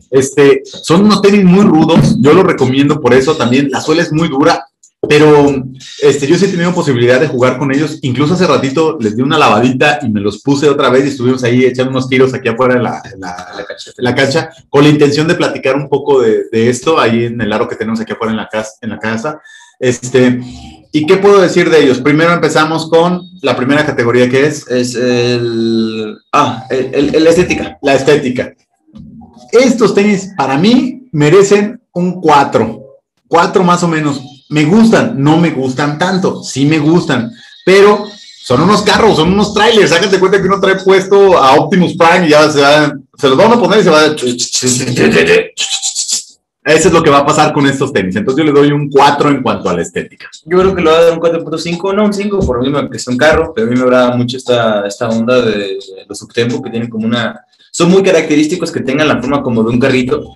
Este, 0.10 0.62
son 0.64 1.06
unos 1.06 1.22
tenis 1.22 1.44
muy 1.44 1.66
rudos. 1.66 2.16
Yo 2.20 2.34
los 2.34 2.46
recomiendo 2.46 3.02
por 3.02 3.14
eso 3.14 3.36
también. 3.36 3.70
La 3.72 3.82
suela 3.82 4.02
es 4.02 4.12
muy 4.14 4.30
dura. 4.30 4.66
Pero 5.10 5.66
este, 6.02 6.28
yo 6.28 6.38
sí 6.38 6.46
he 6.46 6.48
tenido 6.48 6.74
posibilidad 6.74 7.20
de 7.20 7.28
jugar 7.28 7.58
con 7.58 7.74
ellos. 7.74 8.00
Incluso 8.04 8.36
hace 8.36 8.48
ratito 8.48 8.98
les 9.00 9.16
di 9.16 9.22
una 9.22 9.38
lavadita 9.38 10.00
y 10.02 10.10
me 10.10 10.22
los 10.22 10.42
puse 10.42 10.70
otra 10.70 10.90
vez 10.90 11.06
y 11.06 11.10
estuvimos 11.10 11.44
ahí 11.44 11.66
echando 11.66 11.92
unos 11.92 12.08
tiros 12.08 12.34
aquí 12.34 12.48
afuera 12.48 12.76
en 12.76 12.84
la, 12.84 13.04
la, 13.98 14.16
cancha, 14.16 14.50
con 14.70 14.84
la 14.84 14.90
intención 14.90 15.28
de 15.28 15.36
platicar 15.36 15.76
un 15.76 15.90
poco 15.90 16.22
de, 16.22 16.46
de, 16.52 16.70
esto 16.70 17.00
ahí 17.00 17.26
en 17.26 17.42
el 17.42 17.52
aro 17.52 17.68
que 17.68 17.76
tenemos 17.76 18.00
aquí 18.00 18.14
afuera 18.14 18.32
en 18.32 18.38
la 18.38 18.48
casa. 18.48 18.72
En 18.82 18.90
la 18.92 19.00
casa. 19.00 19.42
Este, 19.78 20.40
¿Y 20.96 21.06
qué 21.08 21.18
puedo 21.18 21.42
decir 21.42 21.70
de 21.70 21.84
ellos? 21.84 22.00
Primero 22.00 22.32
empezamos 22.32 22.88
con 22.88 23.24
la 23.42 23.58
primera 23.58 23.86
categoría 23.86 24.30
que 24.30 24.46
es. 24.46 24.68
Es 24.70 24.96
el. 24.96 26.16
Ah, 26.32 26.66
el, 26.70 27.16
el, 27.16 27.28
estética. 27.28 27.78
La 27.82 27.96
estética. 27.96 28.54
Estos 29.52 29.94
tenis, 29.94 30.32
para 30.38 30.58
mí, 30.58 31.10
merecen 31.12 31.82
un 31.92 32.22
4. 32.22 32.80
4 33.28 33.64
más 33.64 33.84
o 33.84 33.88
menos. 33.88 34.33
Me 34.54 34.66
gustan, 34.66 35.16
no 35.18 35.38
me 35.38 35.50
gustan 35.50 35.98
tanto. 35.98 36.44
Sí 36.44 36.66
me 36.66 36.78
gustan, 36.78 37.32
pero 37.66 38.06
son 38.44 38.62
unos 38.62 38.84
carros, 38.84 39.16
son 39.16 39.34
unos 39.34 39.52
trailers. 39.52 39.92
Háganse 39.92 40.20
cuenta 40.20 40.40
que 40.40 40.48
uno 40.48 40.60
trae 40.60 40.76
puesto 40.76 41.38
a 41.38 41.56
Optimus 41.56 41.98
Prime 41.98 42.28
y 42.28 42.30
ya 42.30 42.48
se, 42.52 42.62
va, 42.62 42.94
se 43.18 43.30
los 43.30 43.38
van 43.38 43.54
a 43.54 43.60
poner 43.60 43.80
y 43.80 43.84
se 43.84 43.90
va 43.90 44.02
a. 44.02 44.16
Eso 46.66 46.88
es 46.88 46.94
lo 46.94 47.02
que 47.02 47.10
va 47.10 47.18
a 47.20 47.26
pasar 47.26 47.52
con 47.52 47.66
estos 47.66 47.92
tenis. 47.92 48.16
Entonces 48.16 48.46
yo 48.46 48.54
le 48.54 48.60
doy 48.60 48.72
un 48.72 48.92
4 48.92 49.32
en 49.32 49.42
cuanto 49.42 49.70
a 49.70 49.74
la 49.74 49.82
estética. 49.82 50.30
Yo 50.46 50.60
creo 50.60 50.76
que 50.76 50.84
le 50.84 50.90
voy 50.92 51.00
a 51.00 51.04
dar 51.06 51.14
un 51.14 51.20
4.5, 51.20 51.96
no 51.96 52.06
un 52.06 52.14
5, 52.14 52.40
por 52.46 52.58
lo 52.58 52.64
mismo 52.64 52.90
que 52.92 52.98
es 52.98 53.08
un 53.08 53.18
carro, 53.18 53.54
pero 53.56 53.66
a 53.66 53.70
mí 53.72 53.76
me 53.76 53.84
agrada 53.84 54.16
mucho 54.16 54.38
esta, 54.38 54.86
esta 54.86 55.10
onda 55.10 55.42
de, 55.42 55.80
los 56.08 56.20
subtempo 56.20 56.62
que 56.62 56.70
tienen 56.70 56.92
como 56.92 57.08
una... 57.08 57.44
Son 57.72 57.90
muy 57.90 58.04
característicos 58.04 58.72
que 58.72 58.82
tengan 58.82 59.08
la 59.08 59.20
forma 59.20 59.42
como 59.42 59.64
de 59.64 59.72
un 59.72 59.80
carrito. 59.80 60.36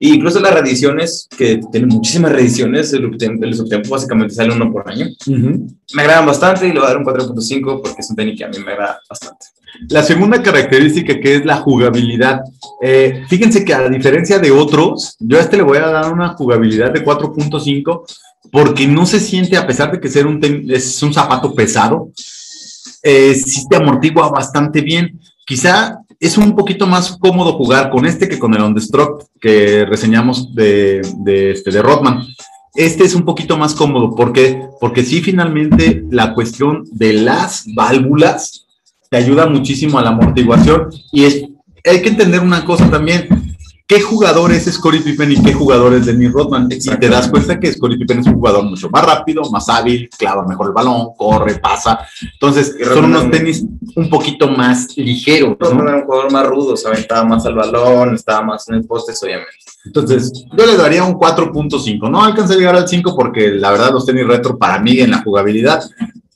E 0.00 0.08
incluso 0.08 0.40
las 0.40 0.52
reediciones, 0.52 1.28
que 1.36 1.60
tienen 1.70 1.88
muchísimas 1.88 2.32
reediciones, 2.32 2.92
el, 2.92 3.10
el 3.20 3.54
subtempo 3.54 3.90
básicamente 3.90 4.34
sale 4.34 4.52
uno 4.52 4.72
por 4.72 4.88
año. 4.90 5.06
Me 5.26 6.02
agradan 6.02 6.26
bastante 6.26 6.66
y 6.66 6.72
le 6.72 6.80
voy 6.80 6.84
a 6.84 6.88
dar 6.88 6.98
un 6.98 7.04
4.5 7.04 7.80
porque 7.82 8.00
es 8.00 8.10
un 8.10 8.16
tenis 8.16 8.36
que 8.36 8.44
a 8.44 8.48
mí 8.48 8.58
me 8.58 8.72
agrada 8.72 9.00
bastante. 9.08 9.46
La 9.88 10.02
segunda 10.02 10.42
característica 10.42 11.18
que 11.20 11.36
es 11.36 11.44
la 11.44 11.56
jugabilidad. 11.56 12.40
Eh, 12.82 13.24
fíjense 13.28 13.64
que 13.64 13.74
a 13.74 13.88
diferencia 13.88 14.38
de 14.38 14.50
otros, 14.50 15.16
yo 15.18 15.38
a 15.38 15.40
este 15.40 15.56
le 15.56 15.62
voy 15.62 15.78
a 15.78 15.86
dar 15.86 16.12
una 16.12 16.34
jugabilidad 16.34 16.92
de 16.92 17.04
4.5 17.04 18.04
porque 18.50 18.86
no 18.86 19.06
se 19.06 19.20
siente, 19.20 19.56
a 19.56 19.66
pesar 19.66 19.90
de 19.90 20.00
que 20.00 20.08
ser 20.08 20.26
un 20.26 20.40
es 20.68 21.02
un 21.02 21.12
zapato 21.12 21.54
pesado, 21.54 22.10
eh, 23.02 23.34
sí 23.34 23.66
te 23.68 23.76
amortigua 23.76 24.30
bastante 24.30 24.80
bien. 24.80 25.20
Quizá 25.44 25.98
es 26.20 26.38
un 26.38 26.54
poquito 26.54 26.86
más 26.86 27.16
cómodo 27.18 27.54
jugar 27.54 27.90
con 27.90 28.06
este 28.06 28.28
que 28.28 28.38
con 28.38 28.54
el 28.54 28.62
On 28.62 28.74
the 28.74 28.80
Stroke 28.80 29.24
que 29.40 29.84
reseñamos 29.84 30.54
de, 30.54 31.02
de, 31.18 31.52
este, 31.52 31.70
de 31.70 31.82
Rodman. 31.82 32.26
Este 32.74 33.04
es 33.04 33.14
un 33.14 33.24
poquito 33.24 33.56
más 33.56 33.74
cómodo. 33.74 34.14
¿Por 34.14 34.32
qué? 34.32 34.62
Porque 34.80 35.04
sí, 35.04 35.20
finalmente, 35.20 36.04
la 36.10 36.34
cuestión 36.34 36.84
de 36.90 37.12
las 37.12 37.64
válvulas 37.74 38.66
te 39.10 39.16
ayuda 39.16 39.46
muchísimo 39.46 39.98
a 39.98 40.02
la 40.02 40.10
amortiguación. 40.10 40.88
Y 41.12 41.24
es, 41.24 41.44
hay 41.84 42.02
que 42.02 42.08
entender 42.08 42.40
una 42.40 42.64
cosa 42.64 42.90
también 42.90 43.28
qué 43.86 44.00
jugador 44.00 44.52
es 44.52 44.64
Scottie 44.64 45.00
Pippen 45.00 45.32
y 45.32 45.42
qué 45.42 45.52
jugador 45.52 45.94
es 45.94 46.06
Dennis 46.06 46.32
Rodman. 46.32 46.68
Y 46.70 46.78
te 46.78 47.08
das 47.08 47.28
cuenta 47.28 47.58
que 47.60 47.72
Scottie 47.72 47.98
Pippen 47.98 48.20
es 48.20 48.26
un 48.26 48.34
jugador 48.34 48.64
mucho 48.64 48.88
más 48.90 49.04
rápido, 49.04 49.42
más 49.50 49.68
hábil, 49.68 50.08
clava 50.18 50.46
mejor 50.46 50.68
el 50.68 50.72
balón, 50.72 51.08
corre, 51.16 51.58
pasa. 51.58 52.00
Entonces, 52.32 52.76
son 52.92 53.06
unos 53.06 53.30
tenis 53.30 53.64
un 53.94 54.08
poquito 54.08 54.48
más 54.48 54.96
ligeros. 54.96 55.56
Rodman 55.58 55.88
era 55.88 55.96
un 55.98 56.04
jugador 56.04 56.32
más 56.32 56.46
rudo, 56.46 56.76
se 56.76 56.88
aventaba 56.88 57.24
más 57.24 57.44
al 57.46 57.54
balón, 57.54 58.14
estaba 58.14 58.42
más 58.42 58.68
en 58.68 58.76
el 58.76 58.86
poste, 58.86 59.12
obviamente. 59.22 59.52
Entonces, 59.84 60.32
yo 60.56 60.66
le 60.66 60.76
daría 60.76 61.04
un 61.04 61.14
4.5. 61.14 62.10
No 62.10 62.24
alcancé 62.24 62.54
a 62.54 62.56
llegar 62.56 62.76
al 62.76 62.88
5 62.88 63.14
porque 63.14 63.50
la 63.50 63.70
verdad 63.70 63.92
los 63.92 64.06
tenis 64.06 64.26
retro 64.26 64.56
para 64.56 64.78
mí 64.80 64.98
en 65.00 65.10
la 65.10 65.22
jugabilidad 65.22 65.82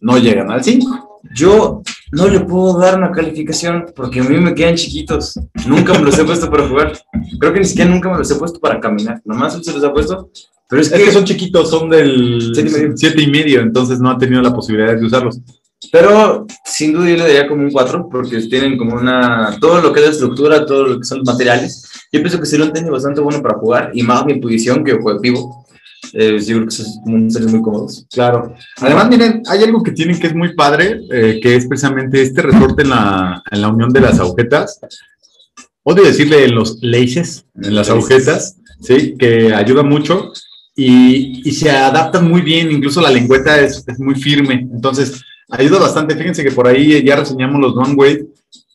no 0.00 0.18
llegan 0.18 0.50
al 0.50 0.62
5. 0.62 1.20
Yo 1.34 1.82
no 2.12 2.28
le 2.28 2.40
puedo 2.40 2.78
dar 2.78 2.96
una 2.96 3.12
calificación 3.12 3.86
porque 3.94 4.20
a 4.20 4.24
mí 4.24 4.36
me 4.38 4.54
quedan 4.54 4.76
chiquitos. 4.76 5.38
Nunca 5.66 5.92
me 5.94 6.04
los 6.04 6.18
he 6.18 6.24
puesto 6.24 6.50
para 6.50 6.66
jugar. 6.66 6.92
Creo 7.38 7.52
que 7.52 7.60
ni 7.60 7.66
siquiera 7.66 7.90
nunca 7.90 8.10
me 8.10 8.18
los 8.18 8.30
he 8.30 8.36
puesto 8.36 8.58
para 8.60 8.80
caminar. 8.80 9.20
Nomás 9.24 9.58
se 9.62 9.72
los 9.72 9.84
ha 9.84 9.92
puesto. 9.92 10.30
Pero 10.68 10.82
es, 10.82 10.90
que, 10.90 11.12
son 11.12 11.24
chiquitos, 11.24 11.70
son 11.70 11.88
del 11.88 12.52
7 12.54 13.22
y, 13.22 13.26
medio, 13.30 13.62
entonces 13.62 14.00
no 14.00 14.10
ha 14.10 14.18
tenido 14.18 14.42
la 14.42 14.52
posibilidad 14.52 14.94
de 14.94 15.06
usarlos. 15.06 15.40
Pero 15.90 16.46
sin 16.64 16.92
duda 16.92 17.08
yo 17.08 17.16
le 17.16 17.22
daría 17.22 17.48
como 17.48 17.62
un 17.62 17.70
4 17.70 18.08
porque 18.10 18.38
tienen 18.42 18.76
como 18.76 18.96
una. 18.96 19.56
Todo 19.60 19.80
lo 19.80 19.92
que 19.92 20.00
es 20.00 20.06
la 20.06 20.12
estructura, 20.12 20.66
todo 20.66 20.86
lo 20.86 20.98
que 20.98 21.06
son 21.06 21.18
los 21.18 21.26
materiales. 21.26 21.88
Yo 22.12 22.20
pienso 22.20 22.38
que 22.38 22.46
sería 22.46 22.66
un 22.66 22.72
tenis 22.72 22.90
bastante 22.90 23.20
bueno 23.20 23.40
para 23.40 23.58
jugar 23.58 23.90
y 23.94 24.02
más 24.02 24.26
mi 24.26 24.34
posición 24.40 24.84
que 24.84 24.92
juego 24.92 25.20
vivo. 25.20 25.66
Eh, 26.12 26.38
yo 26.40 26.56
creo 26.56 26.64
que 26.66 26.74
son 26.74 27.30
seres 27.30 27.52
muy 27.52 27.62
cómodos. 27.62 28.06
Claro. 28.10 28.54
Además, 28.78 29.08
miren, 29.08 29.42
hay 29.46 29.62
algo 29.62 29.82
que 29.82 29.92
tienen 29.92 30.18
que 30.18 30.28
es 30.28 30.34
muy 30.34 30.54
padre, 30.54 31.00
eh, 31.10 31.40
que 31.42 31.56
es 31.56 31.66
precisamente 31.66 32.22
este 32.22 32.42
resorte 32.42 32.82
en 32.82 32.90
la, 32.90 33.42
en 33.50 33.60
la 33.60 33.68
unión 33.68 33.90
de 33.90 34.00
las 34.00 34.18
agujetas. 34.20 34.80
Odio 35.82 36.04
decirle 36.04 36.48
los 36.48 36.78
laces, 36.82 37.46
en 37.62 37.74
las 37.74 37.88
agujetas, 37.90 38.56
¿sí? 38.80 39.16
Que 39.18 39.54
ayuda 39.54 39.82
mucho 39.82 40.32
y, 40.74 41.48
y, 41.48 41.52
se 41.52 41.70
adaptan 41.70 42.28
muy 42.28 42.40
bien, 42.40 42.70
incluso 42.70 43.00
la 43.00 43.10
lengüeta 43.10 43.58
es, 43.60 43.82
es, 43.84 43.98
muy 43.98 44.14
firme, 44.14 44.68
entonces 44.72 45.20
ayuda 45.50 45.80
bastante. 45.80 46.14
Fíjense 46.14 46.44
que 46.44 46.52
por 46.52 46.68
ahí 46.68 47.02
ya 47.02 47.16
reseñamos 47.16 47.60
los 47.60 47.74
Dwayne 47.74 47.94
Wade, 47.94 48.26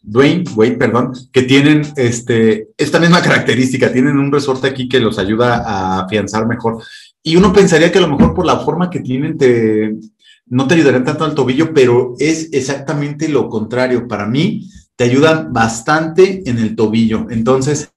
Dwayne 0.02 0.43
Wade, 0.54 0.74
perdón, 0.74 1.13
que 1.32 1.43
tienen 1.43 1.84
este, 1.96 2.67
esta 2.78 3.00
misma 3.00 3.22
característica, 3.22 3.91
tienen 3.91 4.17
un 4.17 4.34
resorte 4.34 4.67
aquí 4.67 4.89
que 4.89 5.00
los 5.00 5.17
ayuda 5.17 5.63
a 5.65 6.02
afianzar 6.02 6.46
mejor. 6.46 6.84
Y 7.24 7.38
uno 7.38 7.54
pensaría 7.54 7.92
que 7.92 8.00
a 8.00 8.02
lo 8.02 8.10
mejor 8.10 8.36
por 8.36 8.46
la 8.46 8.60
forma 8.60 8.90
que 8.90 9.00
tienen 9.00 9.38
te, 9.38 9.96
no 10.46 10.68
te 10.68 10.76
ayudarían 10.76 11.06
tanto 11.06 11.24
al 11.24 11.34
tobillo, 11.34 11.74
pero 11.74 12.16
es 12.20 12.50
exactamente 12.52 13.30
lo 13.30 13.50
contrario. 13.50 14.08
Para 14.08 14.28
mí, 14.28 14.70
te 14.96 15.06
ayudan 15.06 15.54
bastante 15.54 16.48
en 16.48 16.60
el 16.60 16.76
tobillo. 16.76 17.28
Entonces, 17.30 17.94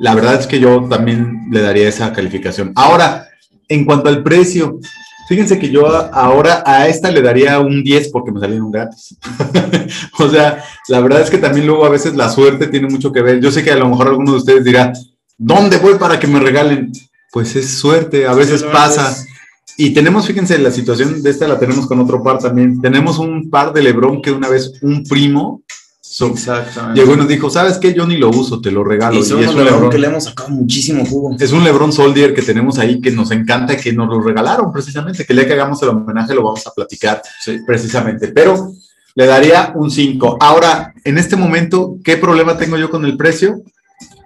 la 0.00 0.14
verdad 0.14 0.40
es 0.40 0.46
que 0.46 0.60
yo 0.60 0.86
también 0.88 1.48
le 1.50 1.62
daría 1.62 1.88
esa 1.88 2.12
calificación. 2.12 2.72
Ahora, 2.74 3.28
en 3.68 3.84
cuanto 3.84 4.08
al 4.08 4.22
precio, 4.22 4.80
fíjense 5.28 5.58
que 5.58 5.70
yo 5.70 5.86
ahora 6.12 6.64
a 6.66 6.88
esta 6.88 7.10
le 7.10 7.22
daría 7.22 7.60
un 7.60 7.84
10 7.84 8.10
porque 8.10 8.32
me 8.32 8.40
salieron 8.40 8.70
gratis. 8.70 9.16
o 10.18 10.28
sea, 10.28 10.64
la 10.88 11.00
verdad 11.00 11.22
es 11.22 11.30
que 11.30 11.38
también 11.38 11.66
luego 11.66 11.84
a 11.84 11.90
veces 11.90 12.16
la 12.16 12.28
suerte 12.28 12.66
tiene 12.66 12.88
mucho 12.88 13.12
que 13.12 13.22
ver. 13.22 13.40
Yo 13.40 13.50
sé 13.50 13.62
que 13.62 13.70
a 13.70 13.76
lo 13.76 13.88
mejor 13.88 14.08
alguno 14.08 14.32
de 14.32 14.38
ustedes 14.38 14.64
dirá, 14.64 14.92
¿dónde 15.38 15.78
voy 15.78 15.94
para 15.94 16.18
que 16.18 16.26
me 16.26 16.40
regalen? 16.40 16.90
Pues 17.30 17.56
es 17.56 17.70
suerte, 17.70 18.26
a 18.26 18.34
veces 18.34 18.62
pasa. 18.62 19.16
Y 19.76 19.90
tenemos, 19.90 20.26
fíjense, 20.26 20.58
la 20.58 20.70
situación 20.70 21.22
de 21.22 21.30
esta 21.30 21.48
la 21.48 21.58
tenemos 21.58 21.86
con 21.86 22.00
otro 22.00 22.22
par 22.22 22.38
también. 22.38 22.80
Tenemos 22.80 23.18
un 23.18 23.48
par 23.48 23.72
de 23.72 23.82
Lebron 23.82 24.20
que 24.20 24.30
una 24.30 24.48
vez 24.48 24.72
un 24.82 25.04
primo 25.04 25.62
llegó 26.94 27.14
y 27.14 27.16
nos 27.16 27.28
dijo, 27.28 27.48
¿sabes 27.50 27.78
qué? 27.78 27.94
Yo 27.94 28.06
ni 28.06 28.16
lo 28.16 28.30
uso, 28.30 28.60
te 28.60 28.70
lo 28.70 28.82
regalo. 28.82 29.16
Y, 29.16 29.20
es 29.20 29.30
un 29.30 29.64
Lebron, 29.64 29.90
que 29.90 29.98
le 29.98 30.08
hemos 30.08 30.24
sacado 30.24 30.50
muchísimo 30.50 31.06
jugo. 31.06 31.36
Es 31.38 31.52
un 31.52 31.62
Lebron 31.62 31.92
Soldier 31.92 32.34
que 32.34 32.42
tenemos 32.42 32.78
ahí 32.78 33.00
que 33.00 33.12
nos 33.12 33.30
encanta, 33.30 33.76
que 33.76 33.92
nos 33.92 34.08
lo 34.08 34.20
regalaron 34.20 34.72
precisamente, 34.72 35.24
que 35.24 35.32
el 35.32 35.38
día 35.38 35.46
que 35.46 35.54
hagamos 35.54 35.80
el 35.82 35.90
homenaje 35.90 36.34
lo 36.34 36.42
vamos 36.42 36.66
a 36.66 36.72
platicar 36.72 37.22
precisamente. 37.64 38.28
Pero 38.28 38.72
le 39.14 39.26
daría 39.26 39.72
un 39.76 39.90
5. 39.90 40.38
Ahora, 40.40 40.92
en 41.04 41.16
este 41.16 41.36
momento, 41.36 41.96
¿qué 42.04 42.16
problema 42.16 42.58
tengo 42.58 42.76
yo 42.76 42.90
con 42.90 43.04
el 43.04 43.16
precio? 43.16 43.62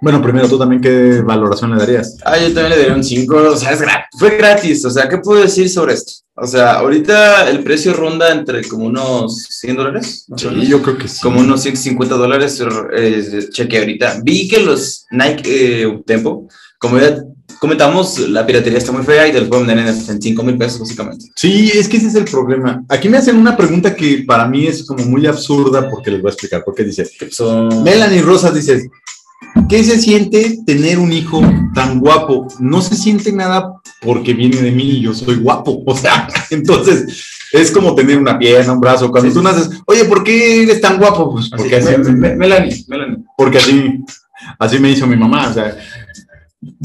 Bueno, 0.01 0.21
primero, 0.21 0.47
¿tú 0.47 0.57
también 0.57 0.81
qué 0.81 1.21
valoración 1.21 1.71
le 1.71 1.77
darías? 1.77 2.17
Ah, 2.25 2.37
yo 2.37 2.53
también 2.53 2.69
le 2.69 2.77
daría 2.77 2.95
un 2.95 3.03
5, 3.03 3.35
o 3.35 3.55
sea, 3.55 3.71
es 3.71 3.81
gratis, 3.81 4.19
fue 4.19 4.37
gratis, 4.37 4.85
o 4.85 4.89
sea, 4.89 5.07
¿qué 5.09 5.17
puedo 5.17 5.41
decir 5.41 5.69
sobre 5.69 5.93
esto? 5.93 6.13
O 6.37 6.45
sea, 6.45 6.73
ahorita 6.73 7.49
el 7.49 7.63
precio 7.63 7.93
ronda 7.93 8.31
entre 8.31 8.67
como 8.67 8.85
unos 8.85 9.43
100 9.49 9.75
dólares. 9.75 10.25
Sí, 10.35 10.67
yo 10.67 10.81
creo 10.81 10.97
que 10.97 11.07
sí. 11.07 11.21
Como 11.21 11.39
unos 11.39 11.61
150 11.63 12.15
dólares, 12.15 12.61
eh, 12.93 13.47
cheque 13.51 13.77
ahorita. 13.77 14.19
Vi 14.21 14.49
que 14.49 14.59
los 14.59 15.05
Nike 15.11 15.83
eh, 15.83 16.01
Tempo, 16.05 16.49
como 16.77 16.99
ya 16.99 17.23
comentamos, 17.59 18.19
la 18.19 18.45
piratería 18.45 18.79
está 18.79 18.91
muy 18.91 19.03
fea 19.03 19.27
y 19.27 19.31
te 19.31 19.39
lo 19.39 19.47
pueden 19.47 19.65
vender 19.65 19.87
en 19.87 20.21
5 20.21 20.43
mil 20.43 20.57
pesos, 20.57 20.81
básicamente. 20.81 21.25
Sí, 21.35 21.71
es 21.73 21.87
que 21.87 21.97
ese 21.97 22.07
es 22.07 22.15
el 22.15 22.25
problema. 22.25 22.83
Aquí 22.89 23.07
me 23.07 23.17
hacen 23.17 23.37
una 23.37 23.55
pregunta 23.55 23.95
que 23.95 24.25
para 24.27 24.45
mí 24.45 24.67
es 24.67 24.85
como 24.85 25.05
muy 25.05 25.25
absurda 25.25 25.89
porque 25.89 26.11
les 26.11 26.21
voy 26.21 26.29
a 26.29 26.33
explicar. 26.33 26.63
Porque 26.65 26.83
dice. 26.83 27.09
Melanie 27.81 28.21
Rosas 28.21 28.53
dice, 28.53 28.89
¿Qué 29.69 29.83
se 29.83 29.99
siente 29.99 30.59
tener 30.65 30.99
un 30.99 31.11
hijo 31.11 31.41
tan 31.73 31.99
guapo? 31.99 32.47
No 32.59 32.81
se 32.81 32.95
siente 32.95 33.31
nada 33.31 33.73
porque 34.01 34.33
viene 34.33 34.57
de 34.61 34.71
mí 34.71 34.83
y 34.83 35.01
yo 35.01 35.13
soy 35.13 35.35
guapo. 35.35 35.83
O 35.87 35.95
sea, 35.97 36.27
entonces 36.49 37.23
es 37.51 37.71
como 37.71 37.95
tener 37.95 38.17
una 38.17 38.37
pierna, 38.37 38.73
un 38.73 38.79
brazo. 38.79 39.09
Cuando 39.11 39.33
tú 39.33 39.41
naces, 39.41 39.69
oye, 39.85 40.05
¿por 40.05 40.23
qué 40.23 40.63
eres 40.63 40.81
tan 40.81 40.97
guapo? 40.97 41.31
Pues 41.31 41.49
porque 41.49 41.77
así, 41.77 41.95
Melanie, 41.97 42.85
Melanie. 42.87 43.17
Porque 43.37 43.57
así, 43.57 44.03
así 44.59 44.79
me 44.79 44.91
hizo 44.91 45.07
mi 45.07 45.15
mamá. 45.15 45.49
O 45.49 45.53
sea, 45.53 45.77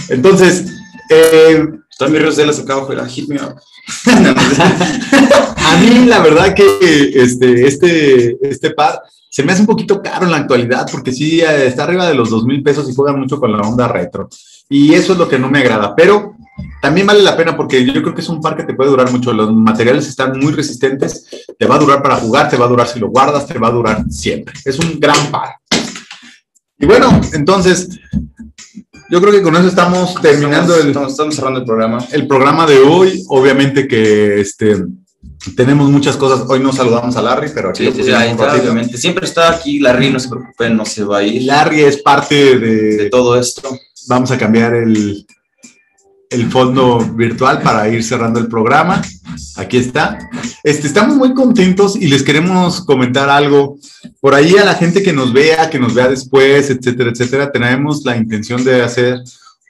entonces, 0.08 0.66
eh, 1.10 1.66
también 1.98 2.24
Rosela 2.24 2.52
sacaba 2.52 2.86
fuera, 2.86 3.06
hit 3.06 3.28
me 3.28 3.36
up. 3.36 3.56
a 4.06 5.76
mí 5.80 6.06
la 6.06 6.20
verdad 6.20 6.54
que 6.54 7.12
este, 7.14 7.66
este, 7.66 8.36
este 8.48 8.70
par 8.70 9.00
se 9.30 9.44
me 9.44 9.52
hace 9.52 9.62
un 9.62 9.68
poquito 9.68 10.02
caro 10.02 10.26
en 10.26 10.32
la 10.32 10.38
actualidad 10.38 10.88
porque 10.90 11.12
sí 11.12 11.40
eh, 11.40 11.66
está 11.68 11.84
arriba 11.84 12.08
de 12.08 12.14
los 12.14 12.30
dos 12.30 12.44
mil 12.44 12.62
pesos 12.64 12.90
y 12.90 12.94
juega 12.94 13.16
mucho 13.16 13.38
con 13.38 13.52
la 13.52 13.60
onda 13.60 13.86
retro. 13.86 14.28
Y 14.68 14.92
eso 14.92 15.12
es 15.12 15.18
lo 15.18 15.28
que 15.28 15.38
no 15.38 15.48
me 15.48 15.60
agrada. 15.60 15.94
Pero 15.94 16.34
también 16.82 17.06
vale 17.06 17.22
la 17.22 17.36
pena 17.36 17.56
porque 17.56 17.84
yo 17.84 17.92
creo 18.02 18.14
que 18.14 18.22
es 18.22 18.28
un 18.28 18.40
par 18.40 18.56
que 18.56 18.64
te 18.64 18.74
puede 18.74 18.90
durar 18.90 19.10
mucho. 19.12 19.32
Los 19.32 19.52
materiales 19.52 20.08
están 20.08 20.36
muy 20.36 20.52
resistentes. 20.52 21.26
Te 21.56 21.66
va 21.66 21.76
a 21.76 21.78
durar 21.78 22.02
para 22.02 22.16
jugar, 22.16 22.50
te 22.50 22.56
va 22.56 22.66
a 22.66 22.68
durar 22.68 22.88
si 22.88 22.98
lo 22.98 23.08
guardas, 23.08 23.46
te 23.46 23.58
va 23.58 23.68
a 23.68 23.72
durar 23.72 24.04
siempre. 24.10 24.54
Es 24.64 24.78
un 24.80 24.98
gran 24.98 25.30
par. 25.30 25.50
Y 26.78 26.86
bueno, 26.86 27.20
entonces, 27.32 28.00
yo 29.10 29.20
creo 29.20 29.32
que 29.32 29.42
con 29.42 29.54
eso 29.54 29.68
estamos 29.68 30.14
terminando 30.20 30.74
el. 30.74 30.88
Estamos, 30.88 31.36
cerrando 31.36 31.60
el 31.60 31.66
programa. 31.66 32.04
El 32.10 32.26
programa 32.26 32.66
de 32.66 32.80
hoy. 32.80 33.24
Obviamente 33.28 33.86
que 33.86 34.40
este 34.40 34.76
tenemos 35.56 35.90
muchas 35.90 36.16
cosas. 36.16 36.46
Hoy 36.48 36.60
no 36.60 36.72
saludamos 36.72 37.16
a 37.16 37.22
Larry, 37.22 37.50
pero 37.54 37.70
aquí 37.70 37.86
sí, 37.86 38.02
sí, 38.02 38.10
obviamente. 38.10 38.98
Siempre 38.98 39.26
está 39.26 39.50
aquí 39.50 39.78
Larry, 39.78 40.10
no 40.10 40.20
se 40.20 40.28
preocupen, 40.28 40.76
no 40.76 40.84
se 40.84 41.04
va 41.04 41.18
a 41.18 41.22
ir. 41.22 41.42
Larry 41.42 41.82
es 41.82 42.02
parte 42.02 42.58
de, 42.58 42.96
de 42.96 43.10
todo 43.10 43.38
esto. 43.38 43.78
Vamos 44.06 44.30
a 44.30 44.38
cambiar 44.38 44.74
el, 44.74 45.26
el 46.30 46.50
fondo 46.50 46.98
virtual 47.00 47.60
para 47.60 47.88
ir 47.88 48.04
cerrando 48.04 48.38
el 48.38 48.48
programa. 48.48 49.02
Aquí 49.56 49.78
está. 49.78 50.18
Este, 50.62 50.86
estamos 50.86 51.16
muy 51.16 51.34
contentos 51.34 51.96
y 51.96 52.08
les 52.08 52.22
queremos 52.22 52.84
comentar 52.84 53.28
algo. 53.28 53.78
Por 54.20 54.34
ahí 54.34 54.56
a 54.56 54.64
la 54.64 54.74
gente 54.74 55.02
que 55.02 55.12
nos 55.12 55.32
vea, 55.32 55.70
que 55.70 55.78
nos 55.78 55.94
vea 55.94 56.08
después, 56.08 56.70
etcétera, 56.70 57.10
etcétera, 57.10 57.50
tenemos 57.50 58.04
la 58.04 58.16
intención 58.16 58.62
de 58.62 58.82
hacer 58.82 59.20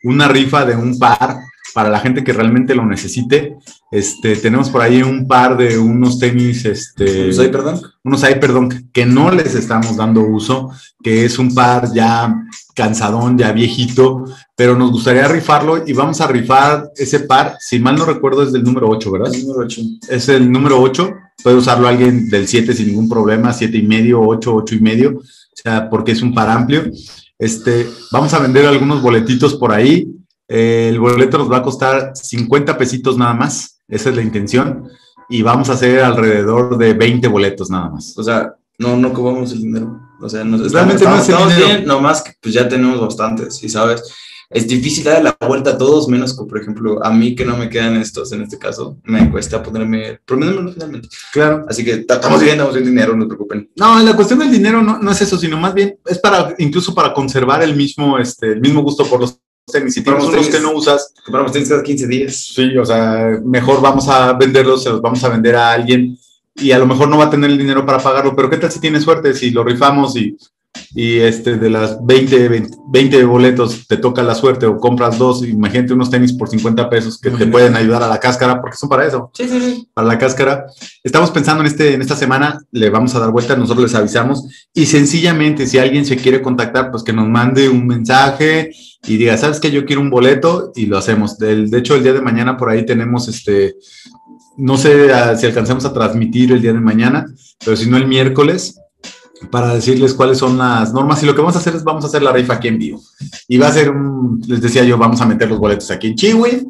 una 0.03 0.29
rifa 0.29 0.65
de 0.65 0.77
un 0.77 0.99
par 0.99 1.39
para 1.75 1.91
la 1.91 2.01
gente 2.01 2.25
que 2.25 2.33
realmente 2.33 2.75
lo 2.75 2.87
necesite. 2.87 3.57
Este, 3.91 4.37
tenemos 4.37 4.71
por 4.71 4.83
ahí 4.83 5.03
un 5.03 5.27
par 5.27 5.57
de 5.57 5.79
unos 5.79 6.19
tenis, 6.19 6.65
este, 6.65 7.25
unos 7.25 7.49
perdón, 7.49 7.81
unos 8.05 8.21
perdón, 8.41 8.91
que 8.93 9.07
no 9.07 9.31
les 9.31 9.55
estamos 9.55 9.97
dando 9.97 10.23
uso, 10.23 10.71
que 11.03 11.25
es 11.25 11.39
un 11.39 11.55
par 11.55 11.93
ya 11.93 12.35
cansadón, 12.75 13.37
ya 13.37 13.53
viejito, 13.53 14.25
pero 14.57 14.77
nos 14.77 14.91
gustaría 14.91 15.29
rifarlo 15.29 15.87
y 15.87 15.93
vamos 15.93 16.21
a 16.21 16.27
rifar 16.27 16.91
ese 16.97 17.21
par, 17.21 17.57
si 17.61 17.79
mal 17.79 17.97
no 17.97 18.05
recuerdo 18.05 18.43
es 18.43 18.53
del 18.53 18.63
número 18.63 18.89
8, 18.89 19.11
¿verdad? 19.11 19.35
El 19.35 19.43
número 19.43 19.61
8. 19.65 19.83
Es 20.09 20.29
el 20.29 20.51
número 20.51 20.81
8, 20.81 21.11
puede 21.43 21.57
usarlo 21.57 21.89
alguien 21.89 22.29
del 22.29 22.49
7 22.49 22.73
sin 22.73 22.89
ningún 22.89 23.09
problema, 23.09 23.53
7 23.53 23.77
y 23.77 23.83
medio, 23.83 24.21
8, 24.23 24.55
8 24.55 24.75
y 24.75 24.81
medio, 24.81 25.19
o 25.19 25.23
sea, 25.55 25.91
porque 25.91 26.13
es 26.13 26.23
un 26.23 26.33
par 26.33 26.49
amplio. 26.49 26.85
Este, 27.39 27.87
vamos 28.13 28.33
a 28.35 28.39
vender 28.39 28.67
algunos 28.67 29.03
boletitos 29.03 29.55
por 29.55 29.73
ahí, 29.73 30.07
el 30.51 30.99
boleto 30.99 31.39
nos 31.39 31.51
va 31.51 31.59
a 31.59 31.63
costar 31.63 32.13
50 32.15 32.77
pesitos 32.77 33.17
nada 33.17 33.35
más, 33.35 33.81
esa 33.89 34.11
es 34.11 34.17
la 34.17 34.23
intención, 34.23 34.89
y 35.29 35.43
vamos 35.43 35.71
a 35.71 35.75
hacer 35.75 36.01
alrededor 36.01 36.77
de 36.77 36.93
20 36.95 37.29
boletos 37.29 37.71
nada 37.71 37.89
más. 37.89 38.19
O 38.19 38.23
sea, 38.25 38.55
no, 38.79 38.97
no 38.97 39.09
ocupamos 39.09 39.53
el 39.53 39.61
dinero. 39.63 40.01
O 40.21 40.29
sea, 40.29 40.43
nos, 40.45 40.73
Realmente 40.73 41.05
estamos, 41.05 41.29
no 41.29 41.35
estamos 41.35 41.55
dinero. 41.55 41.75
bien, 41.77 41.87
nomás 41.87 42.23
que 42.23 42.33
pues 42.43 42.53
ya 42.55 42.69
tenemos 42.69 43.01
bastantes, 43.01 43.63
y 43.63 43.69
sabes, 43.69 44.03
es 44.51 44.67
difícil 44.67 45.05
darle 45.05 45.33
la 45.41 45.47
vuelta 45.47 45.71
a 45.71 45.79
todos, 45.79 46.09
menos 46.09 46.37
que, 46.37 46.45
por 46.45 46.61
ejemplo, 46.61 46.99
a 47.05 47.11
mí 47.13 47.37
que 47.37 47.45
no 47.45 47.57
me 47.57 47.69
quedan 47.69 47.95
estos, 47.97 48.33
en 48.33 48.43
este 48.43 48.59
caso, 48.59 48.97
me 49.05 49.31
cuesta 49.31 49.63
ponerme, 49.63 50.19
promedio 50.27 50.69
finalmente. 50.73 51.09
Claro. 51.33 51.65
Así 51.69 51.85
que 51.85 51.99
ta- 51.99 52.15
estamos 52.15 52.41
bien, 52.41 52.55
estamos 52.55 52.75
bien 52.75 52.87
dinero, 52.87 53.15
no 53.15 53.23
se 53.23 53.29
preocupen. 53.29 53.71
No, 53.77 54.01
la 54.03 54.17
cuestión 54.17 54.41
del 54.41 54.51
dinero 54.51 54.83
no, 54.83 54.99
no 54.99 55.11
es 55.13 55.23
eso, 55.23 55.39
sino 55.39 55.57
más 55.57 55.73
bien 55.73 55.97
es 56.05 56.19
para, 56.19 56.53
incluso 56.59 56.93
para 56.93 57.15
conservar 57.15 57.63
el 57.63 57.77
mismo, 57.77 58.19
este, 58.19 58.51
el 58.53 58.61
mismo 58.61 58.83
gusto 58.83 59.05
por 59.07 59.21
los 59.21 59.39
tenis. 59.71 59.95
Si 59.95 60.03
tienes 60.03 60.25
unos 60.25 60.49
que 60.49 60.61
no 60.61 60.73
usas, 60.73 61.13
Compramos 61.25 61.53
tenis 61.53 61.69
cada 61.69 61.83
15 61.83 62.07
días. 62.07 62.53
Sí, 62.55 62.77
o 62.77 62.85
sea, 62.85 63.39
mejor 63.45 63.81
vamos 63.81 64.09
a 64.09 64.33
venderlos, 64.33 64.83
se 64.83 64.91
los 64.91 65.01
vamos 65.01 65.23
a 65.25 65.29
vender 65.29 65.57
a 65.57 65.73
alguien 65.73 66.19
y 66.57 66.73
a 66.73 66.79
lo 66.79 66.87
mejor 66.87 67.09
no 67.09 67.19
va 67.19 67.25
a 67.25 67.31
tener 67.31 67.51
el 67.51 67.59
dinero 67.59 67.87
para 67.87 67.99
pagarlo, 67.99 68.35
pero 68.35 68.51
¿qué 68.51 68.57
tal 68.57 68.71
si 68.71 68.81
tiene 68.81 69.01
suerte? 69.01 69.35
Si 69.35 69.51
lo 69.51 69.65
rifamos 69.65 70.17
y, 70.17 70.37
y 70.95 71.19
este, 71.19 71.57
de 71.57 71.71
las 71.71 72.05
20, 72.05 72.49
20, 72.49 72.77
20 72.89 73.25
boletos 73.25 73.87
te 73.87 73.97
toca 73.97 74.23
la 74.23 74.35
suerte 74.35 74.67
o 74.67 74.77
compras 74.77 75.19
dos, 75.19 75.47
imagínate 75.47 75.93
unos 75.93 76.11
tenis 76.11 76.33
por 76.33 76.49
50 76.49 76.89
pesos 76.91 77.19
que 77.21 77.31
te 77.31 77.47
pueden 77.47 77.77
ayudar 77.77 78.03
a 78.03 78.09
la 78.09 78.19
cáscara, 78.19 78.61
porque 78.61 78.77
son 78.77 78.89
para 78.89 79.07
eso, 79.07 79.31
Sí, 79.35 79.49
sí, 79.49 79.61
sí. 79.61 79.89
para 79.95 80.09
la 80.09 80.19
cáscara. 80.19 80.67
Estamos 81.05 81.31
pensando 81.31 81.63
en, 81.63 81.69
este, 81.69 81.95
en 81.95 82.03
esta 82.03 82.17
semana, 82.17 82.61
le 82.73 82.91
vamos 82.91 83.15
a 83.15 83.21
dar 83.21 83.31
vuelta, 83.31 83.57
nosotros 83.57 83.85
les 83.85 83.95
avisamos 83.95 84.45
y 84.75 84.87
sencillamente 84.87 85.67
si 85.67 85.79
alguien 85.79 86.05
se 86.05 86.17
quiere 86.17 86.43
contactar, 86.43 86.91
pues 86.91 87.03
que 87.03 87.13
nos 87.13 87.29
mande 87.29 87.69
un 87.69 87.87
mensaje 87.87 88.73
y 89.07 89.17
diga, 89.17 89.37
¿sabes 89.37 89.61
qué? 89.61 89.71
Yo 89.71 89.85
quiero 89.87 90.03
un 90.03 90.11
boleto 90.11 90.73
y 90.75 90.87
lo 90.87 90.99
hacemos. 90.99 91.39
Del, 91.39 91.71
de 91.71 91.79
hecho, 91.79 91.95
el 91.95 92.03
día 92.03 92.13
de 92.13 92.21
mañana 92.21 92.57
por 92.57 92.69
ahí 92.69 92.85
tenemos 92.85 93.29
este, 93.29 93.77
no 94.57 94.77
sé 94.77 95.13
ah, 95.13 95.37
si 95.37 95.47
alcancemos 95.47 95.85
a 95.85 95.93
transmitir 95.93 96.53
el 96.53 96.61
día 96.61 96.73
de 96.73 96.81
mañana, 96.81 97.27
pero 97.65 97.77
si 97.77 97.89
no 97.89 97.97
el 97.97 98.07
miércoles, 98.07 98.79
para 99.51 99.75
decirles 99.75 100.15
cuáles 100.15 100.39
son 100.39 100.59
las 100.59 100.93
normas. 100.93 101.23
Y 101.23 101.27
lo 101.27 101.35
que 101.35 101.41
vamos 101.41 101.57
a 101.57 101.61
hacer 101.61 101.75
es, 101.77 101.85
vamos 101.85 102.05
a 102.05 102.09
hacer 102.09 102.23
la 102.23 102.33
rifa 102.33 102.55
aquí 102.55 102.69
en 102.69 102.79
vivo. 102.79 103.01
Y 103.49 103.59
va 103.59 103.69
a 103.69 103.73
ser 103.73 103.91
un, 103.91 104.43
les 104.47 104.61
decía 104.61 104.85
yo, 104.85 104.99
vamos 104.99 105.21
a 105.21 105.27
meter 105.27 105.49
los 105.49 105.59
boletos 105.59 105.91
aquí 105.91 106.09
en 106.09 106.15
Chiwi. 106.17 106.67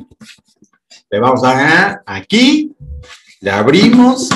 Le 1.10 1.18
vamos 1.18 1.42
a 1.42 1.54
ganar 1.54 2.02
aquí, 2.06 2.72
le 3.40 3.50
abrimos 3.50 4.28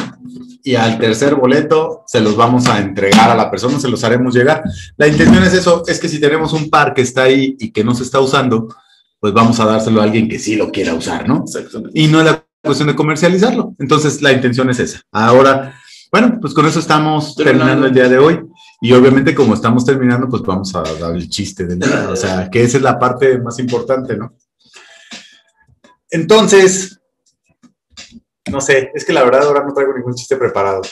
y 0.64 0.74
al 0.74 0.99
tercer 0.99 1.35
boleto 1.35 2.03
se 2.07 2.20
los 2.20 2.37
vamos 2.37 2.66
a 2.68 2.80
entregar 2.80 3.30
a 3.30 3.37
la 3.37 3.51
persona, 3.51 3.78
se 3.78 3.89
los 3.89 4.03
haremos 4.03 4.35
llegar. 4.35 4.64
La 4.97 5.07
intención 5.07 5.45
es 5.45 5.53
eso, 5.53 5.85
es 5.87 6.01
que 6.01 6.09
si 6.09 6.18
tenemos 6.18 6.53
un 6.55 6.70
par 6.70 6.95
que 6.95 7.03
está 7.03 7.24
ahí 7.24 7.55
y 7.61 7.70
que 7.70 7.85
no 7.85 7.95
se 7.95 8.03
está 8.03 8.18
usando, 8.18 8.74
pues 9.20 9.32
vamos 9.32 9.61
a 9.61 9.66
dárselo 9.66 10.01
a 10.01 10.05
alguien 10.05 10.28
que 10.28 10.39
sí 10.39 10.57
lo 10.57 10.72
quiera 10.72 10.95
usar, 10.95 11.28
¿no? 11.28 11.45
Y 11.93 12.07
no 12.09 12.20
es 12.20 12.24
la 12.24 12.45
cuestión 12.62 12.89
de 12.89 12.97
comercializarlo. 12.97 13.74
Entonces 13.78 14.22
la 14.22 14.32
intención 14.32 14.70
es 14.70 14.80
esa. 14.80 15.03
Ahora, 15.12 15.78
bueno, 16.15 16.39
pues 16.41 16.55
con 16.55 16.65
eso 16.65 16.79
estamos 16.79 17.35
terminando 17.35 17.89
el 17.89 17.93
día 17.93 18.09
de 18.09 18.19
hoy. 18.19 18.41
Y 18.81 18.93
obviamente 18.93 19.35
como 19.35 19.53
estamos 19.53 19.85
terminando, 19.85 20.29
pues 20.29 20.43
vamos 20.43 20.73
a 20.77 20.85
dar 21.01 21.12
el 21.12 21.29
chiste 21.29 21.65
del 21.65 21.81
día. 21.81 22.09
O 22.09 22.15
sea, 22.15 22.49
que 22.49 22.62
esa 22.62 22.77
es 22.77 22.85
la 22.85 23.01
parte 23.01 23.37
más 23.39 23.59
importante, 23.59 24.17
¿no? 24.17 24.33
Entonces, 26.09 27.01
no 28.49 28.61
sé, 28.61 28.93
es 28.95 29.05
que 29.05 29.12
la 29.12 29.25
verdad 29.25 29.43
ahora 29.43 29.65
no 29.67 29.75
traigo 29.75 29.93
ningún 29.93 30.15
chiste 30.15 30.37
preparado. 30.37 30.83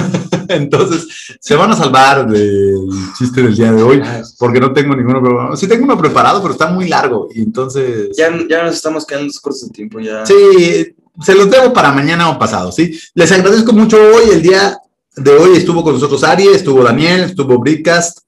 Entonces, 0.48 1.36
se 1.38 1.54
van 1.56 1.72
a 1.72 1.76
salvar 1.76 2.26
del 2.26 2.88
chiste 3.18 3.42
del 3.42 3.54
día 3.54 3.72
de 3.72 3.82
hoy 3.82 4.02
porque 4.38 4.60
no 4.60 4.72
tengo 4.72 4.96
ninguno 4.96 5.20
preparado. 5.20 5.56
Sí 5.56 5.68
tengo 5.68 5.84
uno 5.84 5.98
preparado, 5.98 6.40
pero 6.40 6.54
está 6.54 6.68
muy 6.70 6.88
largo 6.88 7.28
y 7.34 7.42
entonces... 7.42 8.16
Ya, 8.16 8.30
ya 8.48 8.64
nos 8.64 8.76
estamos 8.76 9.04
quedando 9.04 9.30
cortos 9.42 9.66
de 9.66 9.74
tiempo, 9.74 10.00
ya. 10.00 10.24
Sí, 10.24 10.96
se 11.22 11.34
los 11.34 11.50
debo 11.50 11.72
para 11.72 11.92
mañana 11.92 12.30
o 12.30 12.38
pasado, 12.38 12.72
¿sí? 12.72 12.98
Les 13.14 13.30
agradezco 13.32 13.72
mucho 13.72 13.96
hoy, 13.96 14.30
el 14.32 14.42
día 14.42 14.78
de 15.16 15.30
hoy 15.32 15.56
estuvo 15.56 15.82
con 15.82 15.94
nosotros 15.94 16.24
Ari, 16.24 16.46
estuvo 16.48 16.82
Daniel, 16.82 17.22
estuvo 17.22 17.58
Brickcast, 17.58 18.20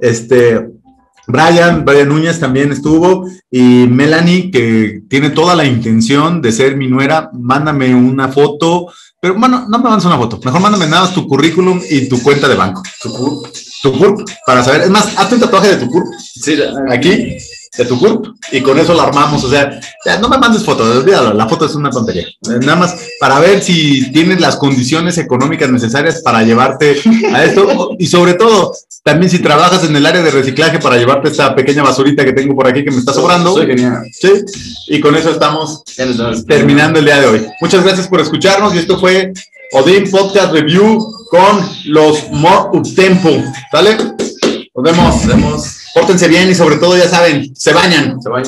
este, 0.00 0.68
Brian, 1.26 1.84
Brian 1.84 2.08
Núñez 2.08 2.38
también 2.40 2.72
estuvo, 2.72 3.28
y 3.50 3.86
Melanie, 3.88 4.50
que 4.50 5.02
tiene 5.08 5.30
toda 5.30 5.54
la 5.54 5.64
intención 5.64 6.40
de 6.40 6.52
ser 6.52 6.76
mi 6.76 6.86
nuera, 6.86 7.30
mándame 7.32 7.94
una 7.94 8.28
foto, 8.28 8.86
pero 9.20 9.34
bueno, 9.34 9.66
no 9.68 9.78
me 9.78 9.90
mandes 9.90 10.06
una 10.06 10.16
foto, 10.16 10.40
mejor 10.44 10.60
mándame 10.60 10.86
nada 10.86 11.02
más 11.02 11.14
tu 11.14 11.26
currículum 11.26 11.80
y 11.90 12.08
tu 12.08 12.22
cuenta 12.22 12.48
de 12.48 12.54
banco, 12.54 12.82
tu 13.02 13.42
tu 13.80 13.96
CURP, 13.96 14.28
para 14.44 14.64
saber, 14.64 14.82
es 14.82 14.90
más, 14.90 15.16
hazte 15.16 15.36
un 15.36 15.40
tatuaje 15.40 15.76
de 15.76 15.76
tu 15.76 15.90
CURP, 15.90 16.06
Sí, 16.18 16.56
aquí 16.90 17.36
de 17.78 17.84
tu 17.84 17.98
CURP 17.98 18.26
y 18.50 18.60
con 18.60 18.78
eso 18.78 18.92
la 18.92 19.04
armamos. 19.04 19.42
O 19.44 19.48
sea, 19.48 19.80
ya, 20.04 20.18
no 20.18 20.28
me 20.28 20.36
mandes 20.36 20.64
fotos, 20.64 20.96
olvídalo, 20.96 21.32
la 21.32 21.48
foto 21.48 21.64
es 21.64 21.74
una 21.74 21.90
tontería. 21.90 22.26
Nada 22.42 22.76
más 22.76 22.96
para 23.20 23.38
ver 23.38 23.62
si 23.62 24.10
tienes 24.12 24.40
las 24.40 24.56
condiciones 24.56 25.16
económicas 25.16 25.70
necesarias 25.70 26.20
para 26.22 26.42
llevarte 26.42 27.00
a 27.32 27.44
esto 27.44 27.96
y 27.98 28.06
sobre 28.06 28.34
todo 28.34 28.74
también 29.04 29.30
si 29.30 29.38
trabajas 29.38 29.84
en 29.84 29.94
el 29.94 30.04
área 30.04 30.22
de 30.22 30.30
reciclaje 30.30 30.80
para 30.80 30.96
llevarte 30.96 31.28
esta 31.28 31.54
pequeña 31.54 31.84
basurita 31.84 32.24
que 32.24 32.32
tengo 32.32 32.54
por 32.54 32.66
aquí 32.66 32.84
que 32.84 32.90
me 32.90 32.98
está 32.98 33.12
sobrando. 33.12 33.54
Soy 33.54 33.66
genial. 33.66 34.02
Sí, 34.12 34.32
y 34.88 35.00
con 35.00 35.14
eso 35.14 35.30
estamos 35.30 35.84
terminando 36.46 36.98
el 36.98 37.04
día 37.04 37.20
de 37.20 37.26
hoy. 37.26 37.46
Muchas 37.60 37.84
gracias 37.84 38.08
por 38.08 38.20
escucharnos 38.20 38.74
y 38.74 38.78
esto 38.78 38.98
fue 38.98 39.32
Odin 39.72 40.10
Podcast 40.10 40.52
Review 40.52 40.98
con 41.30 41.60
los 41.84 42.28
More 42.32 42.76
Uptempo. 42.76 43.30
¿Sale? 43.70 43.96
Nos 44.74 44.84
vemos. 44.84 45.24
Nos 45.24 45.26
vemos. 45.26 45.77
Pórtense 45.98 46.28
bien 46.28 46.48
y 46.48 46.54
sobre 46.54 46.76
todo, 46.76 46.96
ya 46.96 47.08
saben, 47.08 47.54
se 47.56 47.72
bañan. 47.72 48.20
Se 48.22 48.28
baña. 48.28 48.46